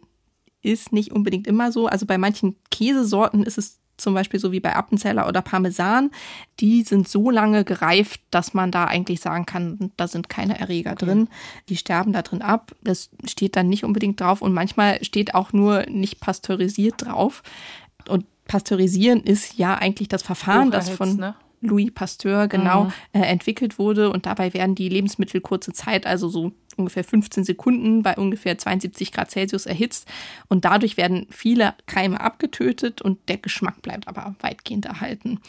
[0.63, 1.87] ist nicht unbedingt immer so.
[1.87, 6.11] Also bei manchen Käsesorten ist es zum Beispiel so wie bei Appenzeller oder Parmesan,
[6.59, 10.93] die sind so lange gereift, dass man da eigentlich sagen kann, da sind keine Erreger
[10.93, 11.05] okay.
[11.05, 11.29] drin.
[11.69, 12.75] Die sterben da drin ab.
[12.83, 17.43] Das steht dann nicht unbedingt drauf und manchmal steht auch nur nicht pasteurisiert drauf.
[18.09, 21.35] Und pasteurisieren ist ja eigentlich das Verfahren, das von ne?
[21.61, 22.93] Louis Pasteur genau mhm.
[23.13, 28.03] äh, entwickelt wurde und dabei werden die Lebensmittel kurze Zeit, also so ungefähr 15 Sekunden
[28.03, 30.09] bei ungefähr 72 Grad Celsius erhitzt
[30.49, 35.41] und dadurch werden viele Keime abgetötet und der Geschmack bleibt aber weitgehend erhalten.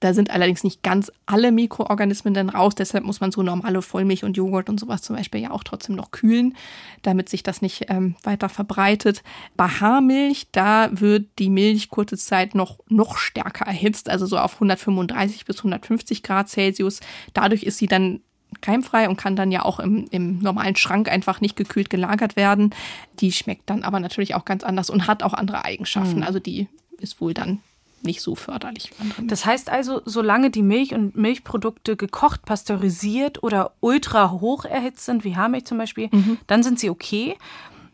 [0.00, 4.24] Da sind allerdings nicht ganz alle Mikroorganismen dann raus, deshalb muss man so normale Vollmilch
[4.24, 6.56] und Joghurt und sowas zum Beispiel ja auch trotzdem noch kühlen,
[7.02, 9.22] damit sich das nicht ähm, weiter verbreitet.
[9.56, 14.54] Bei Haarmilch, da wird die Milch kurze Zeit noch, noch stärker erhitzt, also so auf
[14.54, 17.00] 135 bis 150 Grad Celsius.
[17.34, 18.20] Dadurch ist sie dann
[18.60, 22.74] keimfrei und kann dann ja auch im, im normalen Schrank einfach nicht gekühlt gelagert werden.
[23.20, 26.18] Die schmeckt dann aber natürlich auch ganz anders und hat auch andere Eigenschaften.
[26.18, 26.24] Mhm.
[26.24, 27.60] Also die ist wohl dann
[28.02, 28.90] nicht so förderlich.
[29.22, 35.24] Das heißt also, solange die Milch und Milchprodukte gekocht, pasteurisiert oder ultra hoch erhitzt sind,
[35.24, 36.38] wie Haarmilch zum Beispiel, mhm.
[36.46, 37.36] dann sind sie okay.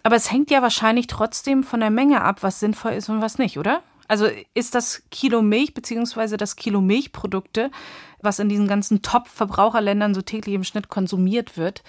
[0.02, 3.38] Aber es hängt ja wahrscheinlich trotzdem von der Menge ab, was sinnvoll ist und was
[3.38, 3.82] nicht, oder?
[4.08, 6.36] Also ist das Kilo Milch bzw.
[6.36, 7.70] das Kilo Milchprodukte
[8.26, 11.82] was in diesen ganzen Top-Verbraucherländern so täglich im Schnitt konsumiert wird,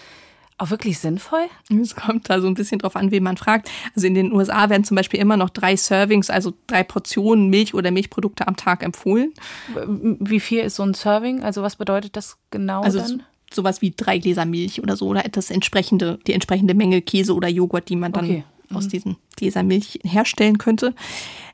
[0.58, 1.46] auch wirklich sinnvoll?
[1.70, 3.70] Es kommt da so ein bisschen drauf an, wen man fragt.
[3.96, 7.74] Also in den USA werden zum Beispiel immer noch drei Servings, also drei Portionen Milch
[7.74, 9.34] oder Milchprodukte am Tag empfohlen.
[9.76, 11.44] Wie viel ist so ein Serving?
[11.44, 13.24] Also was bedeutet das genau also dann?
[13.54, 17.48] Sowas wie drei Gläser Milch oder so oder etwas entsprechende, die entsprechende Menge Käse oder
[17.48, 18.44] Joghurt, die man dann okay.
[18.74, 18.90] Aus mhm.
[18.90, 20.94] diesen Gläsern Milch herstellen könnte.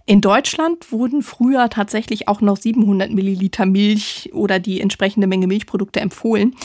[0.05, 6.01] In Deutschland wurden früher tatsächlich auch noch 700 Milliliter Milch oder die entsprechende Menge Milchprodukte
[6.01, 6.55] empfohlen.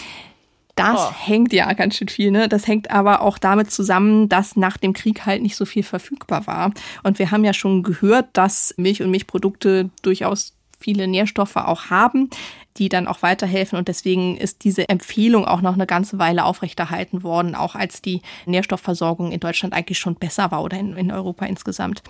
[0.74, 1.12] Das oh.
[1.12, 2.48] hängt ja ganz schön viel, ne?
[2.48, 6.46] Das hängt aber auch damit zusammen, dass nach dem Krieg halt nicht so viel verfügbar
[6.46, 6.72] war.
[7.02, 12.30] Und wir haben ja schon gehört, dass Milch und Milchprodukte durchaus viele Nährstoffe auch haben,
[12.78, 13.78] die dann auch weiterhelfen.
[13.78, 18.22] Und deswegen ist diese Empfehlung auch noch eine ganze Weile aufrechterhalten worden, auch als die
[18.46, 22.02] Nährstoffversorgung in Deutschland eigentlich schon besser war oder in, in Europa insgesamt.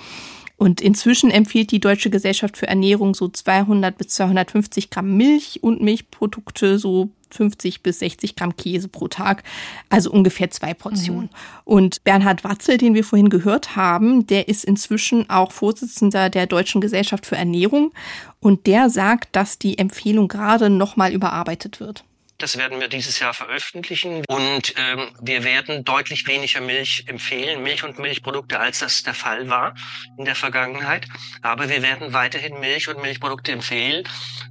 [0.56, 5.80] Und inzwischen empfiehlt die Deutsche Gesellschaft für Ernährung so 200 bis 250 Gramm Milch und
[5.80, 9.42] Milchprodukte so 50 bis 60 Gramm Käse pro Tag,
[9.88, 11.24] also ungefähr zwei Portionen.
[11.24, 11.28] Mhm.
[11.64, 16.80] Und Bernhard Watzel, den wir vorhin gehört haben, der ist inzwischen auch Vorsitzender der Deutschen
[16.80, 17.92] Gesellschaft für Ernährung
[18.40, 22.04] und der sagt, dass die Empfehlung gerade nochmal überarbeitet wird.
[22.40, 27.82] Das werden wir dieses Jahr veröffentlichen und ähm, wir werden deutlich weniger Milch empfehlen, Milch
[27.82, 29.74] und Milchprodukte, als das der Fall war
[30.16, 31.08] in der Vergangenheit.
[31.42, 34.04] Aber wir werden weiterhin Milch und Milchprodukte empfehlen,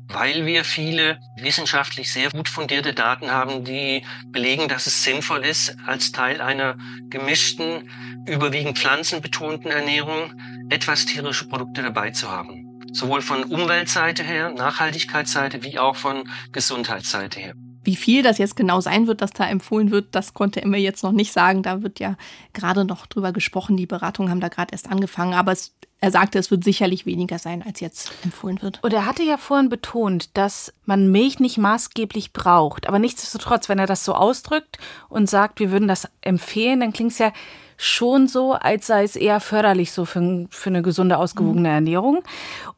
[0.09, 5.77] weil wir viele wissenschaftlich sehr gut fundierte Daten haben, die belegen, dass es sinnvoll ist,
[5.85, 6.77] als Teil einer
[7.09, 7.89] gemischten,
[8.27, 10.33] überwiegend pflanzenbetonten Ernährung
[10.69, 12.81] etwas tierische Produkte dabei zu haben.
[12.91, 17.53] Sowohl von Umweltseite her, Nachhaltigkeitsseite, wie auch von Gesundheitsseite her.
[17.87, 20.77] Wie viel das jetzt genau sein wird, dass da empfohlen wird, das konnte er mir
[20.77, 21.63] jetzt noch nicht sagen.
[21.63, 22.17] Da wird ja
[22.51, 23.77] gerade noch drüber gesprochen.
[23.77, 25.33] Die Beratungen haben da gerade erst angefangen.
[25.33, 25.71] Aber es,
[26.01, 28.83] er sagte, es wird sicherlich weniger sein, als jetzt empfohlen wird.
[28.83, 32.89] Und er hatte ja vorhin betont, dass man Milch nicht maßgeblich braucht.
[32.89, 37.13] Aber nichtsdestotrotz, wenn er das so ausdrückt und sagt, wir würden das empfehlen, dann klingt
[37.13, 37.31] es ja
[37.77, 41.75] schon so, als sei es eher förderlich so für, für eine gesunde, ausgewogene mhm.
[41.75, 42.23] Ernährung.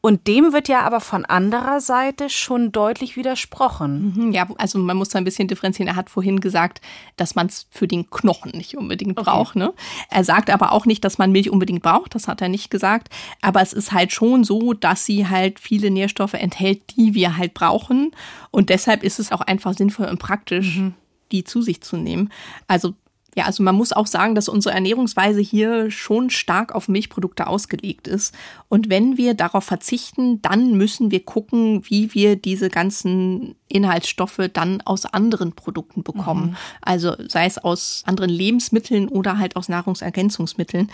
[0.02, 4.14] Und dem wird ja aber von anderer Seite schon deutlich widersprochen.
[4.16, 5.88] Mhm, ja, also man muss da ein bisschen differenzieren.
[5.88, 6.82] Er hat vorhin gesagt,
[7.16, 9.30] dass man es für den Knochen nicht unbedingt okay.
[9.30, 9.56] braucht.
[9.56, 9.74] Ne?
[10.10, 12.14] Er sagt aber auch nicht, dass man Milch unbedingt braucht.
[12.14, 13.10] Das hat er nicht gesagt.
[13.42, 17.54] Aber es ist halt schon so, dass sie halt viele Nährstoffe enthält, die wir halt
[17.54, 18.12] brauchen.
[18.52, 20.94] Und deshalb ist es auch einfach sinnvoll und praktisch, mhm
[21.32, 22.32] die zu sich zu nehmen.
[22.68, 22.94] Also
[23.36, 28.08] ja, also man muss auch sagen, dass unsere Ernährungsweise hier schon stark auf Milchprodukte ausgelegt
[28.08, 28.34] ist.
[28.70, 34.82] Und wenn wir darauf verzichten, dann müssen wir gucken, wie wir diese ganzen Inhaltsstoffe dann
[34.82, 36.52] aus anderen Produkten bekommen.
[36.52, 36.56] Mhm.
[36.82, 40.90] Also sei es aus anderen Lebensmitteln oder halt aus Nahrungsergänzungsmitteln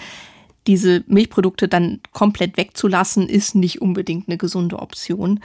[0.68, 5.40] diese Milchprodukte dann komplett wegzulassen, ist nicht unbedingt eine gesunde Option.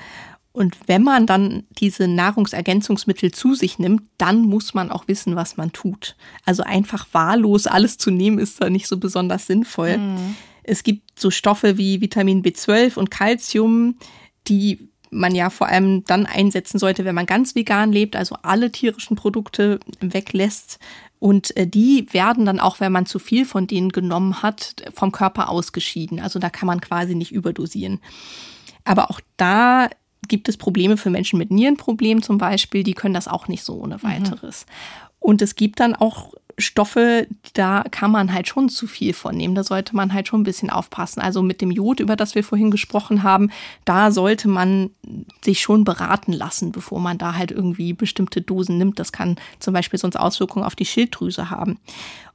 [0.60, 5.56] Und wenn man dann diese Nahrungsergänzungsmittel zu sich nimmt, dann muss man auch wissen, was
[5.56, 6.16] man tut.
[6.44, 9.96] Also einfach wahllos alles zu nehmen, ist da nicht so besonders sinnvoll.
[9.96, 10.36] Mhm.
[10.62, 13.94] Es gibt so Stoffe wie Vitamin B12 und Calcium,
[14.48, 18.70] die man ja vor allem dann einsetzen sollte, wenn man ganz vegan lebt, also alle
[18.70, 20.78] tierischen Produkte weglässt.
[21.18, 25.10] Und äh, die werden dann auch, wenn man zu viel von denen genommen hat, vom
[25.10, 26.20] Körper ausgeschieden.
[26.20, 27.98] Also da kann man quasi nicht überdosieren.
[28.84, 29.88] Aber auch da
[30.30, 33.74] gibt es Probleme für Menschen mit Nierenproblemen zum Beispiel, die können das auch nicht so
[33.74, 34.02] ohne mhm.
[34.04, 34.64] weiteres.
[34.64, 35.06] Mhm.
[35.18, 39.54] Und es gibt dann auch Stoffe, da kann man halt schon zu viel von nehmen.
[39.54, 41.20] Da sollte man halt schon ein bisschen aufpassen.
[41.20, 43.50] Also mit dem Jod, über das wir vorhin gesprochen haben,
[43.84, 44.90] da sollte man
[45.44, 48.98] sich schon beraten lassen, bevor man da halt irgendwie bestimmte Dosen nimmt.
[48.98, 51.78] Das kann zum Beispiel sonst Auswirkungen auf die Schilddrüse haben.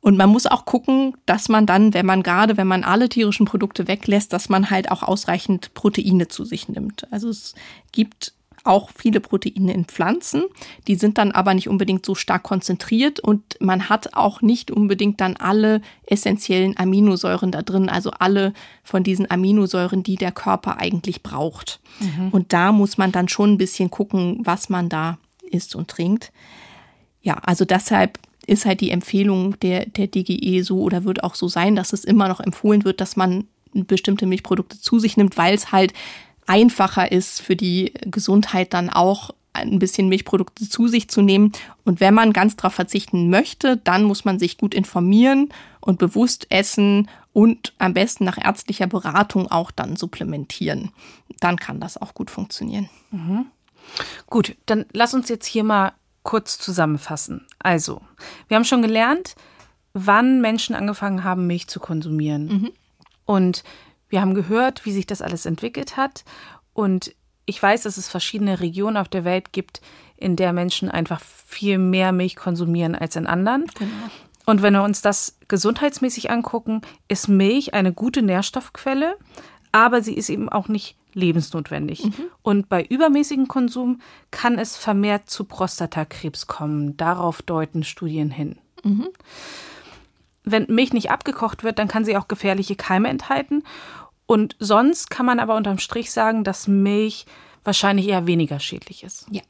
[0.06, 3.48] Und man muss auch gucken, dass man dann, wenn man gerade, wenn man alle tierischen
[3.48, 7.12] Produkte weglässt, dass man halt auch ausreichend Proteine zu sich nimmt.
[7.12, 7.56] Also es
[7.92, 8.35] gibt
[8.66, 10.44] auch viele Proteine in Pflanzen.
[10.88, 15.22] Die sind dann aber nicht unbedingt so stark konzentriert und man hat auch nicht unbedingt
[15.22, 18.54] dann alle essentiellen Aminosäuren da drin, also alle
[18.84, 21.80] von diesen Aminosäuren, die der Körper eigentlich braucht.
[22.00, 22.30] Mhm.
[22.30, 25.18] Und da muss man dann schon ein bisschen gucken, was man da
[25.50, 26.32] isst und trinkt.
[27.22, 31.48] Ja, also deshalb ist halt die Empfehlung der, der DGE so oder wird auch so
[31.48, 35.54] sein, dass es immer noch empfohlen wird, dass man bestimmte Milchprodukte zu sich nimmt, weil
[35.54, 35.94] es halt
[36.48, 41.52] einfacher ist für die Gesundheit dann auch ein bisschen Milchprodukte zu sich zu nehmen.
[41.86, 46.48] Und wenn man ganz darauf verzichten möchte, dann muss man sich gut informieren und bewusst
[46.50, 50.92] essen und am besten nach ärztlicher Beratung auch dann supplementieren.
[51.40, 52.90] Dann kann das auch gut funktionieren.
[53.12, 53.46] Mhm.
[54.28, 55.94] Gut, dann lass uns jetzt hier mal
[56.24, 57.46] kurz zusammenfassen.
[57.60, 58.02] Also,
[58.48, 59.36] wir haben schon gelernt,
[59.94, 62.48] wann Menschen angefangen haben, Milch zu konsumieren.
[62.48, 62.72] Mhm.
[63.26, 63.64] Und
[64.16, 66.24] wir haben gehört, wie sich das alles entwickelt hat.
[66.74, 67.14] Und
[67.46, 69.82] ich weiß, dass es verschiedene Regionen auf der Welt gibt,
[70.16, 73.66] in der Menschen einfach viel mehr Milch konsumieren als in anderen.
[73.78, 73.92] Genau.
[74.46, 79.18] Und wenn wir uns das gesundheitsmäßig angucken, ist Milch eine gute Nährstoffquelle,
[79.74, 82.06] aber sie ist eben auch nicht lebensnotwendig.
[82.06, 82.14] Mhm.
[82.42, 84.00] Und bei übermäßigem Konsum
[84.32, 86.96] kann es vermehrt zu Prostatakrebs kommen.
[86.96, 88.60] Darauf deuten Studien hin.
[88.82, 89.10] Mhm.
[90.46, 93.64] Wenn Milch nicht abgekocht wird, dann kann sie auch gefährliche Keime enthalten.
[94.28, 97.26] Und sonst kann man aber unterm Strich sagen, dass Milch
[97.64, 99.28] wahrscheinlich eher weniger schädlich ist.
[99.30, 99.42] Ja.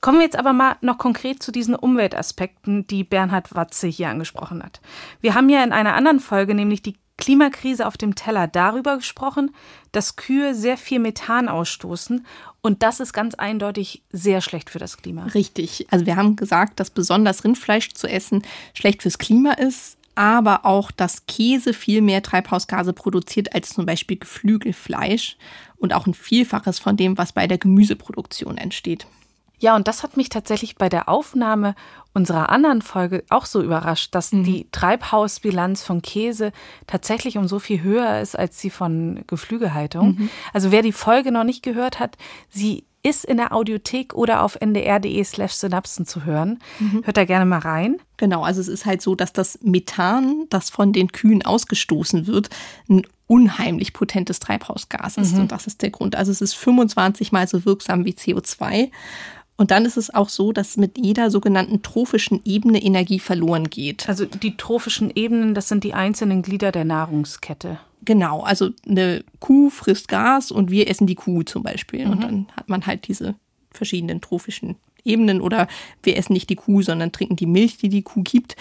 [0.00, 4.62] Kommen wir jetzt aber mal noch konkret zu diesen Umweltaspekten, die Bernhard Watze hier angesprochen
[4.62, 4.80] hat.
[5.20, 9.54] Wir haben ja in einer anderen Folge, nämlich die Klimakrise auf dem Teller, darüber gesprochen,
[9.92, 12.24] dass Kühe sehr viel Methan ausstoßen
[12.62, 15.24] und das ist ganz eindeutig sehr schlecht für das Klima.
[15.24, 15.86] Richtig.
[15.90, 18.42] Also wir haben gesagt, dass besonders Rindfleisch zu essen
[18.72, 24.18] schlecht fürs Klima ist aber auch, dass Käse viel mehr Treibhausgase produziert als zum Beispiel
[24.18, 25.36] Geflügelfleisch
[25.76, 29.06] und auch ein Vielfaches von dem, was bei der Gemüseproduktion entsteht.
[29.58, 31.74] Ja, und das hat mich tatsächlich bei der Aufnahme
[32.14, 34.44] unserer anderen Folge auch so überrascht, dass Mhm.
[34.44, 36.52] die Treibhausbilanz von Käse
[36.86, 40.16] tatsächlich um so viel höher ist als die von Geflügelhaltung.
[40.18, 40.30] Mhm.
[40.54, 42.16] Also wer die Folge noch nicht gehört hat,
[42.48, 46.58] sie ist in der Audiothek oder auf ndr.de slash synapsen zu hören.
[46.78, 47.02] Mhm.
[47.04, 47.98] Hört da gerne mal rein.
[48.18, 52.50] Genau, also es ist halt so, dass das Methan, das von den Kühen ausgestoßen wird,
[52.88, 55.38] ein unheimlich potentes Treibhausgas ist.
[55.38, 56.16] Und das ist der Grund.
[56.16, 58.90] Also es ist 25 mal so wirksam wie CO2.
[59.60, 64.08] Und dann ist es auch so, dass mit jeder sogenannten trophischen Ebene Energie verloren geht.
[64.08, 67.78] Also die trophischen Ebenen, das sind die einzelnen Glieder der Nahrungskette.
[68.02, 72.06] Genau, also eine Kuh frisst Gras und wir essen die Kuh zum Beispiel.
[72.06, 73.34] Und dann hat man halt diese
[73.70, 75.68] verschiedenen trophischen Ebenen oder
[76.02, 78.56] wir essen nicht die Kuh, sondern trinken die Milch, die die Kuh gibt.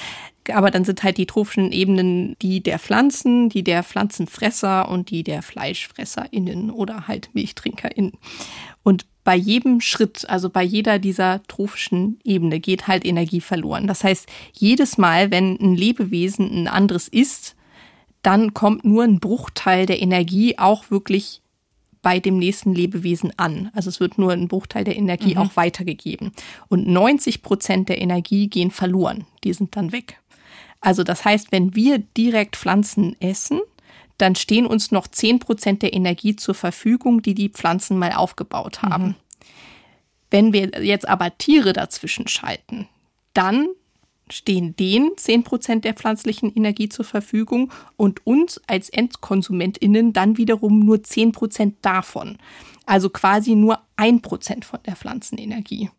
[0.53, 5.23] Aber dann sind halt die trophischen Ebenen die der Pflanzen, die der Pflanzenfresser und die
[5.23, 8.17] der FleischfresserInnen oder halt MilchtrinkerInnen.
[8.83, 13.86] Und bei jedem Schritt, also bei jeder dieser trophischen Ebene geht halt Energie verloren.
[13.86, 17.55] Das heißt, jedes Mal, wenn ein Lebewesen ein anderes isst,
[18.23, 21.43] dann kommt nur ein Bruchteil der Energie auch wirklich
[22.01, 23.69] bei dem nächsten Lebewesen an.
[23.75, 26.32] Also es wird nur ein Bruchteil der Energie auch weitergegeben.
[26.67, 29.27] Und 90 Prozent der Energie gehen verloren.
[29.43, 30.19] Die sind dann weg.
[30.82, 33.59] Also das heißt, wenn wir direkt Pflanzen essen,
[34.20, 38.84] dann stehen uns noch 10 Prozent der Energie zur Verfügung, die die Pflanzen mal aufgebaut
[38.84, 39.15] haben.
[40.30, 42.88] Wenn wir jetzt aber Tiere dazwischen schalten,
[43.34, 43.70] dann
[44.30, 50.97] stehen denen 10% der pflanzlichen Energie zur Verfügung und uns als EndkonsumentInnen dann wiederum nur
[50.97, 52.38] 10% davon.
[52.86, 55.89] Also quasi nur 1% von der Pflanzenenergie.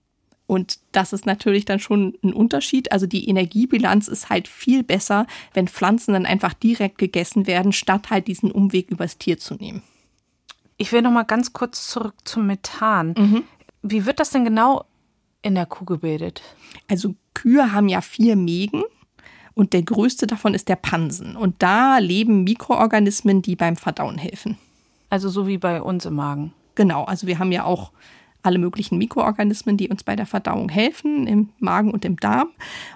[0.51, 2.91] Und das ist natürlich dann schon ein Unterschied.
[2.91, 8.11] Also die Energiebilanz ist halt viel besser, wenn Pflanzen dann einfach direkt gegessen werden, statt
[8.11, 9.81] halt diesen Umweg übers Tier zu nehmen.
[10.77, 13.45] Ich will noch mal ganz kurz zurück zum Methan.
[13.83, 14.87] Wie wird das denn genau
[15.41, 16.43] in der Kuh gebildet?
[16.89, 18.83] Also Kühe haben ja vier Mägen
[19.55, 21.37] und der größte davon ist der Pansen.
[21.37, 24.59] Und da leben Mikroorganismen, die beim Verdauen helfen.
[25.11, 26.55] Also so wie bei uns im Magen.
[26.75, 27.93] Genau, also wir haben ja auch
[28.43, 32.49] alle möglichen Mikroorganismen, die uns bei der Verdauung helfen, im Magen und im Darm.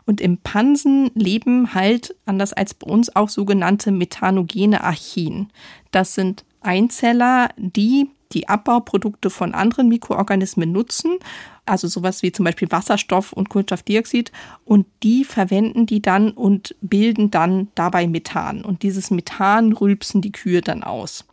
[0.06, 5.50] Und im Pansen leben halt, anders als bei uns, auch sogenannte methanogene Archeen.
[5.90, 11.18] Das sind Einzeller, die die Abbauprodukte von anderen Mikroorganismen nutzen,
[11.66, 14.32] also sowas wie zum Beispiel Wasserstoff und Kohlenstoffdioxid,
[14.64, 18.64] und die verwenden die dann und bilden dann dabei Methan.
[18.64, 21.24] Und dieses Methan rülpsen die Kühe dann aus.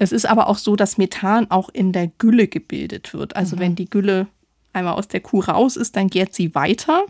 [0.00, 3.36] Es ist aber auch so, dass Methan auch in der Gülle gebildet wird.
[3.36, 4.28] Also wenn die Gülle
[4.72, 7.04] einmal aus der Kuh raus ist, dann gärt sie weiter.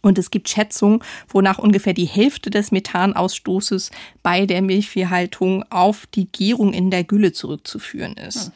[0.00, 3.90] Und es gibt Schätzungen, wonach ungefähr die Hälfte des Methanausstoßes
[4.22, 8.50] bei der Milchviehhaltung auf die Gärung in der Gülle zurückzuführen ist.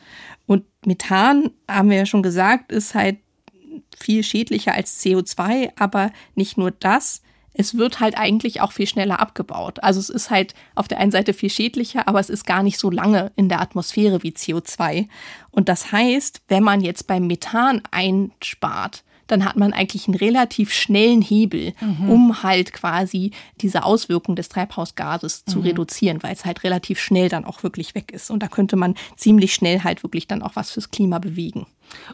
[0.47, 3.19] Und Methan, haben wir ja schon gesagt, ist halt
[3.95, 7.21] viel schädlicher als CO2, aber nicht nur das.
[7.55, 9.83] Es wird halt eigentlich auch viel schneller abgebaut.
[9.83, 12.79] Also es ist halt auf der einen Seite viel schädlicher, aber es ist gar nicht
[12.79, 15.09] so lange in der Atmosphäre wie CO2.
[15.51, 20.73] Und das heißt, wenn man jetzt beim Methan einspart, dann hat man eigentlich einen relativ
[20.73, 21.73] schnellen Hebel,
[22.09, 27.45] um halt quasi diese Auswirkung des Treibhausgases zu reduzieren, weil es halt relativ schnell dann
[27.45, 28.31] auch wirklich weg ist.
[28.31, 31.67] Und da könnte man ziemlich schnell halt wirklich dann auch was fürs Klima bewegen.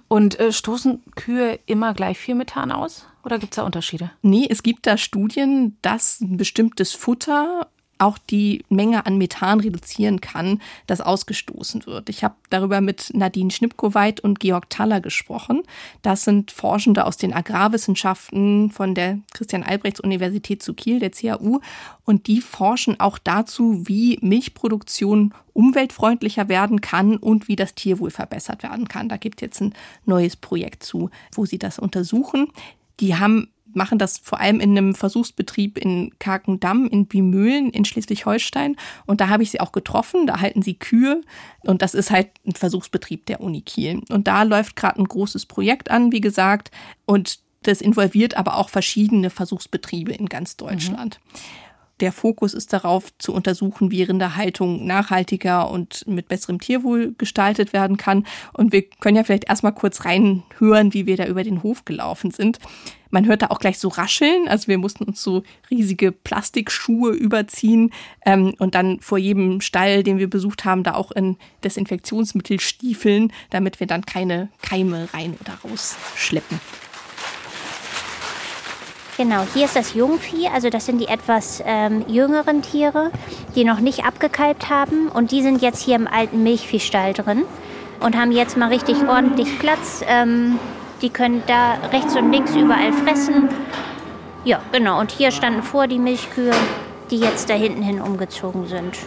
[0.09, 3.07] Und äh, stoßen Kühe immer gleich viel Methan aus?
[3.25, 4.11] Oder gibt es da Unterschiede?
[4.23, 7.69] Nee, es gibt da Studien, dass ein bestimmtes Futter
[8.01, 12.09] auch die Menge an Methan reduzieren kann, das ausgestoßen wird.
[12.09, 15.63] Ich habe darüber mit Nadine Schnipkoweit und Georg Thaller gesprochen.
[16.03, 21.61] Das sind Forschende aus den Agrarwissenschaften von der Christian-Albrechts-Universität zu Kiel, der CAU.
[22.05, 28.63] Und die forschen auch dazu, wie Milchproduktion umweltfreundlicher werden kann und wie das Tierwohl verbessert
[28.63, 29.09] werden kann.
[29.09, 29.75] Da gibt es jetzt ein
[30.07, 32.49] neues Projekt zu, wo sie das untersuchen.
[33.01, 38.77] Die haben machen das vor allem in einem Versuchsbetrieb in Karkendamm in Bimühlen in Schleswig-Holstein.
[39.07, 40.27] Und da habe ich sie auch getroffen.
[40.27, 41.23] Da halten sie Kühe.
[41.61, 44.03] Und das ist halt ein Versuchsbetrieb der Uni Kiel.
[44.09, 46.71] Und da läuft gerade ein großes Projekt an, wie gesagt.
[47.07, 51.21] Und das involviert aber auch verschiedene Versuchsbetriebe in ganz Deutschland.
[52.01, 57.97] Der Fokus ist darauf zu untersuchen, wie Rinderhaltung nachhaltiger und mit besserem Tierwohl gestaltet werden
[57.97, 58.27] kann.
[58.53, 62.31] Und wir können ja vielleicht erstmal kurz reinhören, wie wir da über den Hof gelaufen
[62.31, 62.59] sind.
[63.11, 64.49] Man hört da auch gleich so rascheln.
[64.49, 67.93] Also wir mussten uns so riesige Plastikschuhe überziehen
[68.25, 73.33] ähm, und dann vor jedem Stall, den wir besucht haben, da auch in Desinfektionsmittel stiefeln,
[73.51, 76.61] damit wir dann keine Keime rein oder raus schleppen.
[79.21, 83.11] Genau, hier ist das Jungvieh, also das sind die etwas ähm, jüngeren Tiere,
[83.55, 87.43] die noch nicht abgekalbt haben und die sind jetzt hier im alten Milchviehstall drin
[88.01, 90.03] und haben jetzt mal richtig ordentlich Platz.
[90.09, 90.59] Ähm,
[91.03, 93.51] Die können da rechts und links überall fressen.
[94.45, 94.99] Ja, genau.
[94.99, 96.53] Und hier standen vor die Milchkühe,
[97.11, 98.99] die jetzt da hinten hin umgezogen sind.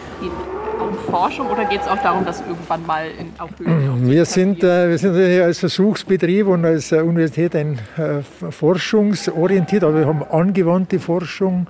[0.80, 4.62] Um Forschung oder geht es auch darum, dass irgendwann mal in, auf Höhen Wir sind,
[4.62, 10.06] äh, wir sind hier als Versuchsbetrieb und als äh, Universität ein äh, forschungsorientiert, aber wir
[10.06, 11.66] haben angewandte Forschung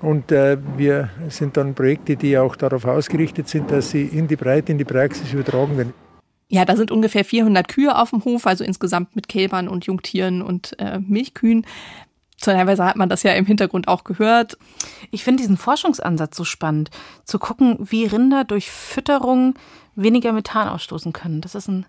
[0.00, 4.36] und äh, wir sind dann Projekte, die auch darauf ausgerichtet sind, dass sie in die
[4.36, 5.92] Breite, in die Praxis übertragen werden.
[6.48, 10.42] Ja, da sind ungefähr 400 Kühe auf dem Hof, also insgesamt mit Kälbern und Jungtieren
[10.42, 11.66] und äh, Milchkühen.
[12.40, 14.58] Teilweise hat man das ja im Hintergrund auch gehört.
[15.10, 16.90] Ich finde diesen Forschungsansatz so spannend,
[17.24, 19.54] zu gucken, wie Rinder durch Fütterung
[19.94, 21.40] weniger Methan ausstoßen können.
[21.40, 21.86] Das ist ein,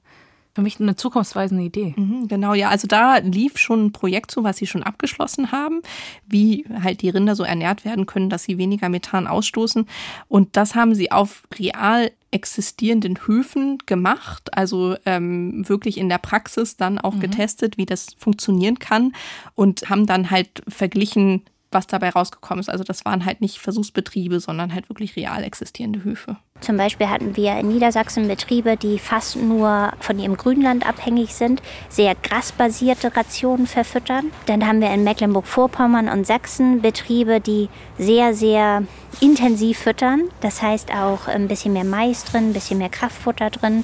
[0.58, 1.94] für mich eine zukunftsweisende Idee.
[1.96, 2.70] Mhm, genau, ja.
[2.70, 5.84] Also da lief schon ein Projekt zu, was sie schon abgeschlossen haben,
[6.26, 9.86] wie halt die Rinder so ernährt werden können, dass sie weniger Methan ausstoßen.
[10.28, 16.76] Und das haben sie auf real existierenden Höfen gemacht, also ähm, wirklich in der Praxis
[16.76, 17.20] dann auch mhm.
[17.20, 19.14] getestet, wie das funktionieren kann
[19.54, 22.70] und haben dann halt verglichen, was dabei rausgekommen ist.
[22.70, 26.38] Also das waren halt nicht Versuchsbetriebe, sondern halt wirklich real existierende Höfe.
[26.62, 31.62] Zum Beispiel hatten wir in Niedersachsen Betriebe, die fast nur von ihrem Grünland abhängig sind,
[31.88, 34.32] sehr grasbasierte Rationen verfüttern.
[34.48, 38.84] Dann haben wir in Mecklenburg-Vorpommern und Sachsen Betriebe, die sehr, sehr
[39.22, 40.24] intensiv füttern.
[40.42, 43.84] Das heißt auch ein bisschen mehr Mais drin, ein bisschen mehr Kraftfutter drin.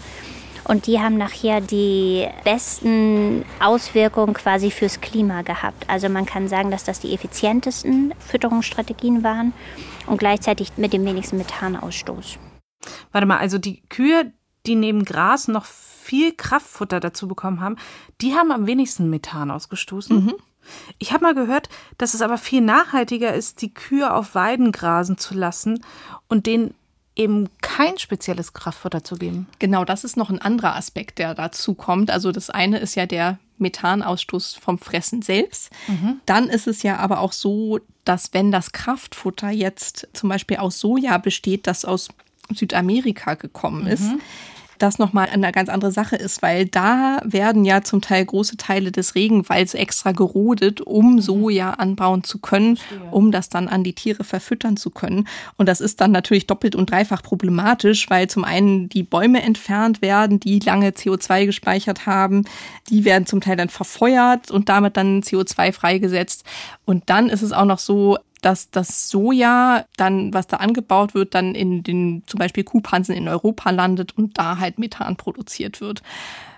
[0.66, 5.90] Und die haben nachher die besten Auswirkungen quasi fürs Klima gehabt.
[5.90, 9.54] Also man kann sagen, dass das die effizientesten Fütterungsstrategien waren
[10.08, 12.38] und gleichzeitig mit dem wenigsten Methanausstoß.
[13.12, 14.32] Warte mal, also die Kühe,
[14.66, 17.78] die neben Gras noch viel Kraftfutter dazu bekommen haben,
[18.22, 20.26] die haben am wenigsten Methan ausgestoßen.
[20.26, 20.34] Mhm.
[20.98, 25.18] Ich habe mal gehört, dass es aber viel nachhaltiger ist, die Kühe auf Weiden grasen
[25.18, 25.84] zu lassen
[26.28, 26.74] und denen
[27.16, 29.48] eben kein spezielles Kraftfutter zu geben.
[29.60, 32.10] Genau, das ist noch ein anderer Aspekt, der dazu kommt.
[32.10, 35.70] Also das eine ist ja der Methanausstoß vom Fressen selbst.
[35.88, 36.22] Mhm.
[36.26, 40.80] Dann ist es ja aber auch so, dass wenn das Kraftfutter jetzt zum Beispiel aus
[40.80, 42.10] Soja besteht, das aus
[42.54, 44.20] Südamerika gekommen ist, mhm
[44.84, 48.92] das nochmal eine ganz andere Sache ist, weil da werden ja zum Teil große Teile
[48.92, 51.22] des Regenwalds extra gerodet, um mhm.
[51.22, 52.78] Soja anbauen zu können,
[53.10, 55.28] um das dann an die Tiere verfüttern zu können.
[55.58, 60.02] Und das ist dann natürlich doppelt und dreifach problematisch, weil zum einen die Bäume entfernt
[60.02, 62.44] werden, die lange CO2 gespeichert haben,
[62.90, 66.44] die werden zum Teil dann verfeuert und damit dann CO2 freigesetzt.
[66.86, 71.34] Und dann ist es auch noch so, dass das Soja dann, was da angebaut wird,
[71.34, 76.02] dann in den zum Beispiel Kuhpansen in Europa landet und da halt Methan produziert wird.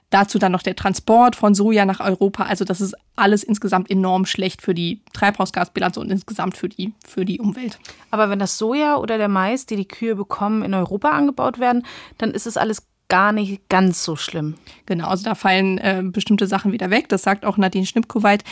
[0.09, 2.43] Dazu dann noch der Transport von Soja nach Europa.
[2.43, 7.25] Also das ist alles insgesamt enorm schlecht für die Treibhausgasbilanz und insgesamt für die, für
[7.25, 7.79] die Umwelt.
[8.11, 11.85] Aber wenn das Soja oder der Mais, die die Kühe bekommen, in Europa angebaut werden,
[12.17, 14.55] dann ist es alles gar nicht ganz so schlimm.
[14.85, 17.09] Genau, also da fallen äh, bestimmte Sachen wieder weg.
[17.09, 18.43] Das sagt auch Nadine Schnippkoweit.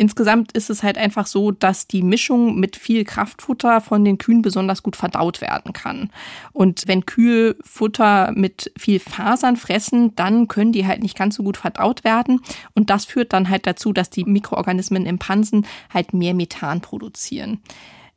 [0.00, 4.40] Insgesamt ist es halt einfach so, dass die Mischung mit viel Kraftfutter von den Kühen
[4.40, 6.10] besonders gut verdaut werden kann.
[6.54, 11.42] Und wenn Kühe Futter mit viel Fasern fressen, dann können die halt nicht ganz so
[11.42, 12.40] gut verdaut werden.
[12.72, 17.60] Und das führt dann halt dazu, dass die Mikroorganismen im Pansen halt mehr Methan produzieren.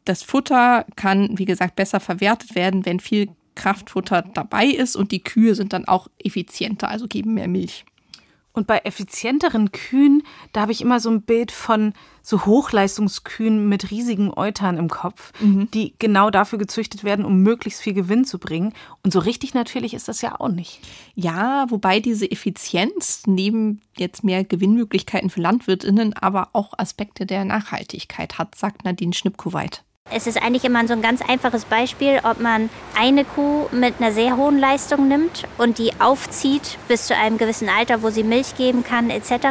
[0.06, 5.22] Das Futter kann, wie gesagt, besser verwertet werden, wenn viel Kraftfutter dabei ist und die
[5.22, 7.84] Kühe sind dann auch effizienter, also geben mehr Milch.
[8.54, 13.90] Und bei effizienteren Kühen, da habe ich immer so ein Bild von so Hochleistungskühen mit
[13.90, 15.70] riesigen Eutern im Kopf, mhm.
[15.72, 18.74] die genau dafür gezüchtet werden, um möglichst viel Gewinn zu bringen.
[19.04, 20.80] Und so richtig natürlich ist das ja auch nicht.
[21.16, 28.38] Ja, wobei diese Effizienz neben jetzt mehr Gewinnmöglichkeiten für Landwirtinnen aber auch Aspekte der Nachhaltigkeit
[28.38, 29.84] hat, sagt Nadine Schnippkoweit.
[30.16, 34.12] Es ist eigentlich immer so ein ganz einfaches Beispiel, ob man eine Kuh mit einer
[34.12, 38.56] sehr hohen Leistung nimmt und die aufzieht bis zu einem gewissen Alter, wo sie Milch
[38.56, 39.48] geben kann etc.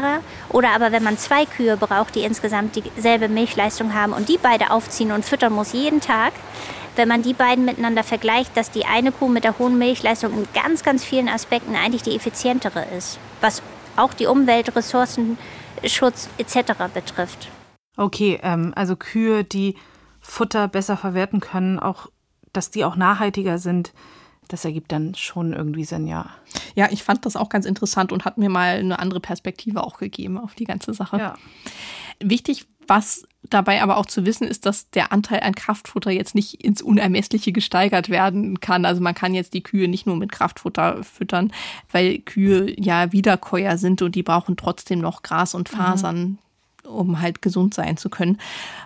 [0.51, 4.71] Oder aber wenn man zwei Kühe braucht, die insgesamt dieselbe Milchleistung haben und die beide
[4.71, 6.33] aufziehen und füttern muss jeden Tag,
[6.95, 10.47] wenn man die beiden miteinander vergleicht, dass die eine Kuh mit der hohen Milchleistung in
[10.55, 13.63] ganz, ganz vielen Aspekten eigentlich die effizientere ist, was
[13.97, 16.73] auch die Umwelt, Ressourcenschutz etc.
[16.95, 17.49] betrifft.
[17.97, 19.75] Okay, ähm, also Kühe, die
[20.33, 22.09] Futter besser verwerten können, auch
[22.55, 23.93] dass die auch nachhaltiger sind.
[24.49, 26.30] Das ergibt dann schon irgendwie Sinn, ja.
[26.74, 29.99] Ja, ich fand das auch ganz interessant und hat mir mal eine andere Perspektive auch
[29.99, 31.18] gegeben auf die ganze Sache.
[31.18, 31.35] Ja.
[32.18, 36.64] Wichtig, was dabei aber auch zu wissen ist, dass der Anteil an Kraftfutter jetzt nicht
[36.64, 38.87] ins Unermessliche gesteigert werden kann.
[38.87, 41.53] Also man kann jetzt die Kühe nicht nur mit Kraftfutter füttern,
[41.91, 46.18] weil Kühe ja Wiederkäuer sind und die brauchen trotzdem noch Gras und Fasern.
[46.18, 46.39] Mhm
[46.87, 48.39] um halt gesund sein zu können.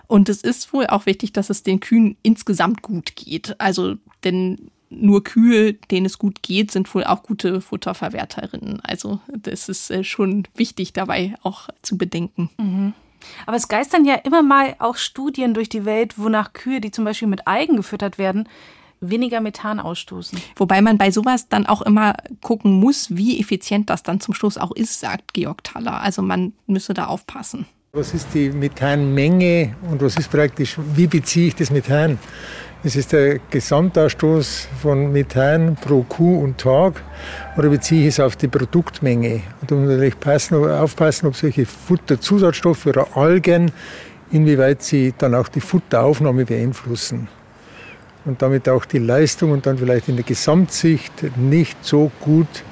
[0.07, 3.59] Und es ist wohl auch wichtig, dass es den Kühen insgesamt gut geht.
[3.59, 8.79] Also, denn nur Kühe, denen es gut geht, sind wohl auch gute Futterverwerterinnen.
[8.81, 12.49] Also das ist äh, schon wichtig dabei auch zu bedenken.
[12.57, 12.93] Mhm.
[13.45, 17.03] Aber es geistern ja immer mal auch Studien durch die Welt, wonach Kühe, die zum
[17.03, 18.47] Beispiel mit Algen gefüttert werden,
[18.99, 20.39] weniger Methan ausstoßen.
[20.55, 24.57] Wobei man bei sowas dann auch immer gucken muss, wie effizient das dann zum Schluss
[24.57, 26.01] auch ist, sagt Georg Thaler.
[26.01, 27.65] Also man müsse da aufpassen.
[27.97, 32.19] Was ist die Methanmenge und was ist praktisch, wie beziehe ich das Methan?
[32.83, 37.01] Es ist der Gesamtausstoß von Methan pro Kuh und Tag
[37.57, 39.41] oder beziehe ich es auf die Produktmenge?
[39.61, 43.71] Und da muss man natürlich passen, aufpassen, ob solche Futterzusatzstoffe oder Algen,
[44.29, 47.27] inwieweit sie dann auch die Futteraufnahme beeinflussen
[48.25, 52.63] und damit auch die Leistung und dann vielleicht in der Gesamtsicht nicht so gut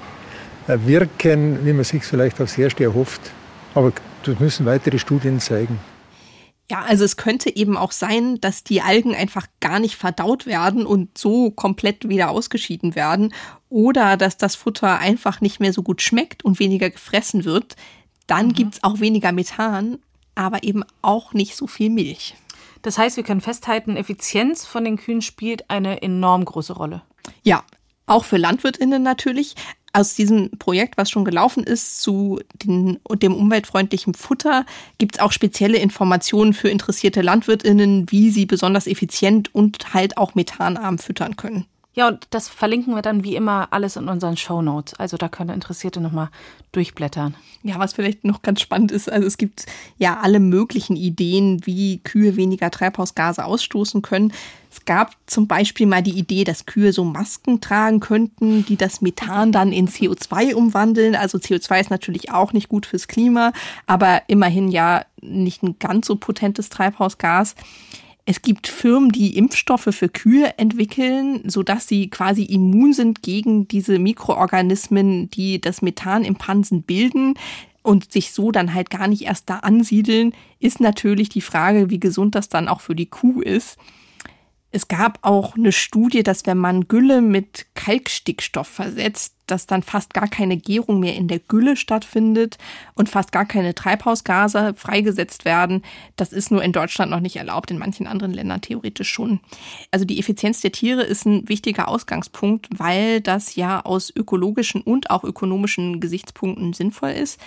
[0.67, 3.21] wirken, wie man sich vielleicht aufs Erste erhofft.
[3.73, 3.91] Aber
[4.27, 5.79] das müssen weitere Studien zeigen.
[6.69, 10.87] Ja, also es könnte eben auch sein, dass die Algen einfach gar nicht verdaut werden
[10.87, 13.33] und so komplett wieder ausgeschieden werden
[13.69, 17.75] oder dass das Futter einfach nicht mehr so gut schmeckt und weniger gefressen wird.
[18.25, 18.53] Dann mhm.
[18.53, 19.99] gibt's auch weniger Methan,
[20.33, 22.35] aber eben auch nicht so viel Milch.
[22.81, 27.03] Das heißt, wir können festhalten, Effizienz von den Kühen spielt eine enorm große Rolle.
[27.43, 27.63] Ja,
[28.07, 29.55] auch für Landwirtinnen natürlich
[29.95, 34.65] aus diesem Projekt, was schon gelaufen ist, zu den, dem umweltfreundlichen Futter,
[34.97, 40.35] gibt es auch spezielle Informationen für interessierte Landwirtinnen, wie sie besonders effizient und halt auch
[40.35, 41.65] methanarm füttern können.
[41.95, 44.93] Ja, und das verlinken wir dann wie immer alles in unseren Show Notes.
[44.95, 46.29] Also da können Interessierte nochmal
[46.73, 47.35] durchblättern.
[47.63, 49.65] Ja, was vielleicht noch ganz spannend ist, also es gibt
[49.97, 54.33] ja alle möglichen Ideen, wie Kühe weniger Treibhausgase ausstoßen können.
[54.69, 59.01] Es gab zum Beispiel mal die Idee, dass Kühe so Masken tragen könnten, die das
[59.01, 61.15] Methan dann in CO2 umwandeln.
[61.15, 63.53] Also CO2 ist natürlich auch nicht gut fürs Klima,
[63.87, 67.55] aber immerhin ja nicht ein ganz so potentes Treibhausgas.
[68.27, 73.99] Es gibt Firmen, die Impfstoffe für Kühe entwickeln, sodass sie quasi immun sind gegen diese
[73.99, 77.35] Mikroorganismen, die das Methan im Pansen bilden
[77.83, 81.99] und sich so dann halt gar nicht erst da ansiedeln, ist natürlich die Frage, wie
[81.99, 83.77] gesund das dann auch für die Kuh ist.
[84.75, 90.13] Es gab auch eine Studie, dass wenn man Gülle mit Kalkstickstoff versetzt, dass dann fast
[90.13, 92.57] gar keine Gärung mehr in der Gülle stattfindet
[92.93, 95.81] und fast gar keine Treibhausgase freigesetzt werden.
[96.17, 99.39] Das ist nur in Deutschland noch nicht erlaubt, in manchen anderen Ländern theoretisch schon.
[99.91, 105.09] Also die Effizienz der Tiere ist ein wichtiger Ausgangspunkt, weil das ja aus ökologischen und
[105.09, 107.39] auch ökonomischen Gesichtspunkten sinnvoll ist.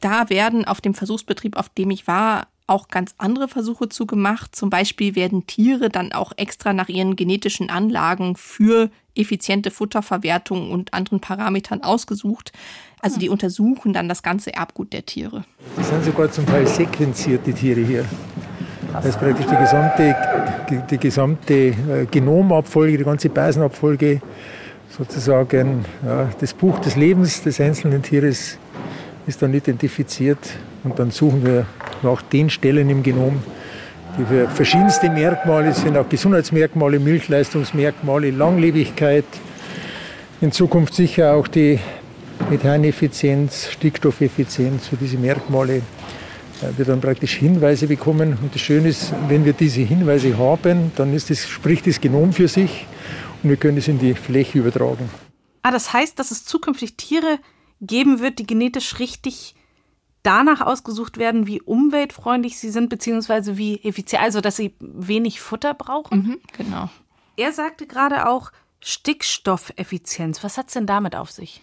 [0.00, 4.56] Da werden auf dem Versuchsbetrieb, auf dem ich war, auch ganz andere Versuche zu gemacht.
[4.56, 10.94] Zum Beispiel werden Tiere dann auch extra nach ihren genetischen Anlagen für effiziente Futterverwertung und
[10.94, 12.52] anderen Parametern ausgesucht.
[13.00, 15.44] Also die untersuchen dann das ganze Erbgut der Tiere.
[15.78, 18.04] Die sind sogar zum Teil sequenziert, die Tiere hier.
[18.92, 20.16] Das ist praktisch die gesamte,
[20.90, 24.22] die gesamte äh, Genomabfolge, die ganze Basenabfolge,
[24.96, 28.58] sozusagen ja, das Buch des Lebens des einzelnen Tieres
[29.26, 30.38] ist dann identifiziert
[30.84, 31.66] und dann suchen wir
[32.04, 33.42] nach den Stellen im Genom,
[34.18, 39.24] die für verschiedenste Merkmale sind, auch Gesundheitsmerkmale, Milchleistungsmerkmale, Langlebigkeit,
[40.40, 41.80] in Zukunft sicher auch die
[42.50, 45.82] Methaneffizienz, Stickstoffeffizienz, für diese Merkmale äh,
[46.76, 48.36] wir dann praktisch Hinweise bekommen.
[48.40, 52.48] Und das Schöne ist, wenn wir diese Hinweise haben, dann das, spricht das Genom für
[52.48, 52.86] sich
[53.42, 55.08] und wir können es in die Fläche übertragen.
[55.62, 57.38] Ah, das heißt, dass es zukünftig Tiere
[57.80, 59.54] geben wird, die genetisch richtig
[60.24, 65.74] danach ausgesucht werden, wie umweltfreundlich sie sind, beziehungsweise wie effizient, also dass sie wenig Futter
[65.74, 66.18] brauchen.
[66.18, 66.90] Mhm, genau.
[67.36, 68.50] Er sagte gerade auch
[68.80, 70.42] Stickstoffeffizienz.
[70.42, 71.60] Was hat es denn damit auf sich?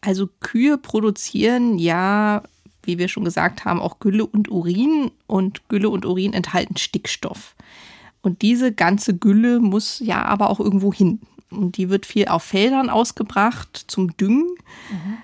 [0.00, 2.42] Also Kühe produzieren ja,
[2.82, 7.54] wie wir schon gesagt haben, auch Gülle und Urin und Gülle und Urin enthalten Stickstoff.
[8.22, 11.20] Und diese ganze Gülle muss ja aber auch irgendwo hin.
[11.50, 14.54] Und die wird viel auf Feldern ausgebracht zum Düngen.
[14.90, 15.18] Mhm.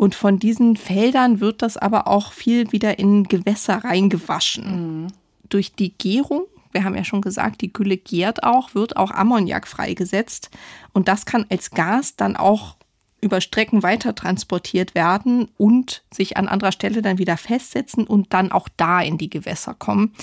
[0.00, 5.02] Und von diesen Feldern wird das aber auch viel wieder in Gewässer reingewaschen.
[5.02, 5.06] Mhm.
[5.50, 9.68] Durch die Gärung, wir haben ja schon gesagt, die Gülle gärt auch, wird auch Ammoniak
[9.68, 10.48] freigesetzt.
[10.94, 12.76] Und das kann als Gas dann auch
[13.20, 18.52] über Strecken weiter transportiert werden und sich an anderer Stelle dann wieder festsetzen und dann
[18.52, 20.14] auch da in die Gewässer kommen.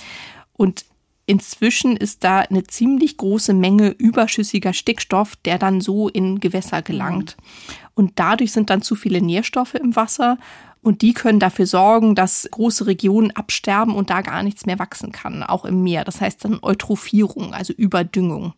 [0.53, 0.85] Und
[1.29, 7.35] Inzwischen ist da eine ziemlich große Menge überschüssiger Stickstoff, der dann so in Gewässer gelangt.
[7.97, 10.37] Und dadurch sind dann zu viele Nährstoffe im Wasser
[10.83, 15.11] und die können dafür sorgen, dass große Regionen absterben und da gar nichts mehr wachsen
[15.11, 16.05] kann, auch im Meer.
[16.05, 18.53] Das heißt dann Eutrophierung, also Überdüngung.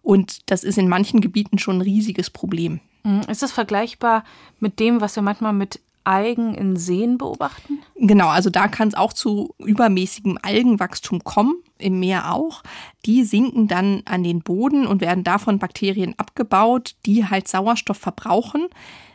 [0.00, 2.80] Und das ist in manchen Gebieten schon ein riesiges Problem.
[3.04, 3.20] Mhm.
[3.28, 4.24] Ist das vergleichbar
[4.58, 7.80] mit dem, was wir manchmal mit Algen in Seen beobachten?
[7.94, 12.62] Genau, also da kann es auch zu übermäßigem Algenwachstum kommen, im Meer auch.
[13.04, 18.68] Die sinken dann an den Boden und werden davon Bakterien abgebaut, die halt Sauerstoff verbrauchen.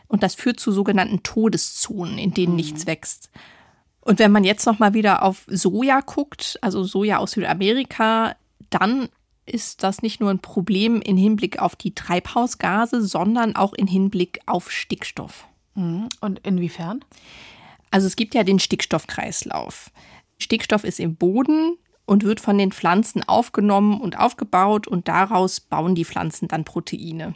[0.06, 2.56] Und das führt zu sogenannten Todeszonen, in denen mhm.
[2.56, 3.30] nichts wächst.
[4.00, 8.36] Und wenn man jetzt noch mal wieder auf Soja guckt, also Soja aus Südamerika,
[8.70, 9.08] dann
[9.46, 14.40] ist das nicht nur ein Problem im Hinblick auf die Treibhausgase, sondern auch im Hinblick
[14.46, 15.48] auf Stickstoff.
[15.74, 16.08] Mhm.
[16.20, 17.04] Und inwiefern?
[17.90, 19.90] Also es gibt ja den Stickstoffkreislauf.
[20.38, 25.94] Stickstoff ist im Boden und wird von den Pflanzen aufgenommen und aufgebaut und daraus bauen
[25.94, 27.34] die Pflanzen dann Proteine.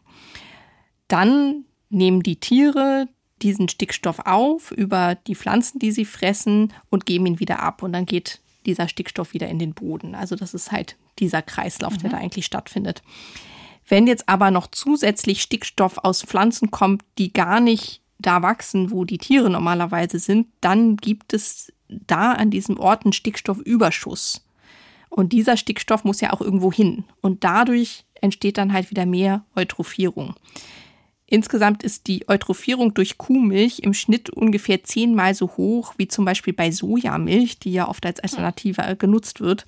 [1.06, 3.08] Dann nehmen die Tiere
[3.40, 7.92] diesen Stickstoff auf über die Pflanzen, die sie fressen und geben ihn wieder ab und
[7.92, 10.14] dann geht dieser Stickstoff wieder in den Boden.
[10.14, 11.98] Also das ist halt dieser Kreislauf, mhm.
[11.98, 13.02] der da eigentlich stattfindet.
[13.86, 19.04] Wenn jetzt aber noch zusätzlich Stickstoff aus Pflanzen kommt, die gar nicht da wachsen, wo
[19.04, 24.44] die Tiere normalerweise sind, dann gibt es da an diesem Ort einen Stickstoffüberschuss.
[25.08, 27.04] Und dieser Stickstoff muss ja auch irgendwo hin.
[27.20, 30.34] Und dadurch entsteht dann halt wieder mehr Eutrophierung.
[31.26, 36.54] Insgesamt ist die Eutrophierung durch Kuhmilch im Schnitt ungefähr zehnmal so hoch wie zum Beispiel
[36.54, 39.66] bei Sojamilch, die ja oft als Alternative genutzt wird.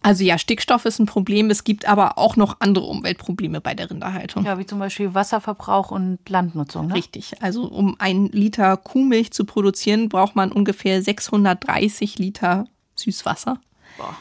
[0.00, 1.50] Also ja, Stickstoff ist ein Problem.
[1.50, 4.44] Es gibt aber auch noch andere Umweltprobleme bei der Rinderhaltung.
[4.44, 6.88] Ja, wie zum Beispiel Wasserverbrauch und Landnutzung.
[6.88, 6.94] Ne?
[6.94, 7.42] Richtig.
[7.42, 13.60] Also um ein Liter Kuhmilch zu produzieren, braucht man ungefähr 630 Liter Süßwasser.
[13.96, 14.16] Boah.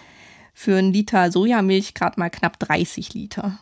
[0.53, 3.59] Für einen Liter Sojamilch gerade mal knapp 30 Liter.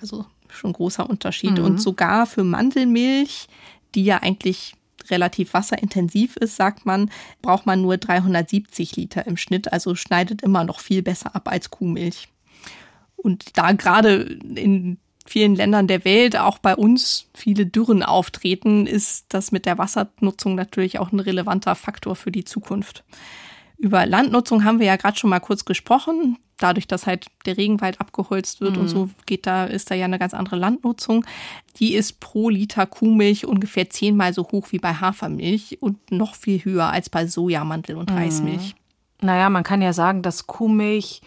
[0.00, 1.58] Also schon großer Unterschied.
[1.58, 1.64] Mhm.
[1.64, 3.46] Und sogar für Mandelmilch,
[3.94, 4.74] die ja eigentlich
[5.10, 10.64] relativ wasserintensiv ist, sagt man, braucht man nur 370 Liter im Schnitt, also schneidet immer
[10.64, 12.28] noch viel besser ab als Kuhmilch.
[13.16, 19.26] Und da gerade in vielen Ländern der Welt, auch bei uns, viele Dürren auftreten, ist
[19.28, 23.04] das mit der Wassernutzung natürlich auch ein relevanter Faktor für die Zukunft.
[23.82, 26.38] Über Landnutzung haben wir ja gerade schon mal kurz gesprochen.
[26.56, 28.82] Dadurch, dass halt der Regenwald abgeholzt wird mhm.
[28.82, 31.26] und so geht da, ist da ja eine ganz andere Landnutzung.
[31.78, 36.64] Die ist pro Liter Kuhmilch ungefähr zehnmal so hoch wie bei Hafermilch und noch viel
[36.64, 38.18] höher als bei Sojamantel und mhm.
[38.18, 38.76] Reismilch.
[39.20, 41.20] Naja, man kann ja sagen, dass Kuhmilch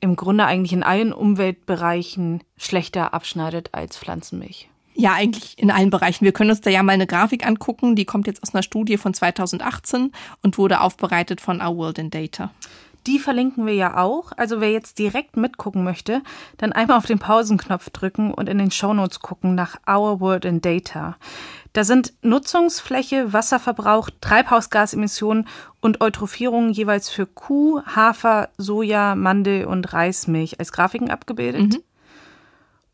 [0.00, 4.68] im Grunde eigentlich in allen Umweltbereichen schlechter abschneidet als Pflanzenmilch.
[4.98, 6.24] Ja, eigentlich in allen Bereichen.
[6.24, 8.96] Wir können uns da ja mal eine Grafik angucken, die kommt jetzt aus einer Studie
[8.96, 10.10] von 2018
[10.42, 12.50] und wurde aufbereitet von Our World in Data.
[13.06, 14.32] Die verlinken wir ja auch.
[14.36, 16.22] Also wer jetzt direkt mitgucken möchte,
[16.56, 20.62] dann einmal auf den Pausenknopf drücken und in den Shownotes gucken nach Our World in
[20.62, 21.16] Data.
[21.74, 25.46] Da sind Nutzungsfläche, Wasserverbrauch, Treibhausgasemissionen
[25.82, 31.74] und Eutrophierungen jeweils für Kuh, Hafer, Soja, Mandel und Reismilch als Grafiken abgebildet.
[31.74, 31.82] Mhm.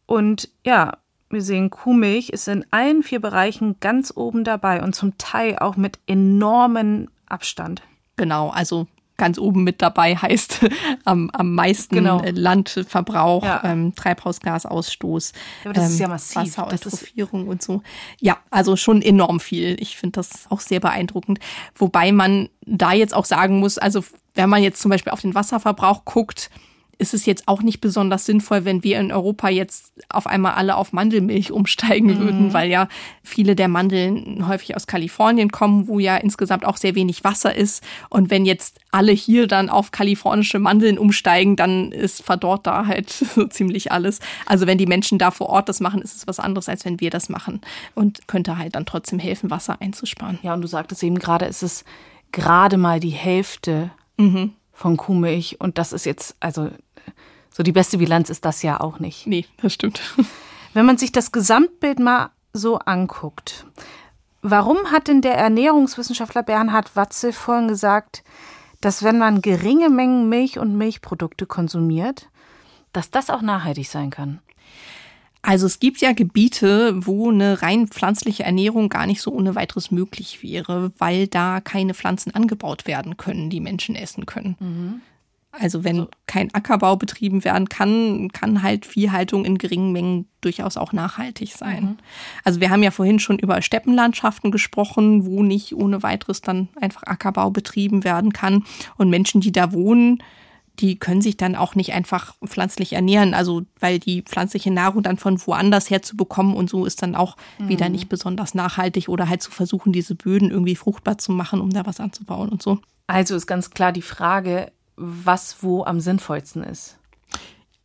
[0.06, 0.98] Und ja,
[1.32, 5.76] wir sehen, Kuhmilch ist in allen vier Bereichen ganz oben dabei und zum Teil auch
[5.76, 7.82] mit enormem Abstand.
[8.16, 10.60] Genau, also ganz oben mit dabei heißt
[11.04, 12.22] am, am meisten genau.
[12.24, 13.60] Landverbrauch, ja.
[13.64, 15.32] ähm, Treibhausgasausstoß,
[15.64, 16.36] ja, aber das ähm, ist ja massiv.
[16.36, 17.82] Wassereutrophierung und so.
[18.20, 19.76] Ja, also schon enorm viel.
[19.80, 21.38] Ich finde das auch sehr beeindruckend.
[21.76, 24.02] Wobei man da jetzt auch sagen muss, also
[24.34, 26.50] wenn man jetzt zum Beispiel auf den Wasserverbrauch guckt,
[27.02, 30.76] ist es jetzt auch nicht besonders sinnvoll, wenn wir in Europa jetzt auf einmal alle
[30.76, 32.18] auf Mandelmilch umsteigen mhm.
[32.20, 32.88] würden, weil ja
[33.24, 37.82] viele der Mandeln häufig aus Kalifornien kommen, wo ja insgesamt auch sehr wenig Wasser ist.
[38.08, 43.10] Und wenn jetzt alle hier dann auf kalifornische Mandeln umsteigen, dann ist verdorrt da halt
[43.34, 44.20] so ziemlich alles.
[44.46, 47.00] Also wenn die Menschen da vor Ort das machen, ist es was anderes, als wenn
[47.00, 47.60] wir das machen.
[47.96, 50.38] Und könnte halt dann trotzdem helfen, Wasser einzusparen.
[50.42, 51.84] Ja, und du sagtest eben gerade, ist es
[52.30, 53.90] gerade mal die Hälfte.
[54.16, 55.60] Mhm von Kuhmilch.
[55.60, 56.70] Und das ist jetzt, also
[57.52, 59.26] so die beste Bilanz ist das ja auch nicht.
[59.26, 60.00] Nee, das stimmt.
[60.74, 63.66] Wenn man sich das Gesamtbild mal so anguckt,
[64.40, 68.24] warum hat denn der Ernährungswissenschaftler Bernhard Watzel vorhin gesagt,
[68.80, 72.28] dass wenn man geringe Mengen Milch und Milchprodukte konsumiert,
[72.92, 74.40] dass das auch nachhaltig sein kann?
[75.42, 79.90] Also es gibt ja Gebiete, wo eine rein pflanzliche Ernährung gar nicht so ohne weiteres
[79.90, 84.56] möglich wäre, weil da keine Pflanzen angebaut werden können, die Menschen essen können.
[84.60, 85.00] Mhm.
[85.52, 90.94] Also wenn kein Ackerbau betrieben werden kann, kann halt Viehhaltung in geringen Mengen durchaus auch
[90.94, 91.84] nachhaltig sein.
[91.84, 91.96] Mhm.
[92.42, 97.02] Also wir haben ja vorhin schon über Steppenlandschaften gesprochen, wo nicht ohne weiteres dann einfach
[97.02, 98.64] Ackerbau betrieben werden kann.
[98.96, 100.22] Und Menschen, die da wohnen,
[100.78, 105.18] die können sich dann auch nicht einfach pflanzlich ernähren, also weil die pflanzliche Nahrung dann
[105.18, 107.68] von woanders her zu bekommen und so ist dann auch mhm.
[107.68, 111.70] wieder nicht besonders nachhaltig oder halt zu versuchen, diese Böden irgendwie fruchtbar zu machen, um
[111.70, 112.78] da was anzubauen und so.
[113.06, 114.72] Also ist ganz klar die Frage,
[115.02, 116.96] was wo am sinnvollsten ist.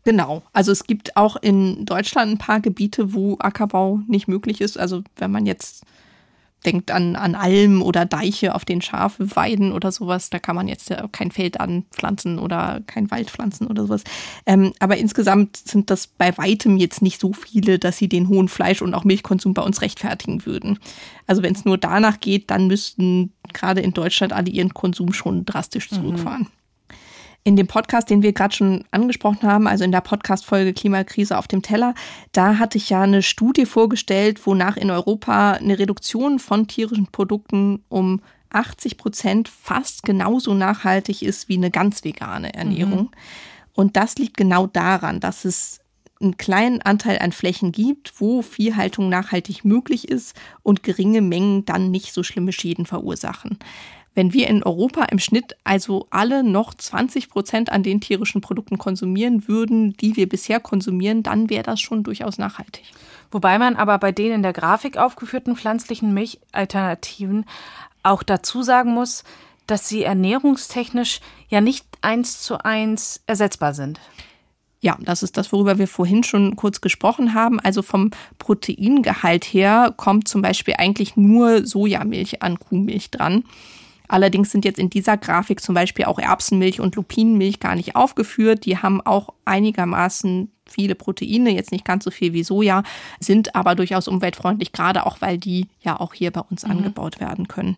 [0.04, 0.42] Genau.
[0.54, 4.80] Also es gibt auch in Deutschland ein paar Gebiete, wo Ackerbau nicht möglich ist.
[4.80, 5.84] Also wenn man jetzt
[6.66, 10.30] denkt an, an Almen oder Deiche, auf den Schafe weiden oder sowas.
[10.30, 14.04] Da kann man jetzt ja kein Feld anpflanzen oder kein Wald pflanzen oder sowas.
[14.46, 18.50] Ähm, aber insgesamt sind das bei weitem jetzt nicht so viele, dass sie den hohen
[18.50, 20.80] Fleisch- und auch Milchkonsum bei uns rechtfertigen würden.
[21.26, 25.46] Also wenn es nur danach geht, dann müssten gerade in Deutschland alle ihren Konsum schon
[25.46, 25.96] drastisch mhm.
[25.96, 26.42] zurückfahren.
[26.42, 26.52] Mhm.
[27.48, 31.48] In dem Podcast, den wir gerade schon angesprochen haben, also in der Podcast-Folge Klimakrise auf
[31.48, 31.94] dem Teller,
[32.34, 37.86] da hatte ich ja eine Studie vorgestellt, wonach in Europa eine Reduktion von tierischen Produkten
[37.88, 38.20] um
[38.50, 43.04] 80 Prozent fast genauso nachhaltig ist wie eine ganz vegane Ernährung.
[43.04, 43.12] Mhm.
[43.72, 45.80] Und das liegt genau daran, dass es
[46.20, 51.92] einen kleinen Anteil an Flächen gibt, wo Viehhaltung nachhaltig möglich ist und geringe Mengen dann
[51.92, 53.58] nicht so schlimme Schäden verursachen.
[54.18, 58.80] Wenn wir in Europa im Schnitt also alle noch 20 Prozent an den tierischen Produkten
[58.80, 62.82] konsumieren würden, die wir bisher konsumieren, dann wäre das schon durchaus nachhaltig.
[63.30, 67.46] Wobei man aber bei den in der Grafik aufgeführten pflanzlichen Milchalternativen
[68.02, 69.24] auch dazu sagen muss,
[69.68, 71.20] dass sie ernährungstechnisch
[71.50, 74.00] ja nicht eins zu eins ersetzbar sind.
[74.82, 77.60] Ja, das ist das, worüber wir vorhin schon kurz gesprochen haben.
[77.60, 83.44] Also vom Proteingehalt her kommt zum Beispiel eigentlich nur Sojamilch an Kuhmilch dran.
[84.08, 88.66] Allerdings sind jetzt in dieser Grafik zum Beispiel auch Erbsenmilch und Lupinenmilch gar nicht aufgeführt.
[88.66, 92.84] Die haben auch einigermaßen viele Proteine, jetzt nicht ganz so viel wie Soja,
[93.20, 96.72] sind aber durchaus umweltfreundlich, gerade auch weil die ja auch hier bei uns mhm.
[96.72, 97.78] angebaut werden können.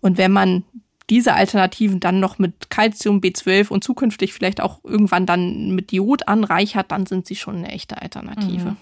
[0.00, 0.64] Und wenn man
[1.10, 6.28] diese Alternativen dann noch mit Calcium, B12 und zukünftig vielleicht auch irgendwann dann mit Jod
[6.28, 8.70] anreichert, dann sind sie schon eine echte Alternative.
[8.70, 8.76] Mhm.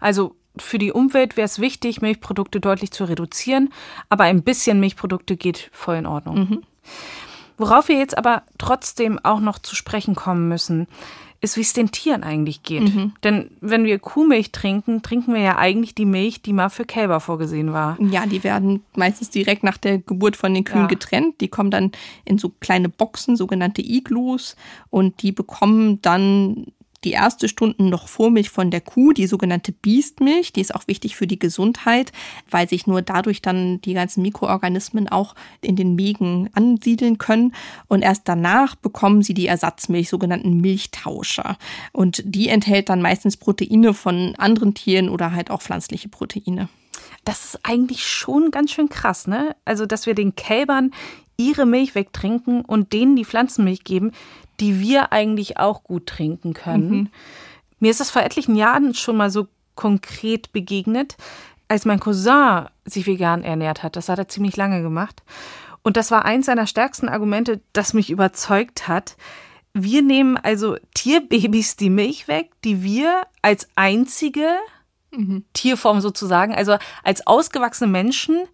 [0.00, 3.70] Also für die Umwelt wäre es wichtig, Milchprodukte deutlich zu reduzieren,
[4.08, 6.38] aber ein bisschen Milchprodukte geht voll in Ordnung.
[6.38, 6.62] Mhm.
[7.58, 10.86] Worauf wir jetzt aber trotzdem auch noch zu sprechen kommen müssen,
[11.40, 12.94] ist, wie es den Tieren eigentlich geht.
[12.94, 13.12] Mhm.
[13.22, 17.20] Denn wenn wir Kuhmilch trinken, trinken wir ja eigentlich die Milch, die mal für Kälber
[17.20, 17.96] vorgesehen war.
[18.00, 20.86] Ja, die werden meistens direkt nach der Geburt von den Kühen ja.
[20.86, 21.40] getrennt.
[21.40, 21.92] Die kommen dann
[22.24, 24.56] in so kleine Boxen, sogenannte Iglus,
[24.90, 26.66] und die bekommen dann
[27.04, 30.52] die erste Stunde noch Vormilch von der Kuh, die sogenannte Biestmilch.
[30.52, 32.12] Die ist auch wichtig für die Gesundheit,
[32.50, 37.54] weil sich nur dadurch dann die ganzen Mikroorganismen auch in den Mägen ansiedeln können.
[37.86, 41.56] Und erst danach bekommen sie die Ersatzmilch, sogenannten Milchtauscher.
[41.92, 46.68] Und die enthält dann meistens Proteine von anderen Tieren oder halt auch pflanzliche Proteine.
[47.24, 49.54] Das ist eigentlich schon ganz schön krass, ne?
[49.64, 50.92] Also, dass wir den Kälbern
[51.36, 54.12] ihre Milch wegtrinken und denen die Pflanzenmilch geben,
[54.60, 56.90] die wir eigentlich auch gut trinken können.
[56.90, 57.10] Mhm.
[57.80, 61.16] Mir ist das vor etlichen Jahren schon mal so konkret begegnet,
[61.68, 63.94] als mein Cousin sich vegan ernährt hat.
[63.96, 65.22] Das hat er ziemlich lange gemacht.
[65.82, 69.16] Und das war eins seiner stärksten Argumente, das mich überzeugt hat.
[69.74, 74.56] Wir nehmen also Tierbabys die Milch weg, die wir als einzige
[75.12, 75.44] mhm.
[75.52, 78.48] Tierform sozusagen, also als ausgewachsene Menschen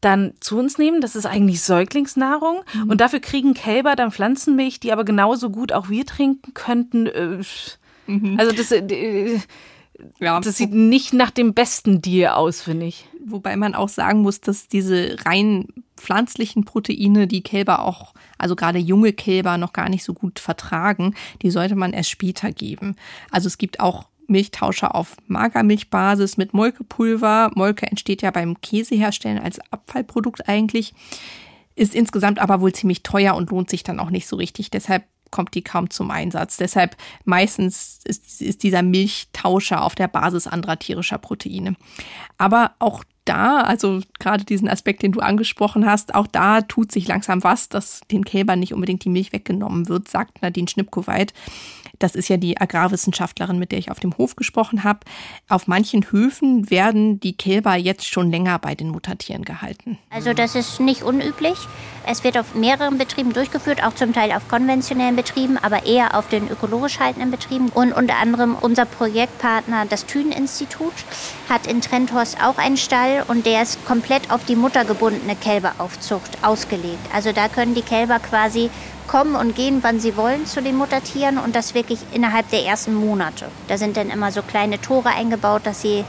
[0.00, 1.00] dann zu uns nehmen.
[1.00, 2.62] Das ist eigentlich Säuglingsnahrung.
[2.74, 2.90] Mhm.
[2.90, 7.06] Und dafür kriegen Kälber dann Pflanzenmilch, die aber genauso gut auch wir trinken könnten.
[7.06, 7.42] Äh,
[8.06, 8.36] mhm.
[8.38, 9.38] Also das, äh,
[10.20, 10.40] ja.
[10.40, 13.06] das sieht nicht nach dem besten Deal aus, finde ich.
[13.24, 15.66] Wobei man auch sagen muss, dass diese rein
[15.96, 21.14] pflanzlichen Proteine die Kälber auch, also gerade junge Kälber noch gar nicht so gut vertragen.
[21.42, 22.96] Die sollte man erst später geben.
[23.30, 27.50] Also es gibt auch Milchtauscher auf Magermilchbasis mit Molkepulver.
[27.54, 30.94] Molke entsteht ja beim Käseherstellen als Abfallprodukt eigentlich,
[31.74, 34.70] ist insgesamt aber wohl ziemlich teuer und lohnt sich dann auch nicht so richtig.
[34.70, 36.56] Deshalb kommt die kaum zum Einsatz.
[36.56, 41.76] Deshalb meistens ist, ist dieser Milchtauscher auf der Basis anderer tierischer Proteine.
[42.38, 47.06] Aber auch da, also gerade diesen Aspekt, den du angesprochen hast, auch da tut sich
[47.06, 51.34] langsam was, dass den Kälbern nicht unbedingt die Milch weggenommen wird, sagt Nadine Schnipkoweit.
[51.98, 55.00] Das ist ja die Agrarwissenschaftlerin, mit der ich auf dem Hof gesprochen habe.
[55.48, 59.98] Auf manchen Höfen werden die Kälber jetzt schon länger bei den Muttertieren gehalten.
[60.10, 61.58] Also das ist nicht unüblich.
[62.06, 66.28] Es wird auf mehreren Betrieben durchgeführt, auch zum Teil auf konventionellen Betrieben, aber eher auf
[66.28, 67.68] den ökologisch haltenden Betrieben.
[67.68, 70.94] Und unter anderem unser Projektpartner, das Thünen-Institut,
[71.50, 76.98] hat in Trenthorst auch einen Stall und der ist komplett auf die muttergebundene Kälberaufzucht ausgelegt.
[77.12, 78.70] Also da können die Kälber quasi
[79.08, 82.94] kommen und gehen, wann sie wollen zu den Muttertieren und das wirklich innerhalb der ersten
[82.94, 83.46] Monate.
[83.66, 86.04] Da sind dann immer so kleine Tore eingebaut, dass sie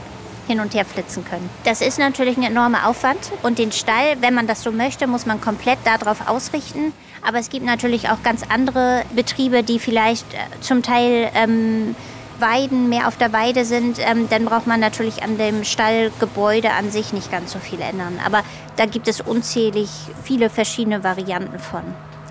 [0.46, 1.48] hin und her flitzen können.
[1.64, 5.26] Das ist natürlich ein enormer Aufwand und den Stall, wenn man das so möchte, muss
[5.26, 6.92] man komplett darauf ausrichten.
[7.26, 11.94] Aber es gibt natürlich auch ganz andere Betriebe, die vielleicht äh, zum Teil ähm,
[12.40, 16.90] Weiden mehr auf der Weide sind, ähm, dann braucht man natürlich an dem Stallgebäude an
[16.90, 18.18] sich nicht ganz so viel ändern.
[18.24, 18.42] Aber
[18.76, 19.90] da gibt es unzählig
[20.24, 21.82] viele verschiedene Varianten von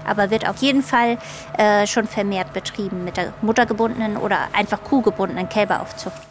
[0.05, 1.17] aber wird auf jeden Fall
[1.57, 6.21] äh, schon vermehrt betrieben mit der muttergebundenen oder einfach kuhgebundenen Kälberaufzucht.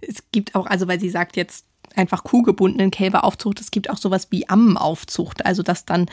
[0.00, 1.64] Es gibt auch, also weil sie sagt jetzt,
[1.96, 3.60] einfach kuhgebundenen Kälberaufzucht.
[3.60, 6.06] Es gibt auch sowas wie Ammenaufzucht, also dass dann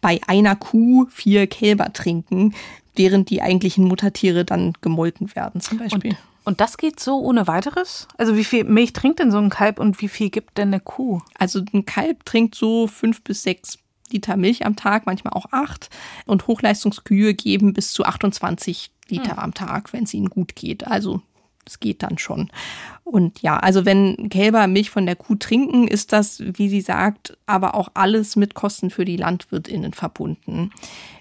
[0.00, 2.54] bei einer Kuh vier Kälber trinken,
[2.94, 6.12] während die eigentlichen Muttertiere dann gemolken werden zum Beispiel.
[6.12, 8.08] Und, und das geht so ohne weiteres?
[8.16, 10.80] Also wie viel Milch trinkt denn so ein Kalb und wie viel gibt denn eine
[10.80, 11.20] Kuh?
[11.38, 13.78] Also ein Kalb trinkt so fünf bis sechs
[14.12, 15.90] Liter Milch am Tag, manchmal auch acht.
[16.26, 19.38] Und Hochleistungskühe geben bis zu 28 Liter hm.
[19.38, 20.86] am Tag, wenn es ihnen gut geht.
[20.86, 21.22] Also
[21.66, 22.50] es geht dann schon.
[23.04, 27.36] Und ja, also wenn Kälber Milch von der Kuh trinken, ist das, wie sie sagt,
[27.46, 30.70] aber auch alles mit Kosten für die Landwirtinnen verbunden.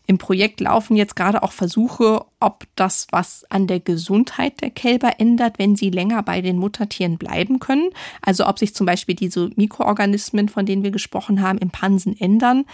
[0.06, 5.20] Im Projekt laufen jetzt gerade auch Versuche, ob das was an der Gesundheit der Kälber
[5.20, 7.90] ändert, wenn sie länger bei den Muttertieren bleiben können.
[8.22, 12.66] Also ob sich zum Beispiel diese Mikroorganismen, von denen wir gesprochen haben, im Pansen ändern.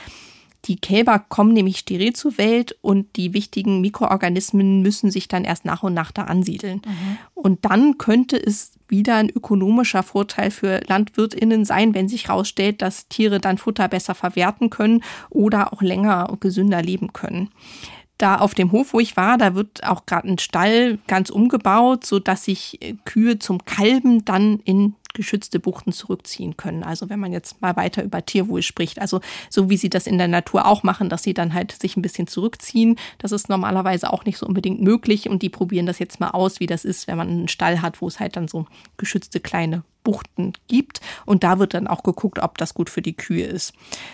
[0.65, 5.65] Die Kälber kommen nämlich steril zur Welt und die wichtigen Mikroorganismen müssen sich dann erst
[5.65, 6.81] nach und nach da ansiedeln.
[6.85, 7.17] Mhm.
[7.35, 13.07] Und dann könnte es wieder ein ökonomischer Vorteil für LandwirtInnen sein, wenn sich herausstellt, dass
[13.07, 17.49] Tiere dann Futter besser verwerten können oder auch länger und gesünder leben können.
[18.17, 22.05] Da auf dem Hof, wo ich war, da wird auch gerade ein Stall ganz umgebaut,
[22.05, 26.83] so dass sich Kühe zum Kalben dann in geschützte Buchten zurückziehen können.
[26.83, 30.19] Also wenn man jetzt mal weiter über Tierwohl spricht, also so wie sie das in
[30.19, 34.13] der Natur auch machen, dass sie dann halt sich ein bisschen zurückziehen, das ist normalerweise
[34.13, 37.07] auch nicht so unbedingt möglich und die probieren das jetzt mal aus, wie das ist,
[37.07, 38.67] wenn man einen Stall hat, wo es halt dann so
[38.97, 41.01] geschützte kleine Buchten gibt.
[41.25, 43.73] Und da wird dann auch geguckt, ob das gut für die Kühe ist.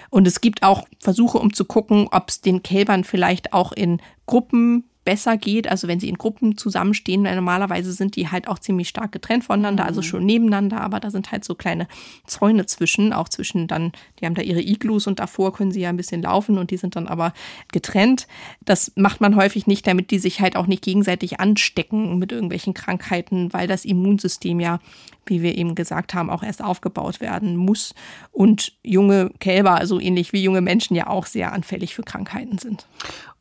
[0.10, 4.02] Und es gibt auch Versuche, um zu gucken, ob es den Kälbern vielleicht auch in
[4.26, 8.60] Gruppen besser geht, also wenn sie in Gruppen zusammenstehen, weil normalerweise sind die halt auch
[8.60, 10.06] ziemlich stark getrennt voneinander, also mhm.
[10.06, 11.88] schon nebeneinander, aber da sind halt so kleine
[12.28, 15.90] Zäune zwischen, auch zwischen dann, die haben da ihre Iglus und davor können sie ja
[15.90, 17.34] ein bisschen laufen und die sind dann aber
[17.72, 18.28] getrennt.
[18.64, 22.74] Das macht man häufig nicht, damit die sich halt auch nicht gegenseitig anstecken mit irgendwelchen
[22.74, 24.80] Krankheiten, weil das Immunsystem ja,
[25.26, 27.96] wie wir eben gesagt haben, auch erst aufgebaut werden muss
[28.32, 32.86] und junge Kälber, also ähnlich wie junge Menschen ja auch sehr anfällig für Krankheiten sind.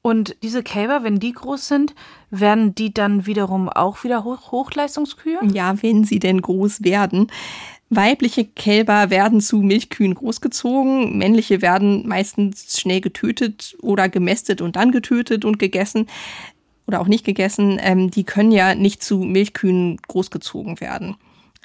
[0.02, 1.94] Und diese Kälber, wenn die groß sind,
[2.30, 5.38] werden die dann wiederum auch wieder Hoch Hochleistungskühe?
[5.52, 7.30] Ja, wenn sie denn groß werden.
[7.90, 14.92] Weibliche Kälber werden zu Milchkühen großgezogen, männliche werden meistens schnell getötet oder gemästet und dann
[14.92, 16.06] getötet und gegessen
[16.86, 17.78] oder auch nicht gegessen.
[17.82, 21.16] Ähm, die können ja nicht zu Milchkühen großgezogen werden.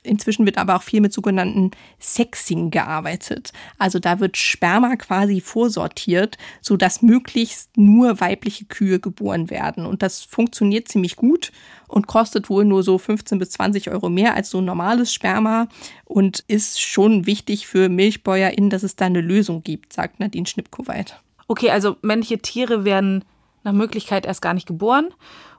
[0.05, 3.51] Inzwischen wird aber auch viel mit sogenannten Sexing gearbeitet.
[3.77, 9.85] Also da wird Sperma quasi vorsortiert, sodass möglichst nur weibliche Kühe geboren werden.
[9.85, 11.51] Und das funktioniert ziemlich gut
[11.87, 15.67] und kostet wohl nur so 15 bis 20 Euro mehr als so normales Sperma
[16.05, 21.19] und ist schon wichtig für MilchbäuerInnen, dass es da eine Lösung gibt, sagt Nadine Schnippkoweit.
[21.47, 23.23] Okay, also männliche Tiere werden
[23.63, 25.09] nach Möglichkeit erst gar nicht geboren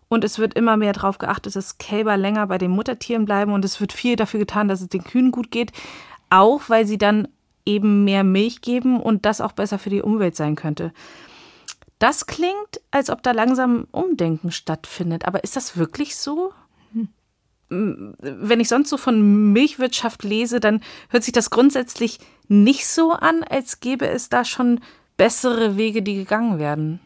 [0.08, 3.52] und es wird immer mehr darauf geachtet, dass Kälber länger bei den Muttertieren bleiben.
[3.52, 5.72] Und es wird viel dafür getan, dass es den Kühen gut geht.
[6.30, 7.28] Auch weil sie dann
[7.64, 10.92] eben mehr Milch geben und das auch besser für die Umwelt sein könnte.
[11.98, 15.26] Das klingt, als ob da langsam Umdenken stattfindet.
[15.26, 16.52] Aber ist das wirklich so?
[16.92, 17.08] Hm.
[17.68, 23.42] Wenn ich sonst so von Milchwirtschaft lese, dann hört sich das grundsätzlich nicht so an,
[23.42, 24.80] als gäbe es da schon
[25.16, 27.00] bessere Wege, die gegangen werden.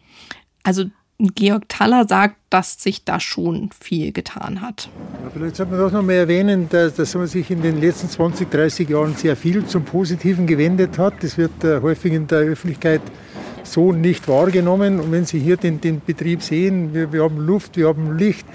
[0.62, 0.84] Also
[1.34, 4.88] Georg Thaler sagt, dass sich da schon viel getan hat.
[5.22, 8.08] Ja, vielleicht sollte man das noch mal erwähnen, dass, dass, man sich in den letzten
[8.08, 11.14] 20, 30 Jahren sehr viel zum Positiven gewendet hat.
[11.22, 13.02] Das wird äh, häufig in der Öffentlichkeit
[13.62, 15.00] so nicht wahrgenommen.
[15.00, 18.46] Und wenn Sie hier den, den Betrieb sehen, wir, wir haben Luft, wir haben Licht,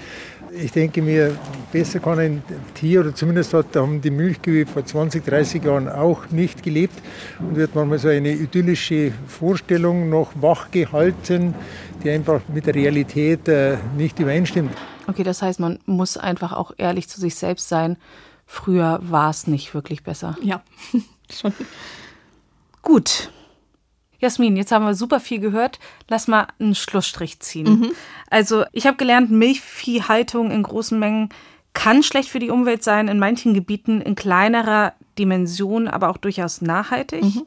[0.62, 1.36] ich denke mir,
[1.72, 2.42] besser kann ein
[2.74, 6.94] Tier, oder zumindest hat, haben die Milchkühe vor 20, 30 Jahren auch nicht gelebt
[7.38, 11.54] und wird manchmal so eine idyllische Vorstellung noch wachgehalten,
[12.02, 14.72] die einfach mit der Realität äh, nicht übereinstimmt.
[15.06, 17.96] Okay, das heißt, man muss einfach auch ehrlich zu sich selbst sein.
[18.46, 20.36] Früher war es nicht wirklich besser.
[20.42, 20.62] Ja,
[21.30, 21.52] schon.
[22.82, 23.30] Gut,
[24.18, 25.78] Jasmin, jetzt haben wir super viel gehört.
[26.08, 27.80] Lass mal einen Schlussstrich ziehen.
[27.80, 27.92] Mhm.
[28.30, 31.28] Also, ich habe gelernt, Milchviehhaltung in großen Mengen
[31.74, 36.62] kann schlecht für die Umwelt sein, in manchen Gebieten in kleinerer Dimension, aber auch durchaus
[36.62, 37.22] nachhaltig.
[37.22, 37.42] Mhm.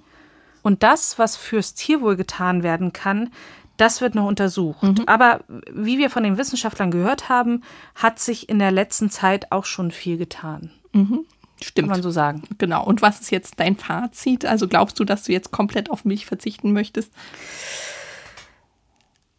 [0.62, 3.32] Und das, was fürs Tierwohl getan werden kann,
[3.78, 4.84] das wird noch untersucht.
[4.84, 5.04] Mhm.
[5.08, 5.40] Aber
[5.74, 7.64] wie wir von den Wissenschaftlern gehört haben,
[7.96, 10.70] hat sich in der letzten Zeit auch schon viel getan.
[10.92, 11.26] Mhm.
[11.62, 11.88] Stimmt.
[11.88, 12.44] Kann man so sagen.
[12.58, 12.86] Genau.
[12.86, 14.46] Und was ist jetzt dein Fazit?
[14.46, 17.12] Also glaubst du, dass du jetzt komplett auf Milch verzichten möchtest?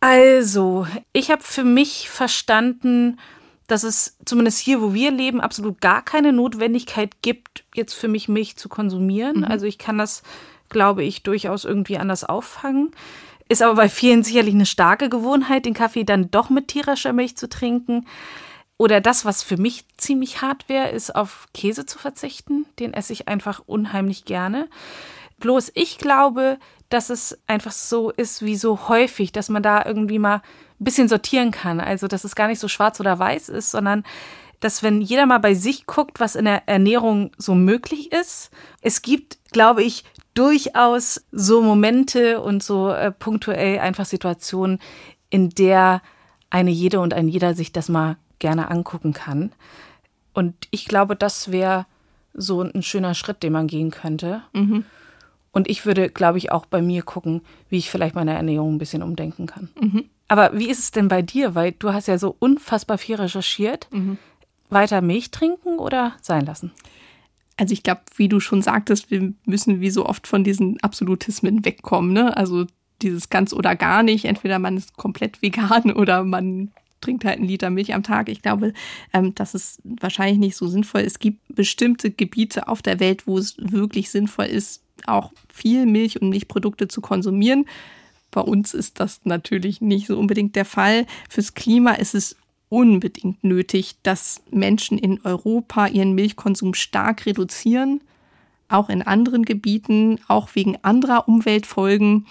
[0.00, 3.18] Also, ich habe für mich verstanden,
[3.66, 8.28] dass es zumindest hier, wo wir leben, absolut gar keine Notwendigkeit gibt, jetzt für mich
[8.28, 9.38] Milch zu konsumieren.
[9.38, 9.44] Mhm.
[9.44, 10.22] Also ich kann das,
[10.70, 12.90] glaube ich, durchaus irgendwie anders auffangen.
[13.48, 17.36] Ist aber bei vielen sicherlich eine starke Gewohnheit, den Kaffee dann doch mit tierischer Milch
[17.36, 18.06] zu trinken.
[18.76, 22.64] Oder das, was für mich ziemlich hart wäre, ist auf Käse zu verzichten.
[22.78, 24.68] Den esse ich einfach unheimlich gerne.
[25.38, 26.58] Bloß ich glaube,
[26.90, 31.08] dass es einfach so ist wie so häufig, dass man da irgendwie mal ein bisschen
[31.08, 31.80] sortieren kann.
[31.80, 34.04] Also, dass es gar nicht so schwarz oder weiß ist, sondern
[34.60, 38.50] dass wenn jeder mal bei sich guckt, was in der Ernährung so möglich ist,
[38.82, 40.04] es gibt, glaube ich,
[40.34, 44.78] durchaus so Momente und so äh, punktuell einfach Situationen,
[45.30, 46.02] in der
[46.50, 49.52] eine jede und ein jeder sich das mal gerne angucken kann.
[50.34, 51.86] Und ich glaube, das wäre
[52.34, 54.42] so ein schöner Schritt, den man gehen könnte.
[54.52, 54.84] Mhm.
[55.52, 58.78] Und ich würde, glaube ich, auch bei mir gucken, wie ich vielleicht meine Ernährung ein
[58.78, 59.70] bisschen umdenken kann.
[59.80, 60.04] Mhm.
[60.28, 61.56] Aber wie ist es denn bei dir?
[61.56, 63.88] Weil du hast ja so unfassbar viel recherchiert.
[63.90, 64.16] Mhm.
[64.68, 66.70] Weiter Milch trinken oder sein lassen?
[67.56, 71.64] Also ich glaube, wie du schon sagtest, wir müssen wie so oft von diesen Absolutismen
[71.64, 72.12] wegkommen.
[72.12, 72.36] Ne?
[72.36, 72.66] Also
[73.02, 74.24] dieses ganz oder gar nicht.
[74.24, 76.70] Entweder man ist komplett vegan oder man
[77.00, 78.28] trinkt halt einen Liter Milch am Tag.
[78.28, 78.72] Ich glaube,
[79.12, 81.14] ähm, dass es wahrscheinlich nicht so sinnvoll ist.
[81.14, 86.20] Es gibt bestimmte Gebiete auf der Welt, wo es wirklich sinnvoll ist, auch viel Milch
[86.20, 87.66] und Milchprodukte zu konsumieren.
[88.30, 91.06] Bei uns ist das natürlich nicht so unbedingt der Fall.
[91.28, 92.36] Fürs Klima ist es
[92.68, 98.00] unbedingt nötig, dass Menschen in Europa ihren Milchkonsum stark reduzieren,
[98.68, 102.26] auch in anderen Gebieten, auch wegen anderer Umweltfolgen.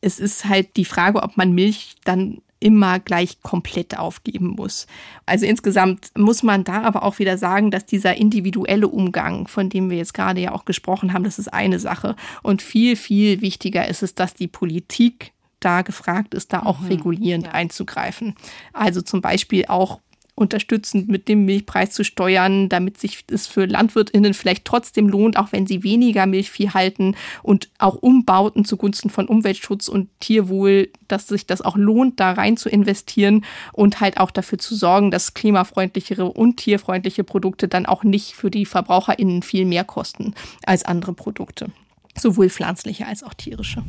[0.00, 4.86] Es ist halt die Frage, ob man Milch dann immer gleich komplett aufgeben muss.
[5.26, 9.90] Also insgesamt muss man da aber auch wieder sagen, dass dieser individuelle Umgang, von dem
[9.90, 12.16] wir jetzt gerade ja auch gesprochen haben, das ist eine Sache.
[12.42, 16.86] Und viel, viel wichtiger ist es, dass die Politik da gefragt ist, da auch Mhm,
[16.86, 17.52] regulierend ja.
[17.52, 18.34] einzugreifen.
[18.72, 20.00] Also zum Beispiel auch
[20.38, 25.52] unterstützend mit dem Milchpreis zu steuern, damit sich es für LandwirtInnen vielleicht trotzdem lohnt, auch
[25.52, 31.46] wenn sie weniger Milchvieh halten und auch Umbauten zugunsten von Umweltschutz und Tierwohl, dass sich
[31.46, 36.26] das auch lohnt, da rein zu investieren und halt auch dafür zu sorgen, dass klimafreundlichere
[36.26, 40.34] und tierfreundliche Produkte dann auch nicht für die VerbraucherInnen viel mehr kosten
[40.64, 41.70] als andere Produkte.
[42.16, 43.82] Sowohl pflanzliche als auch tierische.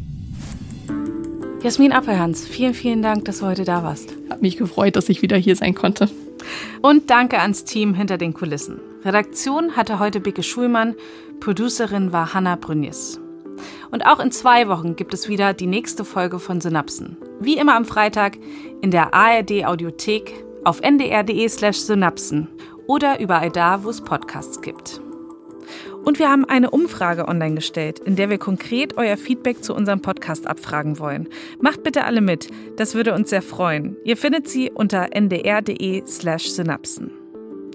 [1.61, 4.15] Jasmin Appelhans, vielen, vielen Dank, dass du heute da warst.
[4.29, 6.09] Hat mich gefreut, dass ich wieder hier sein konnte.
[6.81, 8.79] Und danke ans Team hinter den Kulissen.
[9.03, 10.95] Redaktion hatte heute Bicke Schulmann,
[11.41, 13.19] Producerin war Hanna Brünjes.
[13.91, 17.17] Und auch in zwei Wochen gibt es wieder die nächste Folge von Synapsen.
[17.41, 18.37] Wie immer am Freitag
[18.81, 20.33] in der ARD Audiothek,
[20.63, 22.47] auf ndr.de slash Synapsen
[22.87, 25.01] oder überall da, wo es Podcasts gibt.
[26.09, 30.01] Und wir haben eine Umfrage online gestellt, in der wir konkret euer Feedback zu unserem
[30.01, 31.29] Podcast abfragen wollen.
[31.61, 33.95] Macht bitte alle mit, das würde uns sehr freuen.
[34.03, 37.11] Ihr findet sie unter ndr.de slash synapsen.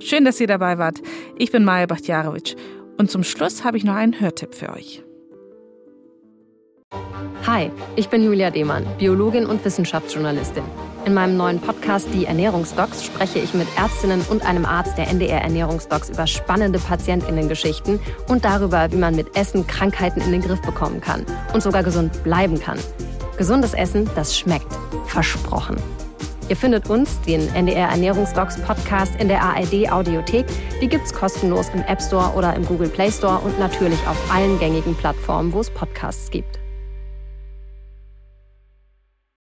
[0.02, 1.00] Schön, dass ihr dabei wart.
[1.38, 2.56] Ich bin Maja Bachtjarowitsch
[2.98, 5.04] und zum Schluss habe ich noch einen Hörtipp für euch.
[7.46, 10.64] Hi, ich bin Julia Demann, Biologin und Wissenschaftsjournalistin.
[11.04, 15.42] In meinem neuen Podcast Die Ernährungsdocs spreche ich mit Ärztinnen und einem Arzt der NDR
[15.42, 21.02] Ernährungsdocs über spannende Patientinnengeschichten und darüber, wie man mit Essen Krankheiten in den Griff bekommen
[21.02, 22.78] kann und sogar gesund bleiben kann.
[23.36, 24.72] Gesundes Essen, das schmeckt.
[25.06, 25.76] Versprochen.
[26.48, 30.46] Ihr findet uns, den NDR Ernährungsdocs Podcast, in der ARD Audiothek.
[30.80, 34.58] Die gibt's kostenlos im App Store oder im Google Play Store und natürlich auf allen
[34.58, 36.63] gängigen Plattformen, wo es Podcasts gibt.